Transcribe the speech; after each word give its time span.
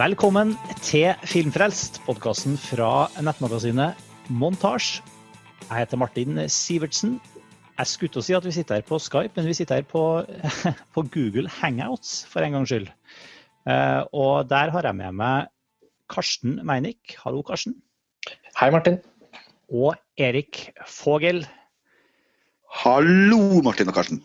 Velkommen 0.00 0.54
til 0.80 1.10
Filmfrelst, 1.28 1.98
podkasten 2.06 2.54
fra 2.56 3.10
nettmagasinet 3.20 3.98
Montasj. 4.32 5.02
Jeg 5.66 5.76
heter 5.76 6.00
Martin 6.00 6.38
Sivertsen. 6.48 7.18
Jeg 7.76 7.90
skulle 7.90 8.14
til 8.14 8.22
å 8.22 8.24
si 8.24 8.36
at 8.38 8.46
vi 8.48 8.54
sitter 8.56 8.78
her 8.78 8.86
på 8.88 8.96
Skype, 8.96 9.34
men 9.36 9.50
vi 9.50 9.58
sitter 9.58 9.82
her 9.82 9.84
på, 9.90 10.04
på 10.96 11.04
Google 11.12 11.52
Hangouts 11.52 12.14
for 12.30 12.40
en 12.40 12.56
gangs 12.56 12.72
skyld. 12.72 12.88
Eh, 13.68 14.00
og 14.16 14.48
der 14.48 14.72
har 14.72 14.88
jeg 14.88 14.98
med 15.02 15.18
meg 15.20 15.50
Karsten 16.08 16.56
Meinick. 16.64 17.18
Hallo, 17.20 17.42
Karsten. 17.44 17.76
Hei, 18.56 18.70
Martin. 18.72 19.02
Og 19.68 20.00
Erik 20.16 20.70
Fogel. 20.88 21.42
Hallo, 22.86 23.60
Martin 23.68 23.92
og 23.92 24.00
Karsten. 24.00 24.24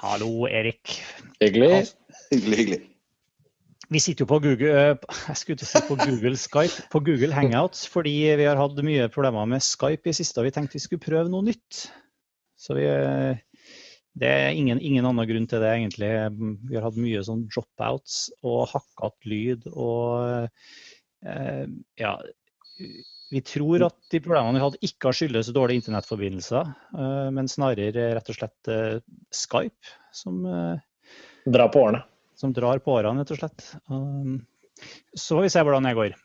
Hallo, 0.00 0.48
Erik. 0.48 0.96
Hyggelig. 1.42 1.90
Hyggelig, 2.32 2.62
hyggelig. 2.62 2.89
Vi 3.90 3.98
sitter 3.98 4.22
jo 4.22 4.28
på 4.30 4.38
Google, 4.44 4.70
eh, 4.92 5.34
si 5.34 5.54
på 5.88 5.96
Google 5.98 6.36
Skype, 6.38 6.86
på 6.92 7.00
Google 7.02 7.34
Hangouts, 7.34 7.88
fordi 7.90 8.12
vi 8.38 8.46
har 8.46 8.58
hatt 8.58 8.82
mye 8.86 9.08
problemer 9.10 9.48
med 9.50 9.64
Skype 9.66 10.06
i 10.06 10.14
siste, 10.14 10.38
og 10.38 10.46
vi 10.46 10.52
tenkte 10.54 10.78
vi 10.78 10.84
skulle 10.84 11.02
prøve 11.02 11.30
noe 11.32 11.42
nytt. 11.48 11.88
Så 12.60 12.76
vi, 12.78 12.84
eh, 12.86 13.40
det 14.20 14.30
er 14.30 14.54
ingen, 14.54 14.78
ingen 14.78 15.08
annen 15.08 15.26
grunn 15.26 15.48
til 15.50 15.62
det, 15.64 15.72
egentlig. 15.74 16.10
Vi 16.70 16.78
har 16.78 16.86
hatt 16.86 17.00
mye 17.02 17.22
sånn 17.26 17.48
dropouts 17.50 18.28
og 18.46 18.68
hakket 18.70 19.30
lyd 19.32 19.66
og 19.72 20.46
eh, 21.26 21.66
ja. 21.98 22.12
Vi 23.30 23.42
tror 23.46 23.84
at 23.86 23.98
de 24.10 24.22
problemene 24.22 24.58
vi 24.58 24.62
hadde 24.64 24.86
ikke 24.86 25.10
har 25.10 25.18
skyldes 25.18 25.50
dårlige 25.54 25.82
internettforbindelser, 25.82 26.70
men 27.30 27.50
snarere 27.50 28.08
rett 28.16 28.30
og 28.32 28.38
slett 28.38 28.70
Skype 29.30 29.92
som 30.16 30.40
Dra 31.46 31.68
på 31.70 31.84
årene. 31.84 32.00
Som 32.40 32.54
drar 32.56 32.80
på 32.82 32.96
årene, 32.96 33.22
rett 33.22 33.34
og 33.36 33.42
slett. 33.42 33.68
Um, 33.92 34.40
Så 35.14 35.36
får 35.36 35.46
vi 35.46 35.52
se 35.52 35.62
hvordan 35.66 35.88
det 35.88 35.96
går. 35.98 36.18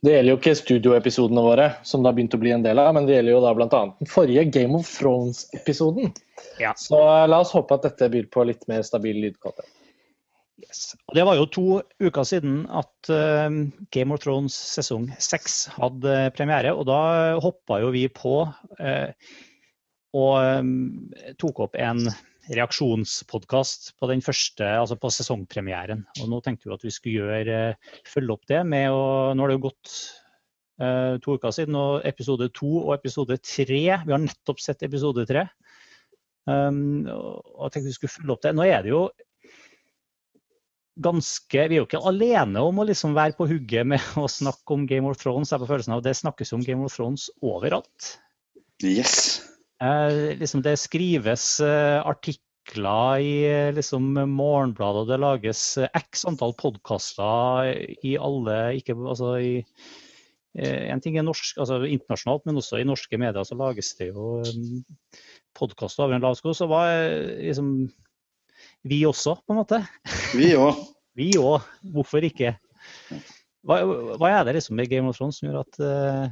Det 0.00 0.14
gjelder 0.14 0.32
jo 0.32 0.38
ikke 0.38 0.54
studioepisodene 0.56 1.42
våre, 1.44 1.66
som 1.84 2.00
det 2.00 2.08
har 2.08 2.16
begynt 2.16 2.34
å 2.34 2.40
bli 2.40 2.54
en 2.54 2.62
del 2.64 2.80
av, 2.80 2.94
men 2.96 3.04
det 3.04 3.18
gjelder 3.18 3.34
jo 3.34 3.42
da 3.44 3.50
bl.a. 3.56 3.68
den 3.98 4.08
forrige 4.08 4.46
Game 4.48 4.78
of 4.78 4.88
Thrones-episoden. 4.88 6.14
Ja. 6.62 6.72
Så 6.80 6.96
la 7.28 7.42
oss 7.44 7.52
håpe 7.52 7.76
at 7.76 7.84
dette 7.84 8.08
byr 8.12 8.30
på 8.32 8.46
litt 8.48 8.64
mer 8.70 8.80
stabil 8.86 9.20
lydkvalitet. 9.26 9.68
Yes. 10.60 10.80
Det 11.14 11.24
var 11.24 11.36
jo 11.36 11.46
to 11.52 11.66
uker 12.00 12.24
siden 12.28 12.62
at 12.68 13.12
um, 13.12 13.60
Game 13.92 14.16
of 14.16 14.24
Thrones 14.24 14.56
sesong 14.56 15.06
seks 15.20 15.62
hadde 15.76 16.16
premiere, 16.36 16.72
og 16.76 16.88
da 16.88 17.36
hoppa 17.40 17.80
jo 17.84 17.92
vi 17.94 18.06
på 18.12 18.42
eh, 18.80 19.12
og 20.16 20.60
um, 20.60 20.74
tok 21.40 21.64
opp 21.66 21.78
en 21.80 22.08
reaksjonspodkast 22.50 23.92
på 24.00 24.08
den 24.10 24.22
første, 24.24 24.66
altså 24.66 24.96
på 24.98 25.10
sesongpremieren. 25.14 26.02
Og 26.20 26.30
nå 26.30 26.40
tenkte 26.44 26.68
vi 26.68 26.74
at 26.74 26.86
vi 26.86 26.92
skulle 26.94 27.22
gjøre, 27.22 27.60
eh, 27.70 28.00
følge 28.08 28.34
opp 28.34 28.48
det 28.50 28.64
med 28.66 28.90
å 28.90 29.04
Nå 29.34 29.44
har 29.44 29.52
det 29.52 29.58
jo 29.58 29.66
gått 29.68 29.94
eh, 30.82 31.16
to 31.22 31.36
uker 31.38 31.54
siden, 31.54 31.78
og 31.78 32.06
episode 32.08 32.50
to 32.56 32.70
og 32.82 32.94
episode 32.96 33.38
tre 33.38 33.82
Vi 33.86 34.14
har 34.14 34.22
nettopp 34.22 34.62
sett 34.62 34.82
episode 34.86 35.26
tre. 35.28 35.46
Um, 36.48 37.04
og 37.06 37.68
tenkte 37.70 37.90
vi 37.90 37.94
skulle 37.94 38.14
følge 38.14 38.34
opp 38.34 38.42
det. 38.46 38.54
Nå 38.56 38.64
er 38.66 38.82
det 38.82 38.94
jo 38.94 39.04
ganske 41.00 41.68
Vi 41.70 41.76
er 41.76 41.80
jo 41.80 41.86
ikke 41.86 42.02
alene 42.10 42.64
om 42.66 42.80
å 42.80 42.86
liksom 42.88 43.14
være 43.16 43.36
på 43.38 43.46
hugget 43.48 43.86
med 43.88 44.02
å 44.20 44.26
snakke 44.28 44.74
om 44.74 44.88
Game 44.90 45.08
of 45.08 45.20
Thrones. 45.20 45.52
Jeg 45.52 45.58
har 45.58 45.64
på 45.64 45.70
følelsen 45.70 45.94
av 45.94 46.02
at 46.02 46.10
Det 46.10 46.16
snakkes 46.18 46.56
om 46.56 46.66
Game 46.66 46.84
of 46.84 46.96
Thrones 46.96 47.28
overalt. 47.44 48.16
Yes. 48.82 49.49
Eh, 49.80 50.36
liksom 50.36 50.60
det 50.64 50.76
skrives 50.76 51.44
eh, 51.64 51.98
artikler 52.04 53.22
i 53.24 53.32
eh, 53.48 53.70
liksom, 53.72 54.12
Morgenbladet, 54.28 55.06
det 55.08 55.20
lages 55.22 55.62
x 55.96 56.26
antall 56.28 56.52
podkaster 56.60 57.70
i 58.04 58.16
alle 58.20 58.58
ikke, 58.76 58.98
altså, 58.98 59.38
i, 59.40 59.54
En 60.60 61.00
ting 61.00 61.14
er 61.16 61.22
norsk, 61.22 61.60
altså 61.62 61.78
internasjonalt, 61.86 62.42
men 62.44 62.58
også 62.58 62.80
i 62.80 62.84
norske 62.84 63.18
medier 63.22 63.46
så 63.46 63.54
lages 63.54 63.92
det 64.00 64.08
jo 64.10 64.40
podkaster 65.54 66.04
over 66.04 66.16
en 66.16 66.24
lav 66.24 66.34
sko. 66.34 66.50
Så 66.58 66.66
hva 66.66 66.80
er 66.90 67.12
liksom 67.38 67.68
Vi 68.90 68.98
også, 69.06 69.36
på 69.46 69.54
en 69.54 69.60
måte. 69.60 69.78
Vi 70.34 70.50
òg. 70.58 70.80
Vi 71.18 71.30
òg. 71.38 71.62
Hvorfor 71.94 72.26
ikke? 72.26 72.56
Hva, 73.62 73.78
hva 74.18 74.32
er 74.34 74.48
det 74.48 74.56
liksom 74.58 74.74
med 74.80 74.90
Game 74.90 75.06
of 75.06 75.20
Thrones 75.20 75.38
som 75.38 75.48
gjør 75.48 75.60
at 75.62 75.78
uh, 75.78 76.26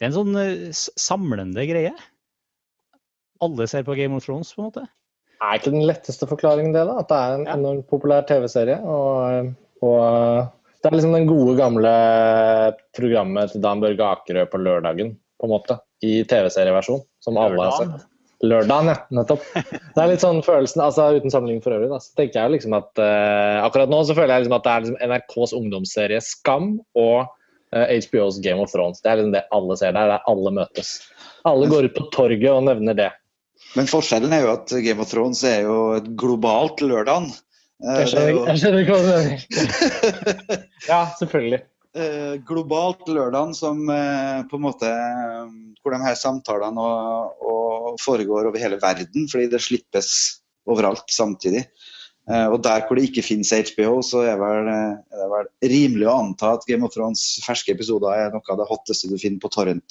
det 0.00 0.08
er 0.08 0.10
en 0.10 0.18
sånn 0.18 0.74
samlende 0.74 1.62
greie? 1.70 1.94
Alle 3.42 3.66
ser 3.70 3.82
på 3.86 3.96
Game 3.98 4.14
of 4.16 4.24
Thrones, 4.26 4.52
på 4.54 4.62
en 4.62 4.68
måte? 4.70 4.84
Er 5.42 5.58
ikke 5.58 5.72
den 5.74 5.82
letteste 5.88 6.28
forklaringen 6.30 6.74
det, 6.74 6.84
da? 6.86 7.00
At 7.02 7.08
det 7.10 7.18
er 7.18 7.32
en 7.40 7.46
Ja. 7.48 7.56
enormt 7.58 7.88
populær 7.90 8.22
TV-serie. 8.28 8.76
Og, 8.86 9.48
og 9.82 10.46
det 10.82 10.90
er 10.90 10.94
liksom 10.96 11.16
den 11.16 11.26
gode, 11.26 11.56
gamle 11.58 11.90
programmet 12.96 13.50
til 13.52 13.62
Dan 13.64 13.82
Børge 13.82 14.06
Akerø 14.06 14.46
på 14.52 14.60
lørdagen, 14.62 15.16
på 15.40 15.48
en 15.48 15.54
måte. 15.56 15.78
I 16.02 16.22
TV-serieversjon, 16.30 17.02
som 17.22 17.36
alle 17.38 17.58
har 17.58 17.70
Lørdagen. 17.70 17.92
sett. 17.98 18.08
Lørdagen, 18.42 18.88
ja. 18.90 18.96
Nettopp. 19.14 19.44
Det 19.54 20.02
er 20.02 20.08
litt 20.10 20.22
sånn 20.24 20.40
følelsen, 20.42 20.82
altså 20.82 21.10
uten 21.14 21.30
sammenligning 21.30 21.62
for 21.62 21.74
øvrig, 21.76 21.90
da, 21.92 22.00
så 22.02 22.10
tenker 22.18 22.40
jeg 22.40 22.48
jo 22.48 22.54
liksom 22.56 22.74
at 22.74 22.90
uh, 22.98 23.60
akkurat 23.66 23.90
nå 23.92 24.00
så 24.08 24.16
føler 24.18 24.34
jeg 24.34 24.44
liksom 24.46 24.56
at 24.58 24.64
det 24.66 24.72
er 24.72 24.82
liksom 24.86 25.12
NRKs 25.12 25.54
ungdomsserie 25.58 26.18
Skam 26.26 26.72
og 26.98 27.28
uh, 27.74 27.86
HBOs 27.86 28.40
Game 28.42 28.58
of 28.62 28.72
Thrones. 28.74 28.98
Det 29.02 29.12
er 29.12 29.20
liksom 29.20 29.34
det 29.36 29.44
alle 29.54 29.76
ser. 29.78 29.94
Det 29.94 30.02
er 30.02 30.10
der 30.16 30.26
alle 30.34 30.54
møtes. 30.58 30.90
Alle 31.46 31.70
går 31.70 31.86
ut 31.90 31.94
på 32.00 32.08
torget 32.14 32.50
og 32.50 32.66
nevner 32.66 32.98
det. 32.98 33.10
Men 33.76 33.88
forskjellen 33.88 34.32
er 34.36 34.44
jo 34.44 34.52
at 34.52 34.72
Game 34.84 35.00
of 35.00 35.10
Thrones 35.10 35.42
er 35.48 35.62
jo 35.64 35.76
et 35.96 36.08
globalt 36.20 36.82
lørdag. 36.84 37.30
Jeg 37.82 38.10
skjønner, 38.12 38.82
ikke 38.82 38.94
hva 38.94 39.02
du 39.02 39.10
mener. 39.10 40.66
Ja, 40.90 41.00
selvfølgelig. 41.18 41.62
eh, 41.98 42.34
globalt 42.46 43.08
lørdag 43.10 43.56
som 43.58 43.80
eh, 43.90 44.42
på 44.50 44.58
en 44.58 44.64
måte 44.64 44.90
eh, 44.90 45.48
Hvor 45.82 45.94
de 45.96 45.98
her 46.04 46.14
samtalene 46.18 46.84
og, 46.84 47.42
og 47.42 47.96
foregår 48.02 48.50
over 48.50 48.60
hele 48.62 48.78
verden, 48.82 49.26
fordi 49.30 49.48
det 49.50 49.62
slippes 49.64 50.12
overalt 50.70 51.10
samtidig. 51.10 51.64
Eh, 52.30 52.46
og 52.46 52.60
der 52.62 52.84
hvor 52.86 52.98
det 52.98 53.08
ikke 53.08 53.24
finnes 53.26 53.50
HBO, 53.72 53.96
så 54.06 54.22
er, 54.30 54.36
vel, 54.38 54.68
eh, 54.70 54.92
er 55.10 55.24
det 55.24 55.30
vel 55.32 55.48
rimelig 55.74 56.06
å 56.06 56.18
anta 56.20 56.52
at 56.54 56.66
Game 56.68 56.86
of 56.86 56.94
Thrones 56.94 57.24
ferske 57.42 57.74
episoder 57.74 58.14
er 58.14 58.30
noe 58.36 58.46
av 58.54 58.60
det 58.62 58.68
hotteste 58.70 59.10
du 59.10 59.16
finner 59.18 59.42
på 59.42 59.50
torrent 59.50 59.82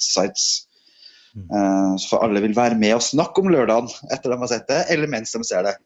sites. 1.32 1.48
Mm. 1.50 1.92
Eh, 1.92 1.96
så 1.96 2.12
for 2.12 2.26
alle 2.26 2.42
vil 2.44 2.56
være 2.56 2.78
med 2.78 2.96
og 2.96 3.02
snakke 3.02 3.42
om 3.42 3.50
lørdagen 3.52 3.88
etter 4.12 4.32
de 4.32 4.38
har 4.38 4.50
sett 4.52 4.68
det, 4.68 4.84
eller 4.94 5.10
mens 5.10 5.32
de 5.32 5.44
ser 5.44 5.64
det. 5.68 5.76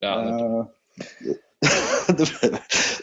Ja, 0.00 0.16
det 0.24 1.38
du 2.16 2.24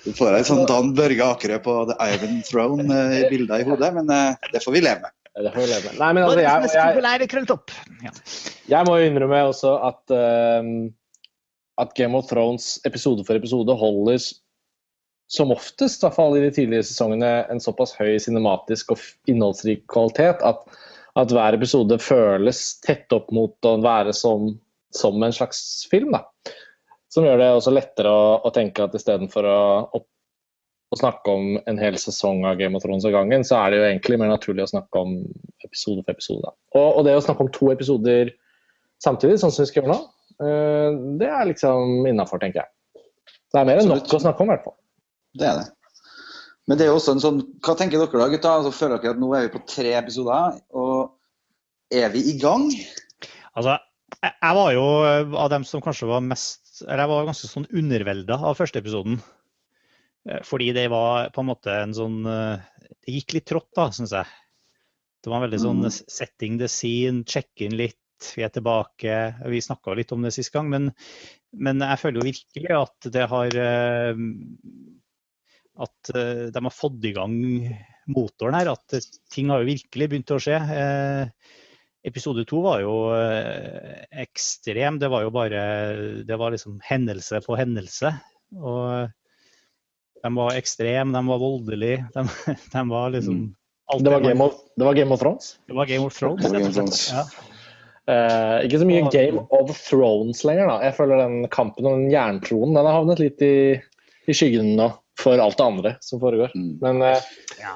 du 0.04 0.14
får 0.18 0.34
en 0.34 0.46
sånn 0.48 0.66
Dan 0.66 0.96
Børge 0.98 1.22
Akerø 1.22 1.60
på 1.62 1.74
The 1.92 1.96
Ivan 2.02 2.40
Throne 2.48 2.88
bilda 2.88 3.20
i 3.20 3.30
bilder 3.30 3.62
i 3.62 3.68
hodet, 3.68 3.90
men 3.94 4.10
uh, 4.10 4.50
det 4.54 4.64
får 4.64 4.74
vi 4.74 4.82
leve 4.82 5.04
med. 5.04 5.14
det 5.36 5.52
får 5.54 5.62
vi 5.62 5.68
leve 5.70 5.84
med. 5.92 6.00
Nei, 6.00 6.10
men 6.16 6.24
altså, 6.26 6.42
jeg, 6.42 6.70
jeg, 8.02 8.14
jeg 8.72 8.88
må 8.88 8.96
jo 8.98 9.12
innrømme 9.12 9.44
også 9.52 9.76
at, 9.92 10.02
uh, 10.10 10.72
at 11.84 11.94
Game 12.00 12.18
of 12.18 12.26
Thrones 12.32 12.80
episode 12.90 13.28
for 13.28 13.38
episode 13.38 13.78
holder 13.78 14.26
som 15.28 15.52
oftest, 15.52 16.02
i 16.02 16.08
hvert 16.08 16.16
fall 16.16 16.38
i 16.40 16.44
de 16.46 16.52
tidligere 16.56 16.88
sesongene, 16.88 17.32
en 17.52 17.62
såpass 17.62 17.94
høy 18.00 18.16
cinematisk 18.24 18.96
og 18.96 19.04
innholdsrik 19.30 19.84
kvalitet 19.92 20.44
at, 20.48 20.64
at 21.18 21.34
hver 21.34 21.58
episode 21.58 21.98
føles 22.04 22.62
tett 22.86 23.14
opp 23.16 23.32
mot 23.34 23.66
å 23.66 23.78
være 23.82 24.14
som, 24.16 24.52
som 24.94 25.24
en 25.24 25.34
slags 25.34 25.60
film. 25.92 26.14
da. 26.14 26.24
Som 27.14 27.26
gjør 27.26 27.40
det 27.42 27.50
også 27.56 27.74
lettere 27.74 28.12
å, 28.12 28.28
å 28.46 28.52
tenke 28.54 28.86
at 28.86 28.96
istedenfor 28.98 29.48
å, 29.50 29.62
å, 29.98 30.04
snakke 30.98 31.34
om 31.34 31.56
en 31.68 31.80
hel 31.82 31.98
sesong 32.00 32.46
av 32.48 32.60
Game 32.60 32.78
of 32.78 32.84
Thrones 32.84 33.06
av 33.08 33.16
gangen, 33.16 33.46
så 33.48 33.58
er 33.60 33.72
det 33.72 33.80
jo 33.80 33.88
egentlig 33.88 34.20
mer 34.22 34.32
naturlig 34.32 34.68
å 34.68 34.72
snakke 34.72 35.02
om 35.02 35.16
episode 35.66 36.04
for 36.04 36.14
episode. 36.14 36.54
Og, 36.76 36.88
og 36.88 37.08
det 37.08 37.18
å 37.18 37.24
snakke 37.26 37.48
om 37.48 37.52
to 37.56 37.72
episoder 37.74 38.32
samtidig, 39.04 39.40
sånn 39.42 39.54
som 39.54 39.66
vi 39.66 39.72
skal 39.72 39.84
gjøre 39.84 39.96
nå, 39.96 39.98
eh, 40.44 41.00
det 41.22 41.32
er 41.32 41.50
liksom 41.50 42.08
innafor, 42.10 42.42
tenker 42.44 42.64
jeg. 42.64 43.04
Det 43.54 43.62
er 43.62 43.68
mer 43.68 43.82
enn 43.82 43.92
nok 43.92 44.16
å 44.16 44.22
snakke 44.22 44.44
om, 44.44 44.52
i 44.52 44.56
hvert 44.56 44.68
fall. 44.68 44.78
Det 45.38 45.50
er 45.50 45.60
det. 45.62 45.68
Men 46.68 46.80
det 46.80 46.84
er 46.84 46.92
jo 46.92 46.98
også 47.00 47.16
en 47.16 47.24
sånn 47.24 47.38
Hva 47.64 47.78
tenker 47.80 48.02
dere 48.02 48.20
da, 48.20 48.28
gutta? 48.32 48.54
Altså, 48.60 48.74
føler 48.76 49.00
dere 49.00 49.16
at 49.16 49.22
nå 49.22 49.30
er 49.36 49.46
vi 49.46 49.54
på 49.56 49.64
tre 49.72 49.94
episoder, 50.00 50.58
og 50.76 50.97
er 51.94 52.10
vi 52.14 52.24
i 52.32 52.38
gang? 52.42 52.68
Altså, 53.58 53.78
jeg, 54.22 54.54
var 54.60 54.72
jo 54.76 54.86
av 55.38 55.50
dem 55.54 55.66
som 55.68 55.82
kanskje 55.84 56.10
var 56.10 56.24
mest 56.26 56.82
Eller 56.86 57.04
jeg 57.04 57.12
var 57.12 57.28
ganske 57.28 57.50
sånn 57.50 57.68
undervelda 57.74 58.38
av 58.50 58.58
første 58.60 58.80
episoden. 58.82 59.20
Eh, 60.30 60.42
Fordi 60.46 60.72
det 60.78 60.88
var 60.94 61.32
på 61.36 61.44
en 61.44 61.50
måte 61.50 61.74
en 61.74 61.96
sånn 61.98 62.20
eh, 62.30 62.66
Det 63.04 63.16
gikk 63.16 63.38
litt 63.38 63.48
trått, 63.50 63.72
da, 63.76 63.90
syns 63.96 64.14
jeg. 64.16 64.30
Det 65.24 65.32
var 65.32 65.40
en 65.40 65.48
veldig 65.48 65.64
sånn 65.64 65.82
Mm. 65.84 65.96
setting 66.18 66.60
the 66.60 66.68
scene, 66.72 67.24
check 67.28 67.50
in 67.66 67.76
litt, 67.76 67.98
vi 68.36 68.44
er 68.46 68.52
tilbake. 68.54 69.16
Vi 69.50 69.62
snakka 69.62 69.96
litt 69.98 70.12
om 70.16 70.22
det 70.24 70.32
sist 70.36 70.54
gang, 70.54 70.70
men, 70.70 70.92
men 71.54 71.82
jeg 71.84 72.00
føler 72.00 72.22
jo 72.22 72.30
virkelig 72.30 72.78
at 72.78 73.10
det 73.14 73.26
har 73.34 73.58
eh, 73.64 74.22
At 75.78 76.10
eh, 76.16 76.48
de 76.54 76.64
har 76.64 76.74
fått 76.74 77.04
i 77.06 77.14
gang 77.14 77.36
motoren 78.10 78.58
her. 78.58 78.72
At 78.74 78.94
eh, 78.98 79.06
ting 79.34 79.52
har 79.52 79.62
jo 79.62 79.70
virkelig 79.74 80.10
begynt 80.10 80.34
å 80.34 80.40
skje. 80.42 80.58
Eh, 80.58 81.58
Episode 82.08 82.46
to 82.48 82.62
var 82.64 82.80
jo 82.84 82.94
eh, 83.18 84.06
ekstrem. 84.24 85.00
Det 85.02 85.10
var 85.12 85.26
jo 85.26 85.32
bare 85.36 85.62
Det 86.28 86.38
var 86.40 86.54
liksom 86.56 86.78
hendelse 86.88 87.42
på 87.46 87.58
hendelse. 87.60 88.14
Og 88.56 89.10
De 90.24 90.32
var 90.36 90.56
ekstreme, 90.58 91.12
de 91.14 91.22
var 91.28 91.42
voldelige. 91.42 92.06
De, 92.16 92.24
de 92.74 92.84
var 92.90 93.12
liksom 93.16 93.42
alt 93.92 94.04
Det 94.04 94.12
var 94.12 94.24
Game 94.26 94.44
of, 94.44 94.56
det 94.76 94.84
var 94.88 94.94
Game 94.98 95.14
of 95.16 95.20
Thrones. 95.22 95.52
det 95.68 95.76
var 95.78 95.86
Game 95.88 96.06
of 96.08 96.16
Thrones. 96.18 96.44
Det 96.44 96.50
var 96.52 96.60
Game 96.60 96.70
of. 96.70 96.76
Thrones. 96.76 97.04
Ja. 97.14 97.26
Uh, 98.08 98.58
ikke 98.64 98.80
så 98.80 98.86
mye 98.88 99.04
Og- 99.04 99.12
Game 99.12 99.42
of 99.52 99.72
Thrones 99.90 100.44
lenger, 100.48 100.68
da. 100.72 100.78
Jeg 100.88 100.96
føler 100.96 101.22
den 101.26 101.48
kampen 101.52 101.86
om 101.88 102.02
den 102.02 102.12
jerntronen 102.12 102.76
den 102.76 102.88
har 102.88 102.98
havnet 103.02 103.20
litt 103.20 103.44
i, 103.44 103.54
i 104.28 104.36
skyggen 104.36 104.74
nå 104.80 104.90
for 105.20 105.40
alt 105.44 105.58
det 105.60 105.66
andre 105.66 105.92
som 106.04 106.20
foregår. 106.24 106.52
Mm. 106.56 106.74
Men 106.84 107.02
uh, 107.04 107.32
Ja. 107.60 107.76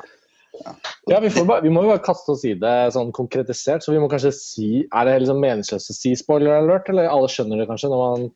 Ja, 1.09 1.19
vi, 1.19 1.29
får 1.29 1.45
bare, 1.45 1.63
vi 1.65 1.71
må 1.73 1.83
jo 1.85 1.91
bare 1.91 2.03
kaste 2.05 2.33
oss 2.33 2.43
i 2.47 2.53
det 2.59 2.75
sånn 2.95 3.11
konkretisert. 3.15 3.83
Så 3.83 3.93
vi 3.93 4.01
må 4.01 4.09
kanskje 4.11 4.33
si 4.35 4.69
Er 4.83 5.07
det 5.07 5.21
liksom 5.23 5.41
meningsløst 5.43 5.93
å 5.93 5.97
si 5.97 6.13
spoiler 6.19 6.59
alert, 6.59 6.89
eller 6.91 7.09
alle 7.11 7.29
skjønner 7.31 7.61
det 7.61 7.67
kanskje 7.69 7.91
når 7.91 8.03
man, 8.03 8.27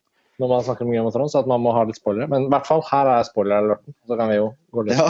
når 0.42 0.52
man 0.52 0.66
snakker 0.66 0.86
om 0.86 0.92
Game 0.94 1.08
of 1.08 1.14
Thrones, 1.16 1.36
at 1.38 1.48
man 1.50 1.62
må 1.64 1.74
ha 1.76 1.84
litt 1.86 2.00
spoilere. 2.00 2.28
Men 2.32 2.48
i 2.48 2.52
hvert 2.52 2.68
fall, 2.68 2.84
her 2.90 3.12
er 3.14 3.28
spoiler 3.28 3.60
alerten. 3.60 3.96
Så 4.08 4.18
kan 4.18 4.32
vi 4.32 4.40
jo 4.40 4.50
gå 4.74 4.86
litt 4.86 5.00
Ja. 5.00 5.08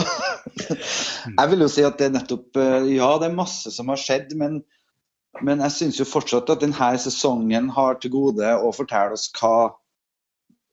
Jeg 1.39 1.51
vil 1.51 1.65
jo 1.65 1.71
si 1.71 1.83
at 1.85 1.99
det 1.99 2.09
er 2.09 2.15
nettopp 2.15 2.59
eh, 2.61 2.91
Ja, 2.95 3.11
det 3.21 3.31
er 3.31 3.39
masse 3.39 3.73
som 3.73 3.91
har 3.91 3.99
skjedd, 4.01 4.31
men, 4.39 4.61
men 5.43 5.59
jeg 5.65 5.75
syns 5.75 5.99
jo 5.99 6.07
fortsatt 6.07 6.49
at 6.53 6.63
denne 6.63 6.93
sesongen 7.03 7.67
har 7.75 7.99
til 8.01 8.13
gode 8.13 8.53
å 8.55 8.71
fortelle 8.75 9.17
oss 9.17 9.27
hva 9.37 9.73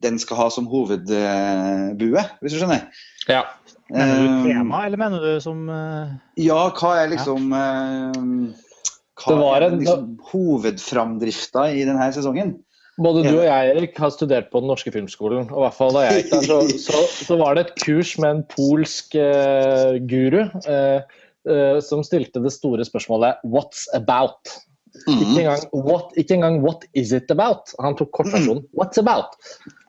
den 0.05 0.19
skal 0.21 0.39
ha 0.39 0.47
som 0.53 0.69
hovedbue, 0.69 2.23
hvis 2.41 2.55
du 2.55 2.61
skjønner. 2.61 2.87
Ja. 3.31 3.43
Mener 3.91 4.21
du 4.23 4.27
Eh, 4.31 4.45
tema, 4.55 4.87
eller 4.87 4.97
mener 4.97 5.21
du 5.21 5.41
som 5.45 5.69
eh, 5.69 6.15
Ja, 6.41 6.71
hva 6.73 6.95
er 7.03 7.11
liksom 7.13 7.51
eh, 7.53 8.55
Hva 9.21 9.27
Det 9.29 9.37
var 9.39 9.57
er 9.63 9.67
en- 9.69 9.79
liksom 9.81 10.07
hovedframdrifta 10.33 11.67
i 11.75 11.85
denne 11.85 12.07
sesongen? 12.13 12.57
Både 12.97 13.25
du 13.27 13.33
og 13.41 13.45
jeg 13.45 13.71
Erik, 13.75 13.97
har 13.99 14.11
studert 14.15 14.51
på 14.53 14.61
Den 14.63 14.69
norske 14.71 14.93
filmskolen. 14.95 15.49
og 15.51 15.59
i 15.59 15.63
hvert 15.67 15.75
fall 15.75 15.93
da 15.97 16.05
jeg 16.07 16.23
gikk 16.23 16.31
der, 16.31 16.43
så, 16.47 16.59
så, 16.79 17.01
så 17.27 17.37
var 17.41 17.55
det 17.59 17.67
et 17.67 17.75
kurs 17.83 18.13
med 18.23 18.31
en 18.31 18.43
polsk 18.55 19.17
eh, 19.19 19.99
guru 20.07 20.45
eh, 20.67 21.01
eh, 21.51 21.81
som 21.83 22.05
stilte 22.07 22.41
det 22.43 22.53
store 22.55 22.85
spørsmålet 22.87 23.43
'What's 23.45 23.89
about?' 23.95 24.61
Ikke 25.09 25.27
Mhm. 25.27 25.39
engang, 25.43 25.65
what, 25.75 26.13
ikke 26.17 26.35
engang 26.39 26.61
'What 26.63 26.85
is 26.95 27.11
it 27.13 27.29
about?' 27.31 27.75
Han 27.83 27.97
tok 27.97 28.13
kortversjonen 28.15 28.63
'What's 28.79 28.97
about?' 29.03 29.35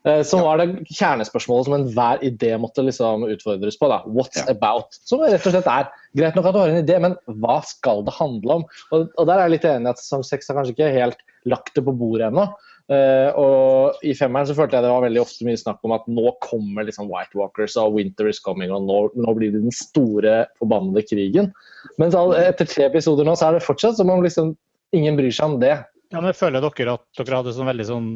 Eh, 0.05 0.21
som 0.21 0.43
var 0.45 0.59
det 0.61 0.85
kjernespørsmålet 0.93 1.65
som 1.65 1.75
enhver 1.79 2.21
idé 2.27 2.51
måtte 2.61 2.83
liksom 2.85 3.25
utfordres 3.25 3.77
på. 3.79 3.89
da, 3.89 4.03
'What's 4.05 4.37
Ja. 4.37 4.53
about?' 4.53 4.99
Som 5.03 5.21
rett 5.21 5.45
og 5.45 5.53
slett 5.53 5.65
er 5.67 5.89
greit 6.15 6.35
nok 6.35 6.45
at 6.45 6.53
du 6.53 6.59
har 6.59 6.69
en 6.69 6.85
idé, 6.85 6.99
men 7.01 7.17
hva 7.27 7.63
skal 7.65 8.03
det 8.03 8.13
handle 8.13 8.51
om? 8.61 8.65
Og, 8.91 9.09
og 9.17 9.25
der 9.25 9.33
er 9.39 9.49
jeg 9.49 9.51
litt 9.51 9.65
enig 9.65 9.87
i 9.87 9.89
at 9.89 9.97
sesong 9.97 10.23
seks 10.23 10.47
har 10.47 10.57
kanskje 10.57 10.75
ikke 10.75 10.93
helt 10.93 11.17
lagt 11.45 11.73
det 11.73 11.85
på 11.85 11.97
bordet 11.97 12.31
ennå. 12.31 12.53
Uh, 12.85 13.33
og 13.33 13.95
I 14.03 14.13
femmeren 14.13 14.45
så 14.45 14.53
følte 14.53 14.77
jeg 14.77 14.83
det 14.85 14.91
var 14.93 15.01
veldig 15.01 15.21
ofte 15.23 15.41
mye 15.41 15.57
snakk 15.57 15.79
om 15.81 15.95
at 15.95 16.05
nå 16.05 16.35
kommer 16.39 16.85
liksom 16.85 17.09
White 17.09 17.33
Walkers 17.33 17.75
og 17.81 17.95
Winter 17.95 18.27
is 18.29 18.37
coming, 18.39 18.69
og 18.69 18.85
nå, 18.85 19.09
nå 19.17 19.33
blir 19.33 19.49
det 19.51 19.63
den 19.63 19.73
store 19.73 20.45
forbannede 20.61 21.01
krigen. 21.01 21.51
Men 21.97 22.13
etter 22.13 22.69
tre 22.69 22.85
episoder 22.85 23.25
nå 23.25 23.33
så 23.33 23.49
er 23.49 23.57
det 23.57 23.65
fortsatt 23.65 23.97
som 23.97 24.13
om 24.13 24.21
liksom 24.21 24.55
ingen 24.93 25.17
bryr 25.17 25.33
seg 25.33 25.45
om 25.49 25.59
det. 25.59 25.83
Ja, 26.13 26.21
men 26.21 26.37
Føler 26.37 26.61
dere 26.61 26.93
at 26.93 27.01
dere 27.17 27.41
hadde 27.41 27.55
sånn 27.57 27.71
veldig 27.73 27.89
sånn 27.89 28.09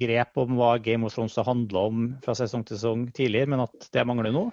grep 0.00 0.40
om 0.40 0.58
hva 0.58 0.74
Game 0.82 1.06
of 1.06 1.14
Thrones 1.14 1.36
har 1.38 1.48
handla 1.48 1.86
om 1.90 2.04
fra 2.24 2.34
sesong 2.38 2.66
til 2.66 2.78
sesong 2.78 3.06
tidligere, 3.16 3.50
men 3.52 3.64
at 3.66 3.88
det 3.94 4.06
mangler 4.08 4.34
nå? 4.34 4.44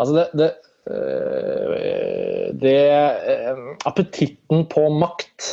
Altså 0.00 0.16
det, 0.16 0.26
det, 0.40 0.50
øh, 0.90 2.50
det 2.62 2.76
øh, 3.34 3.62
Appetitten 3.86 4.66
på 4.72 4.88
makt 4.94 5.52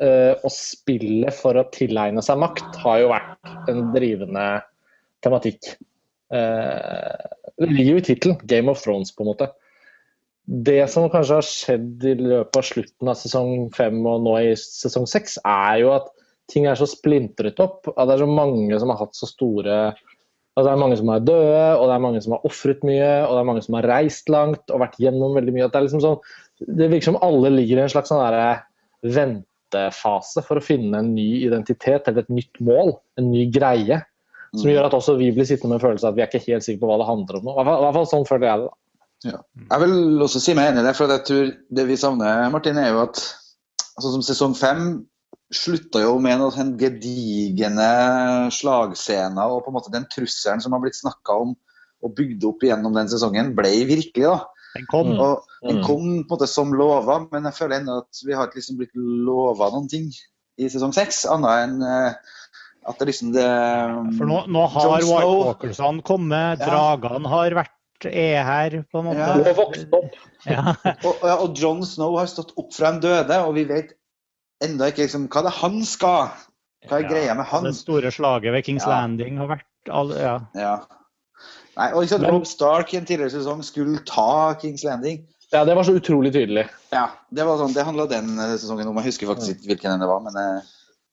øh, 0.00 0.34
og 0.36 0.52
spillet 0.52 1.34
for 1.34 1.58
å 1.58 1.66
tilegne 1.74 2.24
seg 2.24 2.40
makt 2.42 2.78
har 2.84 3.02
jo 3.02 3.12
vært 3.14 3.70
en 3.72 3.86
drivende 3.96 4.46
tematikk. 5.24 5.76
Eh, 6.34 7.30
det 7.56 7.70
ligger 7.72 7.96
jo 7.96 8.02
i 8.02 8.06
tittelen, 8.10 8.42
Game 8.44 8.70
of 8.70 8.82
Thrones, 8.82 9.14
på 9.14 9.24
en 9.24 9.32
måte. 9.32 9.50
Det 10.46 10.84
som 10.92 11.08
kanskje 11.10 11.40
har 11.40 11.46
skjedd 11.46 12.04
i 12.06 12.14
løpet 12.20 12.60
av 12.60 12.66
slutten 12.68 13.10
av 13.10 13.18
sesong 13.18 13.70
fem 13.74 13.98
og 14.06 14.22
nå 14.26 14.36
i 14.44 14.52
sesong 14.60 15.08
seks, 15.10 15.40
er 15.42 15.80
jo 15.82 15.94
at 15.96 16.12
ting 16.52 16.66
er 16.66 16.74
så 16.78 16.86
splintret 16.88 17.58
opp. 17.62 17.88
At 17.96 18.06
det 18.08 18.16
er 18.16 18.24
så 18.24 18.28
mange 18.30 18.78
som 18.80 18.92
har 18.92 18.98
hatt 19.04 19.14
så 19.18 19.26
store 19.30 19.94
Altså, 20.56 20.70
det 20.70 20.72
er 20.72 20.80
mange 20.80 20.96
som 20.96 21.08
er 21.12 21.20
døde, 21.20 21.64
og 21.76 21.82
det 21.84 21.92
er 21.94 22.00
mange 22.00 22.20
som 22.24 22.32
har 22.32 22.44
ofret 22.48 22.84
mye, 22.88 23.08
og 23.26 23.32
det 23.34 23.40
er 23.42 23.44
mange 23.44 23.62
som 23.66 23.74
har 23.76 23.88
reist 23.90 24.30
langt 24.32 24.70
og 24.72 24.80
vært 24.80 24.94
gjennom 24.96 25.34
veldig 25.36 25.52
mye. 25.52 25.66
At 25.66 25.74
det, 25.74 25.76
er 25.82 25.84
liksom 25.84 26.00
sånn, 26.00 26.16
det 26.78 26.86
virker 26.88 27.10
som 27.10 27.18
alle 27.20 27.50
ligger 27.52 27.76
i 27.76 27.82
en 27.84 27.92
slags 27.92 28.08
sånn 28.08 28.22
derre 28.22 28.46
ventefase 29.04 30.40
for 30.46 30.56
å 30.56 30.64
finne 30.64 30.96
en 31.02 31.10
ny 31.12 31.26
identitet 31.44 32.08
eller 32.08 32.24
et 32.24 32.32
nytt 32.32 32.60
mål, 32.64 32.94
en 33.20 33.28
ny 33.32 33.44
greie. 33.52 34.00
Som 34.56 34.70
Mm. 34.70 34.72
gjør 34.76 34.86
at 34.86 34.96
også 34.96 35.18
vi 35.18 35.30
blir 35.32 35.44
sittende 35.44 35.74
med 35.74 35.82
en 35.82 35.88
følelse 35.90 36.04
av 36.06 36.12
at 36.12 36.16
vi 36.16 36.22
er 36.22 36.28
ikke 36.32 36.46
helt 36.48 36.64
sikre 36.64 36.80
på 36.80 36.88
hva 36.88 36.98
det 37.02 37.10
handler 37.10 37.36
om. 37.36 37.48
I 37.48 37.64
hvert 37.66 37.94
fall- 37.94 38.06
sånn 38.06 38.26
føler 38.26 38.46
jeg 38.48 38.58
det. 38.60 38.70
da. 39.26 39.42
Jeg 39.70 39.80
vil 39.80 40.18
også 40.20 40.40
si 40.40 40.54
meg 40.54 40.72
enig 40.72 40.80
i 40.80 40.86
det, 40.86 40.96
for 40.96 41.06
jeg 41.06 41.24
tror 41.24 41.56
det 41.74 41.86
vi 41.86 41.96
savner, 41.96 42.50
Martin, 42.50 42.78
er 42.78 42.92
jo 42.92 43.02
at 43.02 43.14
sånn 44.00 44.12
som 44.12 44.22
sesong 44.22 44.56
fem 44.56 45.06
slutta 45.54 46.00
jo 46.02 46.16
med 46.18 46.40
noen 46.40 46.52
sånn 46.54 46.72
gedigne 46.80 48.50
slagscener, 48.54 49.46
og 49.52 49.62
på 49.64 49.70
en 49.70 49.76
måte 49.78 49.92
den 49.94 50.06
trusselen 50.10 50.62
som 50.64 50.74
har 50.74 50.82
blitt 50.82 50.98
snakka 50.98 51.36
om 51.44 51.54
og 52.04 52.14
bygd 52.18 52.44
opp 52.48 52.64
gjennom 52.66 52.94
den 52.96 53.08
sesongen, 53.10 53.54
ble 53.56 53.70
virkelig. 53.88 54.26
da. 54.26 54.40
Den 54.76 54.86
kom. 54.90 55.12
Og 55.18 55.44
Den 55.62 55.76
Mm. 55.78 55.84
kom 55.86 56.02
på 56.28 56.34
en 56.34 56.38
måte 56.38 56.46
som 56.48 56.70
lova, 56.72 57.26
men 57.32 57.44
jeg 57.44 57.54
føler 57.54 57.80
ennå 57.80 57.98
at 58.02 58.20
vi 58.24 58.32
har 58.34 58.46
ikke 58.46 58.56
liksom 58.60 58.76
blitt 58.76 58.94
lova 58.94 59.70
noen 59.72 59.88
ting 59.88 60.10
i 60.58 60.68
sesong 60.68 60.92
seks, 60.92 61.24
annet 61.26 61.64
enn 61.64 61.82
eh, 61.82 62.12
at 62.86 62.98
det 62.98 63.08
liksom 63.08 63.32
det 63.32 63.46
For 64.18 64.26
nå, 64.26 64.46
nå 64.46 64.66
har 64.68 65.00
Jon 65.00 65.16
White 65.16 65.46
Walkersene 65.46 66.02
kommet, 66.04 66.60
Ja. 66.60 66.66
dragene 66.66 67.26
har 67.28 67.50
vært 67.50 67.70
er 68.04 68.44
her, 68.44 68.84
på 68.92 68.98
en 69.00 69.16
Ja. 69.16 69.32
Du 69.32 69.40
måte. 69.42 69.54
vokst 69.56 69.92
opp. 69.92 70.12
Ja. 70.46 70.74
og, 71.02 71.16
og, 71.22 71.40
og 71.48 71.56
Jon 71.56 71.82
Snow 71.82 72.18
har 72.18 72.26
stått 72.26 72.52
opp 72.58 72.72
fra 72.74 72.88
en 72.92 73.00
døde, 73.00 73.40
og 73.46 73.54
vi 73.54 73.64
vet 73.64 73.94
enda 74.64 74.90
ikke 74.90 75.04
liksom, 75.06 75.28
hva 75.32 75.42
det 75.46 75.52
er 75.52 75.58
han 75.60 75.80
skal. 75.84 76.28
Hva 76.86 76.98
er 77.00 77.06
Ja, 77.06 77.08
greia 77.10 77.34
med 77.34 77.48
han? 77.50 77.64
Det 77.66 77.74
store 77.78 78.12
slaget 78.14 78.52
ved 78.54 78.64
Kings 78.64 78.84
Ja. 78.86 78.90
Landing 79.00 79.38
har 79.42 79.48
vært 79.56 79.90
all, 79.90 80.12
ja. 80.16 80.36
Ja. 80.54 80.76
Nei, 81.76 81.90
og 81.92 82.06
sant, 82.08 82.24
Rob 82.24 82.46
Stark 82.48 82.94
i 82.94 82.96
en 83.00 83.04
tidligere 83.08 83.34
sesong 83.34 83.60
skulle 83.66 84.00
ta 84.08 84.54
Kings 84.60 84.84
Landing. 84.86 85.24
Ja, 85.52 85.64
det 85.64 85.76
var 85.76 85.84
så 85.86 85.94
utrolig 85.98 86.32
tydelig. 86.34 86.64
Ja, 86.90 87.08
Det 87.30 87.44
var 87.46 87.58
sånn, 87.60 87.74
det 87.74 87.84
handla 87.86 88.06
den 88.10 88.32
eh, 88.38 88.56
sesongen 88.58 88.88
om. 88.88 88.96
Jeg 89.02 89.12
husker 89.12 89.28
faktisk 89.30 89.58
ikke 89.60 89.74
hvilken 89.74 90.00
det 90.00 90.08
var, 90.08 90.22
men 90.24 90.38
eh, 90.40 90.62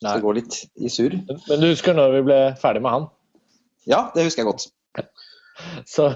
det 0.04 0.22
går 0.24 0.40
litt 0.40 0.56
i 0.80 0.90
surr. 0.90 1.14
Men 1.50 1.60
du 1.62 1.68
husker 1.68 1.94
når 1.98 2.16
vi 2.18 2.22
ble 2.30 2.40
ferdig 2.62 2.82
med 2.82 2.92
han? 2.96 3.06
Ja, 3.90 4.10
det 4.16 4.26
husker 4.26 4.44
jeg 4.44 4.50
godt. 4.50 4.70
Så 5.86 6.08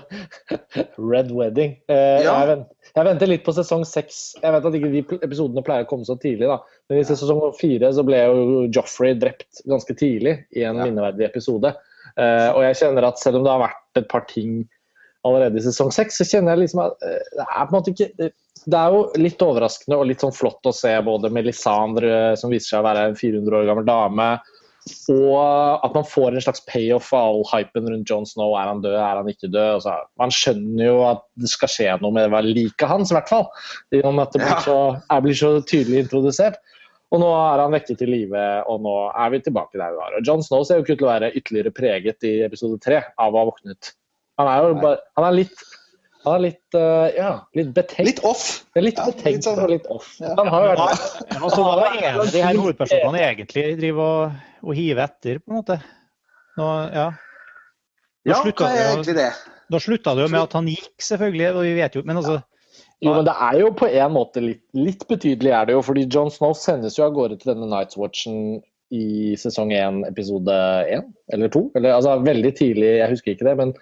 Red 1.11 1.31
Wedding. 1.31 1.77
Eh, 1.87 2.23
Ja. 2.23 2.33
jeg, 2.41 2.47
venter, 2.51 2.93
jeg 2.95 3.05
venter 3.09 3.29
litt 3.31 3.43
på 3.45 3.53
sesong 3.57 3.83
seks. 3.87 4.21
Jeg 4.41 4.53
vet 4.55 4.65
at 4.69 4.77
ikke 4.79 4.91
de 4.93 5.03
episodene 5.27 5.63
pleier 5.65 5.85
å 5.85 5.89
komme 5.89 6.07
så 6.07 6.15
tidlig, 6.19 6.47
da. 6.49 6.59
Men 6.89 7.01
i 7.01 7.05
sesong 7.07 7.43
fire 7.59 7.91
så 7.93 8.05
ble 8.07 8.23
jo 8.23 8.63
Joffrey 8.73 9.13
drept 9.19 9.61
ganske 9.69 9.93
tidlig 9.99 10.37
i 10.57 10.63
en 10.65 10.77
Ja. 10.81 10.87
minneverdig 10.87 11.27
episode. 11.29 11.75
Eh, 12.17 12.49
og 12.55 12.63
jeg 12.65 12.79
kjenner 12.81 13.05
at 13.11 13.19
selv 13.21 13.37
om 13.37 13.43
det 13.45 13.51
har 13.53 13.65
vært 13.67 14.01
et 14.01 14.09
par 14.09 14.25
ting 14.29 14.63
allerede 15.27 15.57
i 15.59 15.65
sesong 15.65 15.91
seks, 15.91 16.17
så 16.17 16.25
kjenner 16.25 16.55
jeg 16.55 16.65
liksom 16.65 16.85
at 16.85 17.01
eh, 17.03 17.23
det 17.35 17.45
er 17.45 17.65
på 17.65 17.73
en 17.73 17.77
måte 17.81 17.91
ikke 17.93 18.11
det, 18.17 18.31
det 18.67 18.77
er 18.79 18.91
jo 18.95 19.01
litt 19.21 19.41
overraskende 19.43 19.97
og 19.99 20.07
litt 20.09 20.19
sånn 20.23 20.33
flott 20.35 20.65
å 20.65 20.73
se 20.75 20.91
både 21.05 21.29
Melisandre, 21.31 22.35
som 22.39 22.49
viser 22.51 22.73
seg 22.73 22.79
å 22.81 22.87
være 22.87 23.03
en 23.11 23.15
400 23.15 23.59
år 23.61 23.67
gammel 23.69 23.85
dame, 23.87 24.29
og 25.13 25.83
at 25.85 25.95
man 25.95 26.05
får 26.07 26.35
en 26.35 26.43
slags 26.43 26.63
payoff 26.69 27.09
av 27.15 27.33
all 27.33 27.45
hypen 27.51 27.89
rundt 27.91 28.09
John 28.09 28.25
Snow. 28.29 28.55
Er 28.59 28.69
han 28.71 28.81
død, 28.83 28.95
er 28.95 29.19
han 29.21 29.29
ikke 29.31 29.49
død? 29.49 29.77
Altså, 29.79 29.97
man 30.21 30.33
skjønner 30.33 30.89
jo 30.89 30.97
at 31.09 31.21
det 31.41 31.51
skal 31.51 31.71
skje 31.73 31.97
noe 32.03 32.15
med 32.15 32.49
liket 32.49 32.87
hans, 32.89 33.13
i 33.13 33.17
hvert 33.17 33.31
fall. 33.31 33.47
I 33.95 34.01
og 34.03 34.17
med 34.17 34.25
at 34.27 34.35
det 34.35 34.43
blir 34.43 34.65
så, 34.65 34.79
er 35.13 35.23
blir 35.25 35.39
så 35.39 35.53
tydelig 35.61 36.05
introdusert. 36.05 36.59
Og 37.15 37.21
nå 37.23 37.27
er 37.31 37.63
han 37.63 37.71
vekket 37.71 38.01
til 38.01 38.11
live, 38.11 38.45
og 38.67 38.83
nå 38.83 38.95
er 39.15 39.31
vi 39.31 39.39
tilbake 39.45 39.79
der 39.79 39.93
vi 39.93 40.01
var. 40.01 40.17
Og 40.17 40.27
John 40.27 40.43
Snow 40.43 40.65
ser 40.67 40.79
jo 40.79 40.83
ikke 40.83 40.97
ut 40.97 41.01
til 41.03 41.07
å 41.07 41.13
være 41.13 41.33
ytterligere 41.39 41.75
preget 41.75 42.27
i 42.27 42.33
episode 42.47 42.81
tre 42.83 42.99
av 43.15 43.31
å 43.31 43.43
ha 43.43 43.47
våknet. 43.47 43.93
Han 44.37 44.51
er 44.51 44.65
jo 44.65 44.79
bare 44.83 44.99
Han 45.17 45.29
er 45.29 45.37
litt 45.39 45.67
han 46.27 46.41
er 46.41 46.43
litt, 46.43 46.75
uh, 46.75 47.07
ja, 47.15 47.29
litt 47.55 47.69
betenkt. 47.75 48.07
Litt 48.09 48.19
off. 48.27 48.43
Ja, 48.75 48.81
litt 48.83 48.97
litt 48.99 49.21
Ja, 49.23 49.31
litt 49.31 49.45
sånn- 49.47 49.61
og 49.63 49.69
litt 49.71 49.85
off. 49.93 50.09
Ja. 50.19 50.33
Han 50.35 50.49
har 50.51 50.65
jo 50.65 50.71
vært 50.73 51.05
ja, 51.31 51.49
så 51.53 51.63
var 51.63 51.79
det 51.79 51.87
en 52.09 52.19
det 52.19 52.33
de 52.33 52.41
her 52.43 52.59
hovedpersonene 52.59 53.21
egentlig 53.29 53.65
driver 53.79 54.03
og, 54.07 54.41
og 54.63 54.75
hive 54.77 55.03
etter, 55.05 55.39
på 55.43 55.53
en 55.53 55.59
måte? 55.59 55.79
Nå, 56.57 56.67
ja. 56.93 57.07
Nå 58.27 58.33
Ja, 58.33 58.41
hva 58.43 58.69
er 58.73 58.91
egentlig 58.91 59.17
det? 59.17 59.31
Da 59.71 59.79
slutta 59.83 60.13
det 60.15 60.25
jo 60.25 60.31
med 60.31 60.45
at 60.45 60.55
han 60.55 60.69
gikk, 60.71 60.93
selvfølgelig. 61.03 61.49
og 61.53 61.65
vi 61.65 61.73
vet 61.77 61.97
jo, 61.97 62.03
Men 62.07 62.21
altså, 62.21 62.39
Jo, 63.03 63.13
men 63.13 63.27
det 63.27 63.35
er 63.45 63.59
jo 63.59 63.67
på 63.77 63.87
en 63.87 64.13
måte 64.15 64.41
litt, 64.41 64.63
litt 64.73 65.03
betydelig, 65.07 65.51
er 65.53 65.67
det 65.67 65.75
jo. 65.75 65.83
Fordi 65.85 66.07
John 66.09 66.31
Snow 66.33 66.55
sendes 66.57 66.97
jo 66.97 67.05
av 67.05 67.13
gårde 67.13 67.37
til 67.37 67.53
denne 67.53 67.69
Night's 67.69 67.99
Watchen 67.99 68.61
i 68.95 69.35
sesong 69.35 69.73
én, 69.75 70.01
episode 70.07 70.53
én 70.87 71.03
eller 71.35 71.51
to. 71.51 71.67
Eller, 71.75 71.93
altså 71.93 72.15
veldig 72.23 72.53
tidlig, 72.57 72.93
jeg 73.01 73.11
husker 73.11 73.33
ikke 73.33 73.49
det, 73.49 73.55
men 73.59 73.73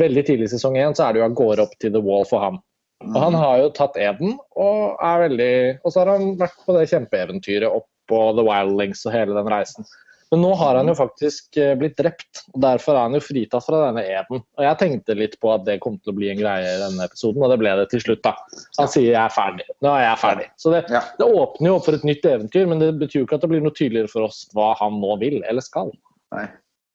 veldig 0.00 0.24
tidlig 0.26 0.48
i 0.48 0.54
sesong 0.56 0.78
én 0.80 0.96
så 0.96 1.06
er 1.06 1.14
det 1.14 1.20
jo 1.20 1.26
av 1.28 1.36
gårde 1.38 1.66
opp 1.66 1.74
til 1.82 1.92
The 1.94 2.02
Wall 2.02 2.24
for 2.28 2.42
ham. 2.42 2.62
Og 3.04 3.18
han 3.20 3.36
har 3.36 3.58
jo 3.60 3.72
tatt 3.76 3.98
eden, 4.00 4.38
og 4.56 4.94
er 5.02 5.26
veldig 5.26 5.54
Og 5.84 5.92
så 5.92 6.00
har 6.00 6.14
han 6.14 6.38
vært 6.40 6.62
på 6.64 6.76
det 6.76 6.86
kjempeeventyret 6.88 7.68
opp 7.68 7.88
på 8.08 8.20
The 8.38 8.44
Wildlings 8.46 9.04
og 9.04 9.14
hele 9.14 9.36
den 9.36 9.50
reisen. 9.50 9.86
Men 10.34 10.40
nå 10.42 10.48
har 10.58 10.74
han 10.74 10.88
jo 10.90 10.96
faktisk 10.98 11.56
eh, 11.62 11.76
blitt 11.78 11.94
drept, 11.94 12.40
og 12.50 12.56
derfor 12.64 12.96
er 12.96 13.04
han 13.04 13.14
jo 13.14 13.20
fritatt 13.22 13.62
fra 13.62 13.84
denne 13.84 14.02
eden. 14.02 14.40
Og 14.42 14.64
jeg 14.66 14.78
tenkte 14.80 15.14
litt 15.14 15.36
på 15.38 15.52
at 15.54 15.62
det 15.62 15.76
kom 15.84 15.94
til 16.00 16.10
å 16.10 16.16
bli 16.16 16.32
en 16.32 16.40
greie 16.40 16.72
i 16.72 16.80
denne 16.80 17.06
episoden, 17.06 17.44
og 17.46 17.52
det 17.52 17.58
ble 17.60 17.74
det 17.78 17.84
til 17.92 18.02
slutt, 18.02 18.24
da. 18.26 18.32
Han 18.80 18.90
sier 18.90 19.12
'jeg 19.12 19.20
er 19.20 19.30
ferdig'. 19.30 19.70
Nå 19.86 19.92
er 19.94 20.02
jeg 20.08 20.18
ferdig. 20.24 20.48
Så 20.58 20.72
det, 20.74 20.80
Ja. 20.90 21.04
det 21.20 21.28
åpner 21.28 21.70
jo 21.70 21.76
opp 21.76 21.84
for 21.86 21.94
et 21.94 22.02
nytt 22.02 22.26
eventyr, 22.26 22.66
men 22.66 22.82
det 22.82 22.98
betyr 22.98 23.20
jo 23.20 23.26
ikke 23.28 23.38
at 23.38 23.46
det 23.46 23.50
blir 23.54 23.62
noe 23.62 23.78
tydeligere 23.78 24.10
for 24.10 24.26
oss 24.26 24.48
hva 24.56 24.74
han 24.82 24.98
nå 24.98 25.20
vil, 25.20 25.38
eller 25.46 25.62
skal. 25.62 25.92
Nei. 26.34 26.48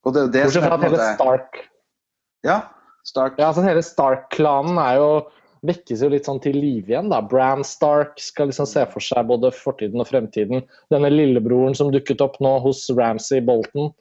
Og 0.03 0.13
det 0.13 0.22
er 0.24 0.27
det 0.36 0.43
Bortsett 0.43 0.67
fra 0.67 0.75
at 0.75 0.84
hele 0.84 1.15
Stark 1.15 1.63
Ja, 2.43 2.62
Stark. 3.05 3.39
Ja, 3.39 3.53
altså 3.53 3.63
hele 3.63 3.81
Stark-klanen 3.81 4.77
er 4.84 5.00
jo 5.00 5.31
vekkes 5.68 6.04
jo 6.04 6.10
litt 6.12 6.28
sånn 6.30 6.42
til 6.44 6.58
live 6.58 6.94
igjen. 6.94 7.10
da. 7.12 7.22
Bran 7.22 7.63
Stark 7.68 8.20
skal 8.22 8.51
liksom 8.51 8.68
se 8.70 8.86
for 8.92 9.04
seg 9.04 9.28
både 9.30 9.51
fortiden 9.56 10.01
og 10.01 10.10
fremtiden. 10.10 10.63
Denne 10.94 11.12
lillebroren 11.13 11.78
som 11.78 11.92
dukket 11.94 12.24
opp 12.25 12.39
nå 12.44 12.58
hos 12.63 12.86
Ramsay 12.96 13.44
Bolton, 13.46 13.92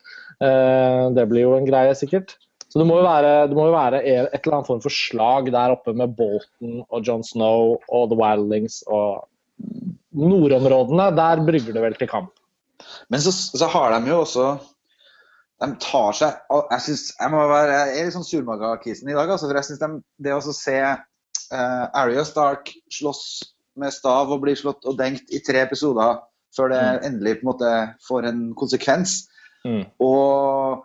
eh, 0.41 1.05
det 1.17 1.27
blir 1.31 1.47
jo 1.47 1.57
en 1.57 1.69
greie, 1.69 1.97
sikkert. 1.99 2.37
Så 2.69 2.83
det 2.83 2.89
må 2.89 2.99
jo 3.01 3.07
være, 3.07 3.49
må 3.57 3.71
jo 3.71 3.77
være 3.77 4.03
et 4.05 4.43
eller 4.43 4.59
annet 4.59 4.69
form 4.69 4.81
for 4.85 4.93
slag 4.93 5.49
der 5.55 5.73
oppe 5.73 5.95
med 5.97 6.13
Bolton 6.19 6.83
og 6.85 7.07
John 7.07 7.25
Snow 7.25 7.79
og 7.89 8.11
The 8.11 8.19
Wildlings 8.19 8.83
og 8.93 9.25
nordområdene. 10.13 11.09
Der 11.17 11.45
brygger 11.47 11.77
det 11.77 11.85
vel 11.87 11.97
til 11.97 12.11
kamp. 12.11 12.35
Men 13.09 13.25
så, 13.25 13.33
så 13.33 13.67
har 13.73 13.97
de 13.97 14.11
jo 14.13 14.21
også 14.23 14.51
De 15.59 15.67
tar 15.83 16.13
seg 16.15 16.37
Jeg 16.71 16.83
synes, 16.85 17.01
jeg 17.19 17.33
være, 17.35 17.73
jeg 17.73 17.97
er 17.97 18.05
litt 18.07 18.15
sånn 18.15 18.29
surmaga-kisen 18.29 19.11
i 19.11 19.17
dag. 19.17 19.33
Altså, 19.33 19.49
for 19.49 19.59
jeg 19.59 19.67
synes 19.67 19.81
de, 19.83 19.89
Det 20.23 20.37
å 20.37 20.55
se 20.55 20.77
uh, 21.53 21.87
Arya 21.95 22.25
Stark 22.25 22.73
slåss 22.93 23.43
med 23.79 23.93
stav 23.95 24.31
og 24.35 24.41
blir 24.43 24.57
slått 24.59 24.85
og 24.89 24.97
dengt 24.99 25.31
i 25.31 25.39
tre 25.47 25.61
episoder 25.67 26.19
før 26.57 26.73
det 26.73 26.81
Mm. 26.83 27.05
endelig 27.07 27.35
på 27.39 27.45
en 27.45 27.51
måte 27.53 27.73
får 28.09 28.27
en 28.27 28.41
konsekvens. 28.59 29.29
Mm. 29.67 29.85
Og 30.01 30.83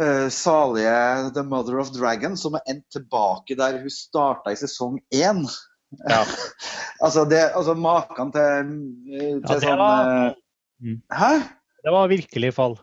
uh, 0.00 0.28
salige 0.28 1.30
The 1.34 1.42
Mother 1.46 1.78
of 1.80 1.90
Dragon, 1.94 2.36
som 2.36 2.54
er 2.58 2.66
endt 2.68 2.84
tilbake 2.92 3.56
der 3.56 3.78
hun 3.80 3.90
starta 3.90 4.52
i 4.52 4.58
sesong 4.60 4.98
én. 5.14 5.44
Ja. 6.10 6.24
altså, 7.04 7.24
det, 7.24 7.50
altså 7.56 7.74
maken 7.74 8.32
til, 8.34 8.74
til 9.08 9.40
Ja, 9.40 9.54
det 9.54 9.62
sånn 9.64 9.78
var- 9.78 10.34
uh. 10.34 10.98
Hæ? 11.10 11.32
Det 11.84 11.92
var 11.94 12.10
virkelig 12.10 12.52
fall. 12.54 12.76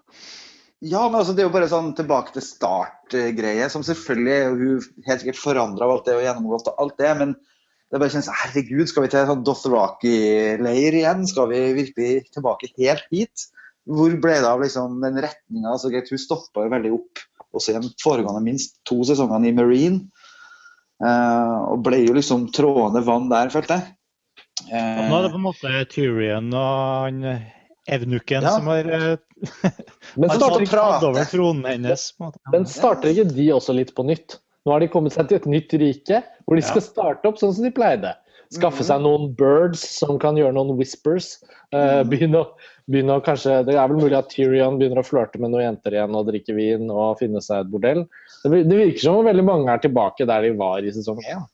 Ja, 0.85 1.07
men 1.09 1.17
altså, 1.17 1.33
det 1.33 1.41
er 1.41 1.47
jo 1.47 1.55
bare 1.55 1.69
sånn 1.71 1.93
tilbake 1.97 2.35
til 2.35 2.43
start-greie, 2.45 3.67
som 3.73 3.83
selvfølgelig 3.85 4.37
hun 4.51 5.05
helt 5.07 5.23
sikkert 5.23 5.41
forandra 5.41 5.87
alt 5.89 6.05
det 6.05 6.17
og 6.19 6.25
gjennomgått 6.25 6.69
og 6.69 6.81
alt 6.83 6.97
det, 7.01 7.11
men 7.21 7.33
det 7.35 8.01
bare 8.01 8.13
kjennes 8.13 8.29
herregud, 8.41 8.85
skal 8.89 9.05
vi 9.05 9.09
til 9.13 9.27
sånn 9.29 9.43
Dothraki-leir 9.47 10.97
igjen? 10.99 11.25
Skal 11.29 11.49
vi 11.51 11.61
virkelig 11.77 12.09
tilbake 12.35 12.69
helt 12.77 13.05
hit? 13.13 13.47
Hvor 13.85 14.13
ble 14.21 14.37
det 14.41 14.49
av 14.49 14.61
liksom 14.61 14.99
den 15.03 15.19
retninga? 15.21 15.73
Altså, 15.73 15.93
hun 15.93 16.21
stoppa 16.21 16.65
jo 16.65 16.73
veldig 16.73 16.93
opp 16.97 17.25
også 17.55 17.71
i 17.71 17.77
den 17.77 17.91
foregående 18.01 18.43
minst 18.43 18.81
to 18.89 18.99
sesongene 19.07 19.49
i 19.49 19.55
Marine. 19.55 20.09
Uh, 21.01 21.75
og 21.75 21.83
ble 21.85 22.01
jo 22.05 22.15
liksom 22.15 22.49
trådende 22.55 23.03
vann 23.05 23.29
der, 23.31 23.51
følte 23.53 23.79
jeg. 23.79 23.95
Eh, 24.71 25.01
Nå 25.09 25.17
er 25.17 25.25
det 25.25 25.31
på 25.33 25.39
en 25.39 25.43
måte 25.43 25.71
Tyrion 25.91 26.53
og 26.55 26.69
han 27.05 27.25
evnukken 27.87 28.41
Ja. 28.43 28.49
som 28.57 28.67
har 28.67 28.85
eh, 28.85 29.17
Men 30.15 30.29
starter 30.29 30.65
måte. 32.19 32.39
Men 32.51 32.65
starter 32.65 33.09
ikke 33.13 33.29
de 33.35 33.47
også 33.53 33.75
litt 33.75 33.93
på 33.95 34.05
nytt? 34.05 34.39
Nå 34.65 34.73
har 34.73 34.79
de 34.81 34.87
kommet 34.89 35.13
seg 35.13 35.27
til 35.29 35.37
et 35.37 35.45
nytt 35.45 35.73
rike, 35.77 36.23
hvor 36.45 36.55
de 36.57 36.63
Ja. 36.63 36.69
skal 36.71 36.81
starte 36.81 37.25
opp 37.29 37.37
sånn 37.37 37.53
som 37.53 37.63
de 37.63 37.71
pleide. 37.71 38.15
Skaffe 38.53 38.83
seg 38.85 39.01
noen 39.01 39.35
birds 39.35 39.81
som 39.99 40.17
kan 40.21 40.35
gjøre 40.37 40.53
noen 40.53 40.77
whispers. 40.77 41.43
Eh, 41.73 42.03
Mhm. 42.03 42.09
begynne, 42.09 42.35
å, 42.45 42.47
begynne 42.89 43.17
å 43.19 43.23
kanskje, 43.23 43.65
Det 43.65 43.75
er 43.75 43.87
vel 43.87 43.97
mulig 43.97 44.17
at 44.17 44.29
Tyrion 44.29 44.77
begynner 44.79 45.01
å 45.01 45.05
flørte 45.05 45.39
med 45.39 45.51
noen 45.51 45.65
jenter 45.75 45.91
igjen 45.93 46.15
og 46.15 46.27
drikke 46.27 46.55
vin 46.55 46.89
og 46.89 47.19
finne 47.19 47.41
seg 47.41 47.61
et 47.65 47.71
bordell. 47.71 48.07
Det, 48.43 48.65
virker 48.69 48.99
som 48.99 49.15
om 49.17 49.25
veldig 49.25 49.43
mange 49.43 49.69
er 49.69 49.79
tilbake 49.79 50.25
der 50.25 50.41
de 50.41 50.51
var 50.53 50.77
i 50.79 50.91
sesong 50.91 51.19
én. 51.25 51.45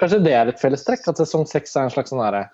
Kanskje 0.00 0.24
det 0.24 0.32
er 0.32 0.48
et 0.48 0.58
fellestrekk? 0.60 1.06
At 1.08 1.16
sesong 1.16 1.46
seks 1.46 1.76
er 1.76 1.82
en 1.84 1.90
slags 1.90 2.10
sånn 2.10 2.24
derre 2.24 2.48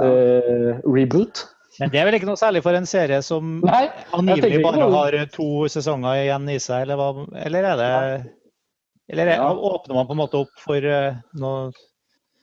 uh, 0.00 0.80
reboot? 0.86 1.44
Men 1.80 1.90
det 1.92 2.00
er 2.00 2.04
vel 2.08 2.16
ikke 2.18 2.28
noe 2.28 2.38
særlig 2.40 2.60
for 2.64 2.76
en 2.76 2.86
serie 2.88 3.22
som 3.24 3.60
Nei, 3.64 3.86
angivelig 4.16 4.62
bare 4.62 4.82
noe- 4.82 4.92
har 4.98 5.16
to 5.32 5.66
sesonger 5.72 6.26
igjen 6.26 6.48
i 6.52 6.58
seg, 6.60 6.84
eller, 6.84 7.00
hva, 7.00 7.26
eller 7.46 7.70
er 7.72 7.80
det 7.80 7.92
Eller 9.10 9.26
er, 9.32 9.36
Ja. 9.40 9.48
åpner 9.54 9.96
man 9.96 10.06
på 10.06 10.14
en 10.14 10.20
måte 10.20 10.38
opp 10.44 10.52
for 10.60 10.76
eh, 10.76 11.16
noe 11.40 11.72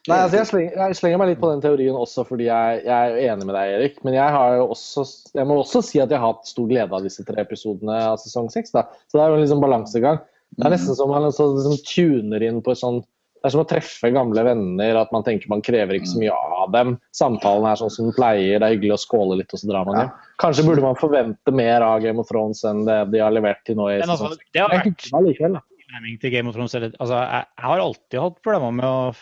Nei, 0.08 0.18
altså 0.24 0.38
jeg, 0.38 0.48
slenger, 0.48 0.76
jeg 0.80 0.96
slenger 0.96 1.20
meg 1.20 1.28
litt 1.34 1.40
på 1.42 1.50
den 1.52 1.62
teorien 1.64 1.96
også 2.00 2.24
fordi 2.28 2.46
jeg, 2.48 2.78
jeg 2.86 3.10
er 3.12 3.34
enig 3.34 3.44
med 3.50 3.58
deg, 3.58 3.72
Erik. 3.76 3.98
Men 4.08 4.14
jeg, 4.16 4.62
også, 4.64 5.04
jeg 5.36 5.48
må 5.50 5.58
også 5.60 5.82
si 5.84 6.00
at 6.00 6.14
jeg 6.14 6.22
har 6.22 6.32
hatt 6.32 6.48
stor 6.48 6.70
glede 6.70 6.96
av 6.96 7.04
disse 7.04 7.26
tre 7.28 7.44
episodene 7.44 7.92
av 8.14 8.16
sesong 8.22 8.48
seks. 8.54 8.72
Så 8.72 9.18
det 9.18 9.20
er 9.26 9.34
jo 9.34 9.36
en 9.36 9.44
liksom 9.44 9.60
balansegang. 9.66 10.22
Det 10.56 10.64
er 10.64 10.72
nesten 10.78 10.96
som 10.96 11.12
man 11.12 11.28
liksom 11.28 11.76
tuner 11.84 12.46
inn 12.48 12.62
på 12.64 12.72
et 12.72 12.80
sånn 12.80 13.02
Det 13.38 13.46
er 13.46 13.54
som 13.54 13.62
å 13.62 13.68
treffe 13.70 14.10
gamle 14.12 14.42
venner, 14.48 14.98
at 14.98 15.12
man 15.14 15.24
tenker 15.26 15.50
man 15.52 15.62
krever 15.66 16.00
ikke 16.00 16.10
så 16.10 16.20
mye 16.22 16.34
av 16.34 16.72
dem. 16.74 16.96
Samtalen 17.16 17.68
er 17.70 17.78
sånn 17.80 17.94
som 17.94 18.08
den 18.08 18.16
pleier, 18.18 18.58
det 18.58 18.66
er 18.66 18.74
hyggelig 18.74 18.96
å 18.96 19.02
skåle 19.04 19.38
litt, 19.40 19.54
og 19.54 19.62
så 19.62 19.70
drar 19.70 19.86
man 19.88 20.00
hjem. 20.02 20.12
Kanskje 20.42 20.66
burde 20.66 20.86
man 20.86 20.98
forvente 20.98 21.54
mer 21.54 21.86
av 21.86 22.02
Game 22.02 22.24
of 22.24 22.30
Thrones 22.32 22.64
enn 22.68 22.84
det 22.88 22.98
de 23.14 23.22
har 23.22 23.36
levert 23.36 23.62
til 23.68 23.78
nå 23.78 23.92
i 23.94 24.00
Men 24.02 24.14
altså, 24.16 24.34
det 24.54 24.64
har 24.64 24.74
vært 24.74 24.90
likevel, 24.90 25.60
til 26.22 26.34
Game 26.34 26.50
of 26.50 26.58
Thrones. 26.58 26.76
Altså, 26.76 27.14
jeg, 27.22 27.46
har 27.70 27.84
alltid 27.84 28.22
hatt 28.24 28.40
problemer 28.42 28.74
med 28.80 28.88
å 28.90 29.14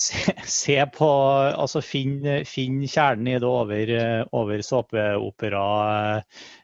se, 0.00 0.34
se 0.48 0.76
på 0.94 1.08
Altså 1.50 1.82
finne 1.84 2.40
finn 2.48 2.80
kjernen 2.88 3.34
i 3.34 3.38
det 3.40 3.48
over, 3.48 3.92
over 4.36 4.64
såpeopera 4.64 5.66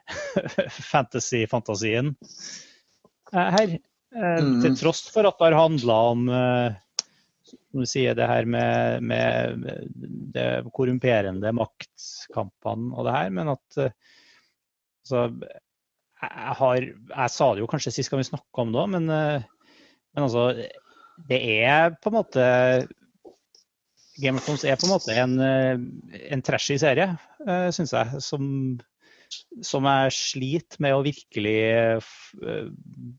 fantasy-fantasien 0.92 2.14
eh, 3.32 3.52
her. 3.58 3.76
Eh, 4.16 4.40
Mm. 4.40 4.60
Til 4.64 4.76
tross 4.80 5.04
for 5.12 5.28
at 5.28 5.36
det 5.36 5.50
har 5.50 5.58
handla 5.60 5.96
om 6.12 6.28
eh, 6.32 6.76
som 7.46 7.82
du 7.82 7.86
sier, 7.88 8.16
det 8.16 8.26
her 8.26 8.48
med, 8.48 9.02
med 9.04 9.66
det 10.34 10.46
korrumperende 10.74 11.52
maktkampene 11.54 12.96
og 12.96 13.06
det 13.06 13.14
her, 13.14 13.30
men 13.36 13.52
at 13.52 13.78
eh, 13.82 13.92
altså, 15.04 15.26
jeg, 16.22 16.54
har, 16.62 16.86
jeg 17.12 17.34
sa 17.34 17.50
det 17.52 17.62
jo 17.62 17.68
kanskje 17.70 17.92
sist 17.98 18.10
gang 18.10 18.22
vi 18.22 18.30
snakka 18.30 18.64
om 18.64 18.72
det 18.72 18.80
òg, 18.82 18.88
men, 18.96 19.06
men 19.12 20.24
altså 20.24 20.46
Det 21.28 21.38
er 21.60 21.92
på 22.00 22.10
en 22.10 22.16
måte 22.16 22.46
Game 24.16 24.40
of 24.40 24.46
Thrones 24.46 24.64
er 24.64 24.80
på 24.80 24.88
en 24.88 24.94
måte 24.94 25.12
en, 25.12 25.36
en 26.16 26.42
trashy 26.42 26.78
serie, 26.80 27.10
syns 27.76 27.92
jeg. 27.92 28.22
Som, 28.24 28.48
som 29.60 29.84
jeg 29.84 30.14
sliter 30.16 30.80
med 30.80 30.96
å 30.96 31.04
virkelig 31.04 31.60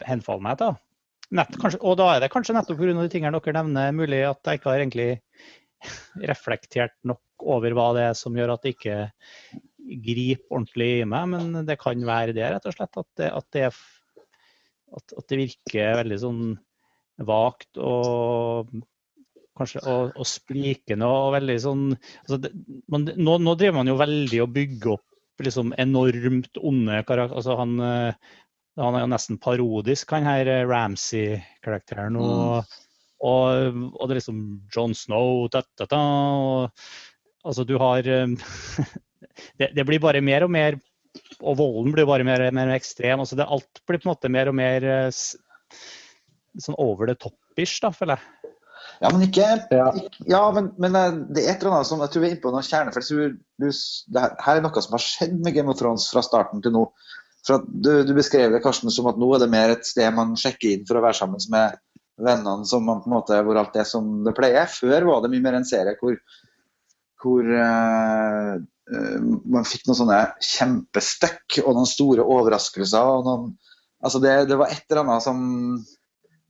henfalle 0.10 0.42
meg 0.50 0.58
til. 0.58 0.74
Nett, 1.36 1.56
kanskje, 1.60 1.80
og 1.84 1.98
da 2.00 2.12
er 2.14 2.22
det 2.24 2.32
kanskje 2.32 2.56
nettopp 2.56 2.80
pga. 2.80 2.94
de 3.02 3.12
tingene 3.12 3.40
dere 3.44 3.64
nevner, 3.64 3.96
mulig 3.96 4.22
at 4.24 4.48
jeg 4.48 4.60
ikke 4.60 4.70
har 4.72 4.84
egentlig 4.84 5.10
reflektert 6.32 6.96
nok 7.04 7.48
over 7.48 7.76
hva 7.76 7.90
det 7.98 8.06
er 8.08 8.16
som 8.18 8.38
gjør 8.38 8.56
at 8.56 8.64
det 8.64 8.76
ikke 8.76 9.00
griper 10.08 10.56
ordentlig 10.56 10.92
i 11.02 11.08
meg. 11.10 11.34
Men 11.34 11.68
det 11.68 11.80
kan 11.82 12.06
være 12.08 12.36
det, 12.38 12.48
rett 12.54 12.70
og 12.70 12.78
slett. 12.78 13.02
At 13.04 13.10
det, 13.20 13.32
at 13.42 13.48
det, 13.56 13.66
at, 14.98 15.18
at 15.20 15.28
det 15.28 15.42
virker 15.44 16.00
veldig 16.02 16.22
sånn 16.24 16.46
vagt 17.28 17.80
og 17.82 18.72
kanskje 19.58 19.82
og, 19.90 20.12
og 20.14 20.28
sprikende 20.30 21.08
og 21.10 21.32
veldig 21.34 21.56
sånn 21.64 21.86
altså 21.96 22.38
det, 22.44 22.52
man, 22.94 23.08
nå, 23.18 23.40
nå 23.42 23.56
driver 23.58 23.80
man 23.80 23.90
jo 23.90 23.96
veldig 23.98 24.42
og 24.44 24.52
bygger 24.54 24.92
opp 24.94 25.08
liksom 25.42 25.74
enormt 25.78 26.58
onde 26.62 27.02
karakterer. 27.06 27.36
Altså 27.38 27.58
han, 27.60 27.74
eh, 27.82 28.38
han 28.78 28.98
er 28.98 29.06
jo 29.06 29.10
nesten 29.12 29.40
parodisk, 29.42 30.12
han 30.14 30.28
her 30.28 30.50
eh, 30.52 30.66
Ramsay-karakteren. 30.70 32.18
Og, 32.22 32.78
og, 33.26 33.82
og 33.98 34.04
det 34.04 34.14
er 34.14 34.20
liksom 34.20 34.42
John 34.74 34.94
Snow 34.98 35.48
ta, 35.54 35.64
ta, 35.78 35.90
ta, 35.90 36.02
og, 36.38 36.88
Altså 37.48 37.64
du 37.64 37.78
har 37.80 38.04
eh, 38.12 38.28
det, 39.60 39.72
det 39.76 39.86
blir 39.88 40.02
bare 40.04 40.22
mer 40.26 40.44
og 40.44 40.52
mer 40.52 40.76
Og 41.40 41.56
volden 41.60 41.94
blir 41.96 42.08
bare 42.10 42.26
mer, 42.28 42.44
og 42.50 42.58
mer 42.58 42.74
ekstrem. 42.76 43.22
Altså 43.24 43.38
det, 43.40 43.48
alt 43.48 43.82
blir 43.88 44.02
på 44.02 44.10
en 44.10 44.14
måte 44.14 44.32
mer 44.34 44.52
og 44.52 44.58
mer 44.58 44.86
eh, 44.86 45.08
sånn 46.58 46.78
over 46.82 47.10
the 47.10 47.16
top-ish, 47.18 47.80
da, 47.82 47.94
føler 47.94 48.18
jeg. 48.18 48.34
Ja, 49.02 49.12
men 49.14 49.24
ikke 49.28 49.46
Ja. 49.74 49.88
Ja, 50.26 50.42
men, 50.54 50.72
men 50.82 50.96
det 51.34 51.44
er 51.44 51.52
et 51.54 51.62
eller 51.62 51.78
annet 51.78 51.90
som 51.90 52.02
jeg 52.02 52.14
tror 52.14 52.24
vi 52.24 52.30
er 52.30 52.36
inne 52.36 52.44
på 52.44 52.54
noe 52.54 52.66
kjerne. 52.66 52.94
For 52.94 53.04
jeg 53.04 53.10
tror 53.10 53.36
du, 53.36 53.68
det 54.14 54.24
her, 54.24 54.36
her 54.46 54.60
er 54.60 54.66
noe 54.66 54.84
som 54.86 54.98
har 54.98 55.06
skjedd 55.06 55.38
med 55.46 55.58
Game 55.58 55.74
of 55.74 55.80
Thrones 55.82 56.08
fra 56.14 56.24
starten 56.26 56.64
til 56.66 56.74
nå. 56.76 56.88
For 57.48 57.64
du, 57.68 57.92
du 58.04 58.14
beskrev 58.18 58.52
det 58.52 58.64
Karsten, 58.64 58.92
som 58.92 59.08
at 59.12 59.20
nå 59.20 59.28
er 59.36 59.40
det 59.44 59.52
mer 59.52 59.72
et 59.74 59.88
sted 59.88 60.10
man 60.16 60.36
sjekker 60.40 60.74
inn 60.74 60.88
for 60.88 61.00
å 61.00 61.04
være 61.06 61.20
sammen 61.22 61.44
med 61.54 61.78
vennene 62.18 62.66
som 62.68 62.84
man 62.86 63.02
på 63.04 63.10
en 63.10 63.16
måte, 63.20 63.38
hvor 63.46 63.60
alt 63.62 63.78
er 63.78 63.88
som 63.88 64.04
det 64.26 64.34
pleier. 64.38 64.68
Før 64.72 65.06
var 65.08 65.22
det 65.24 65.32
mye 65.32 65.46
mer 65.46 65.56
en 65.60 65.68
serie 65.70 65.94
hvor, 66.02 66.18
hvor 67.22 67.44
eh, 67.54 68.54
man 69.46 69.68
fikk 69.70 69.88
noen 69.88 70.00
sånne 70.02 70.20
kjempestøkk 70.44 71.60
og 71.66 71.72
noen 71.78 71.90
store 71.90 72.24
overraskelser. 72.26 73.04
og 73.20 73.26
noen, 73.28 73.44
altså 74.04 74.20
det, 74.24 74.34
det 74.52 74.58
var 74.60 74.68
et 74.74 74.86
eller 74.90 75.04
annet 75.06 75.24
som 75.26 75.38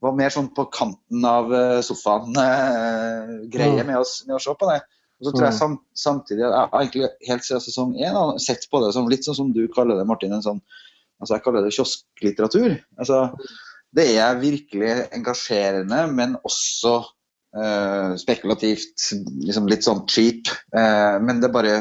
var 0.04 0.14
mer 0.18 0.32
sånn 0.34 0.52
på 0.54 0.64
kanten 0.74 1.26
av 1.26 1.54
eh, 1.54 1.82
sofaen-greie 1.86 3.82
uh, 3.82 3.88
med, 3.88 3.98
med 3.98 4.36
å 4.38 4.42
se 4.42 4.54
på 4.54 4.70
det. 4.70 4.82
Og 5.18 5.26
så 5.26 5.32
tror 5.34 5.48
jeg 5.48 5.54
Mm. 5.54 5.58
sam, 5.58 5.80
samtidig 5.98 6.44
jeg 6.44 6.52
har 6.54 6.70
egentlig 6.78 7.08
helt 7.28 7.46
siden 7.46 7.62
sesong 7.62 7.96
én 7.98 8.14
har 8.14 8.38
sett 8.38 8.68
på 8.70 8.82
det 8.84 8.94
som 8.94 9.10
litt 9.10 9.26
sånn 9.26 9.40
som 9.40 9.54
du 9.54 9.68
kaller 9.74 9.98
det, 9.98 10.06
Martin. 10.06 10.34
En 10.34 10.46
sånn, 10.46 10.62
altså 11.22 11.38
jeg 11.38 11.46
kaller 11.46 11.66
det 11.66 11.76
kiosklitteratur. 11.76 12.78
Altså, 13.00 13.22
det 13.98 14.08
er 14.20 14.42
virkelig 14.42 14.96
engasjerende, 15.16 16.02
men 16.14 16.36
også 16.46 16.96
eh, 17.58 18.18
spekulativt. 18.22 19.08
Liksom 19.46 19.70
litt 19.72 19.88
sånn 19.88 20.04
cheap. 20.12 20.52
Eh, 20.76 21.18
men 21.24 21.42
det 21.42 21.50
er 21.50 21.56
bare 21.56 21.78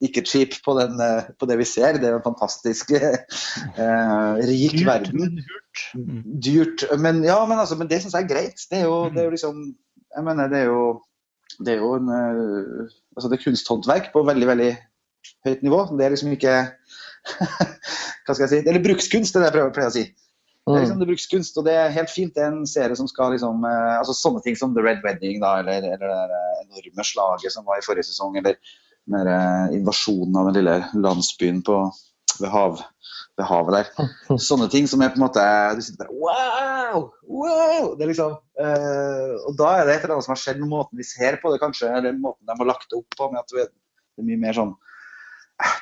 ikke 0.00 0.24
cheap 0.24 0.56
på, 0.64 0.74
den, 0.78 0.96
eh, 1.02 1.28
på 1.36 1.48
det 1.48 1.58
vi 1.60 1.68
ser. 1.68 1.98
Det 2.00 2.08
er 2.08 2.18
en 2.18 2.24
fantastisk 2.24 2.94
eh, 2.96 4.40
rik 4.48 4.78
Dyrt, 4.78 4.86
verden 4.88 5.38
Dyrt. 5.40 5.84
Mm. 5.94 6.22
dyrt. 6.40 6.86
Men 6.98 7.22
ja, 7.26 7.38
men, 7.46 7.60
altså, 7.60 7.76
men 7.80 7.90
det 7.90 8.02
syns 8.02 8.16
jeg 8.16 8.28
er 8.28 8.32
greit. 8.32 8.66
Det 8.70 8.82
er 8.82 8.88
jo, 8.88 9.06
det 9.12 9.24
er 9.24 9.30
jo 9.30 9.36
liksom 9.36 9.62
Jeg 10.10 10.26
mener, 10.26 10.48
det 10.50 10.58
er 10.58 10.72
jo 10.72 10.84
det 11.60 11.74
er 11.74 11.82
jo 11.82 11.94
en 11.98 12.08
eh, 12.14 12.92
altså 13.16 13.28
det 13.28 13.38
er 13.38 13.44
kunsthåndverk 13.44 14.12
på 14.14 14.22
veldig, 14.26 14.46
veldig 14.48 14.70
høyt 15.46 15.62
nivå. 15.66 15.80
Det 15.98 16.06
er 16.06 16.14
liksom 16.14 16.32
ikke 16.36 16.54
Hva 17.28 18.34
skal 18.34 18.44
jeg 18.46 18.52
si? 18.52 18.60
Eller 18.64 18.82
brukskunst, 18.84 19.34
det 19.34 19.40
er 19.40 19.46
det 19.46 19.50
jeg 19.50 19.56
prøver, 19.58 19.72
pleier 19.76 19.92
å 19.92 19.96
si. 19.96 20.04
Det 20.60 20.76
er 20.76 20.84
liksom 20.84 21.00
det 21.00 21.08
brukskunst, 21.08 21.56
og 21.58 21.66
det 21.66 21.74
er 21.74 21.94
helt 21.94 22.12
fint. 22.12 22.34
Det 22.36 22.44
er 22.44 22.52
en 22.52 22.68
serie 22.68 22.96
som 22.98 23.08
skal 23.10 23.32
liksom 23.34 23.64
eh, 23.66 23.96
altså 23.96 24.14
Sånne 24.16 24.42
ting 24.44 24.58
som 24.58 24.74
The 24.76 24.84
Red 24.84 25.00
Wedding, 25.06 25.40
da, 25.42 25.56
eller, 25.62 25.82
eller 25.82 26.04
det 26.04 26.12
der, 26.12 26.34
eh, 26.36 26.60
enorme 26.66 27.06
slaget 27.06 27.54
som 27.54 27.66
var 27.66 27.80
i 27.80 27.86
forrige 27.86 28.06
sesong, 28.10 28.36
eller 28.38 28.58
mer 29.10 29.30
eh, 29.32 29.76
invasjonen 29.80 30.36
av 30.36 30.50
den 30.50 30.60
lille 30.60 30.76
landsbyen 31.06 31.62
på, 31.66 31.78
ved, 32.36 32.50
hav, 32.52 32.82
ved 33.40 33.48
havet 33.48 33.78
der. 33.78 34.12
Sånne 34.50 34.68
ting 34.72 34.86
som 34.90 35.02
er 35.02 35.14
på 35.14 35.18
en 35.18 35.26
måte 35.26 35.46
Du 35.78 35.82
sitter 35.84 36.04
bare 36.04 36.20
Wow! 36.20 37.08
Wow! 37.24 37.90
Det 37.96 38.04
er 38.04 38.12
liksom 38.12 38.36
eh, 38.36 39.34
Og 39.48 39.56
da 39.58 39.72
er 39.78 39.88
det 39.88 39.96
et 39.96 40.04
eller 40.04 40.18
annet 40.18 40.28
som 40.28 40.36
har 40.36 40.44
skjedd 40.44 40.60
med 40.62 40.70
måten 40.70 41.00
vi 41.00 41.08
ser 41.08 41.40
på 41.42 41.50
det, 41.52 41.58
kanskje, 41.64 41.90
eller 41.98 42.14
måten 42.20 42.46
de 42.46 42.56
har 42.60 42.68
lagt 42.68 42.90
det 42.92 43.00
opp 43.00 43.16
på. 43.16 43.32
med 43.32 43.42
at 43.42 43.56
Det 43.56 43.66
er 43.66 44.28
mye 44.28 44.44
mer 44.44 44.60
sånn 44.60 44.76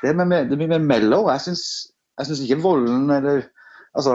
Det 0.02 0.10
er, 0.10 0.18
det 0.48 0.54
er 0.54 0.60
mye 0.60 0.72
mer 0.76 0.84
mellow. 0.84 1.28
Jeg 1.34 1.46
syns, 1.48 2.42
ikke 2.44 2.60
volden 2.64 3.10
eller 3.14 3.44
Altså 3.96 4.12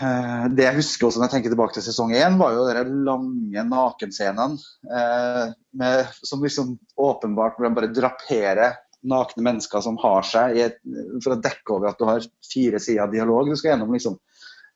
eh, 0.00 0.44
det 0.54 0.64
jeg 0.64 0.76
husker 0.78 1.08
også 1.08 1.20
når 1.20 1.26
jeg 1.26 1.32
tenker 1.34 1.52
tilbake 1.52 1.74
til 1.76 1.84
sesong 1.84 2.12
én, 2.16 2.38
var 2.40 2.54
jo 2.54 2.66
de 2.68 2.84
lange 3.04 3.64
nakenscenene 3.68 4.60
eh, 4.86 5.50
med- 5.76 6.14
som 6.24 6.44
liksom 6.44 6.76
åpenbart 6.96 7.58
hvor 7.58 7.66
de 7.68 7.74
bare 7.76 7.92
draperer 7.96 8.78
nakne 9.10 9.44
mennesker 9.44 9.82
som 9.84 9.98
har 10.00 10.22
seg 10.28 10.56
i 10.56 10.62
et, 10.68 10.78
for 11.24 11.34
å 11.34 11.40
dekke 11.40 11.74
over 11.74 11.90
at 11.90 11.98
du 12.00 12.06
har 12.08 12.24
fire 12.44 12.80
sider 12.80 13.10
dialog 13.12 13.48
du 13.50 13.56
skal 13.56 13.74
gjennom. 13.74 13.92
liksom. 13.96 14.18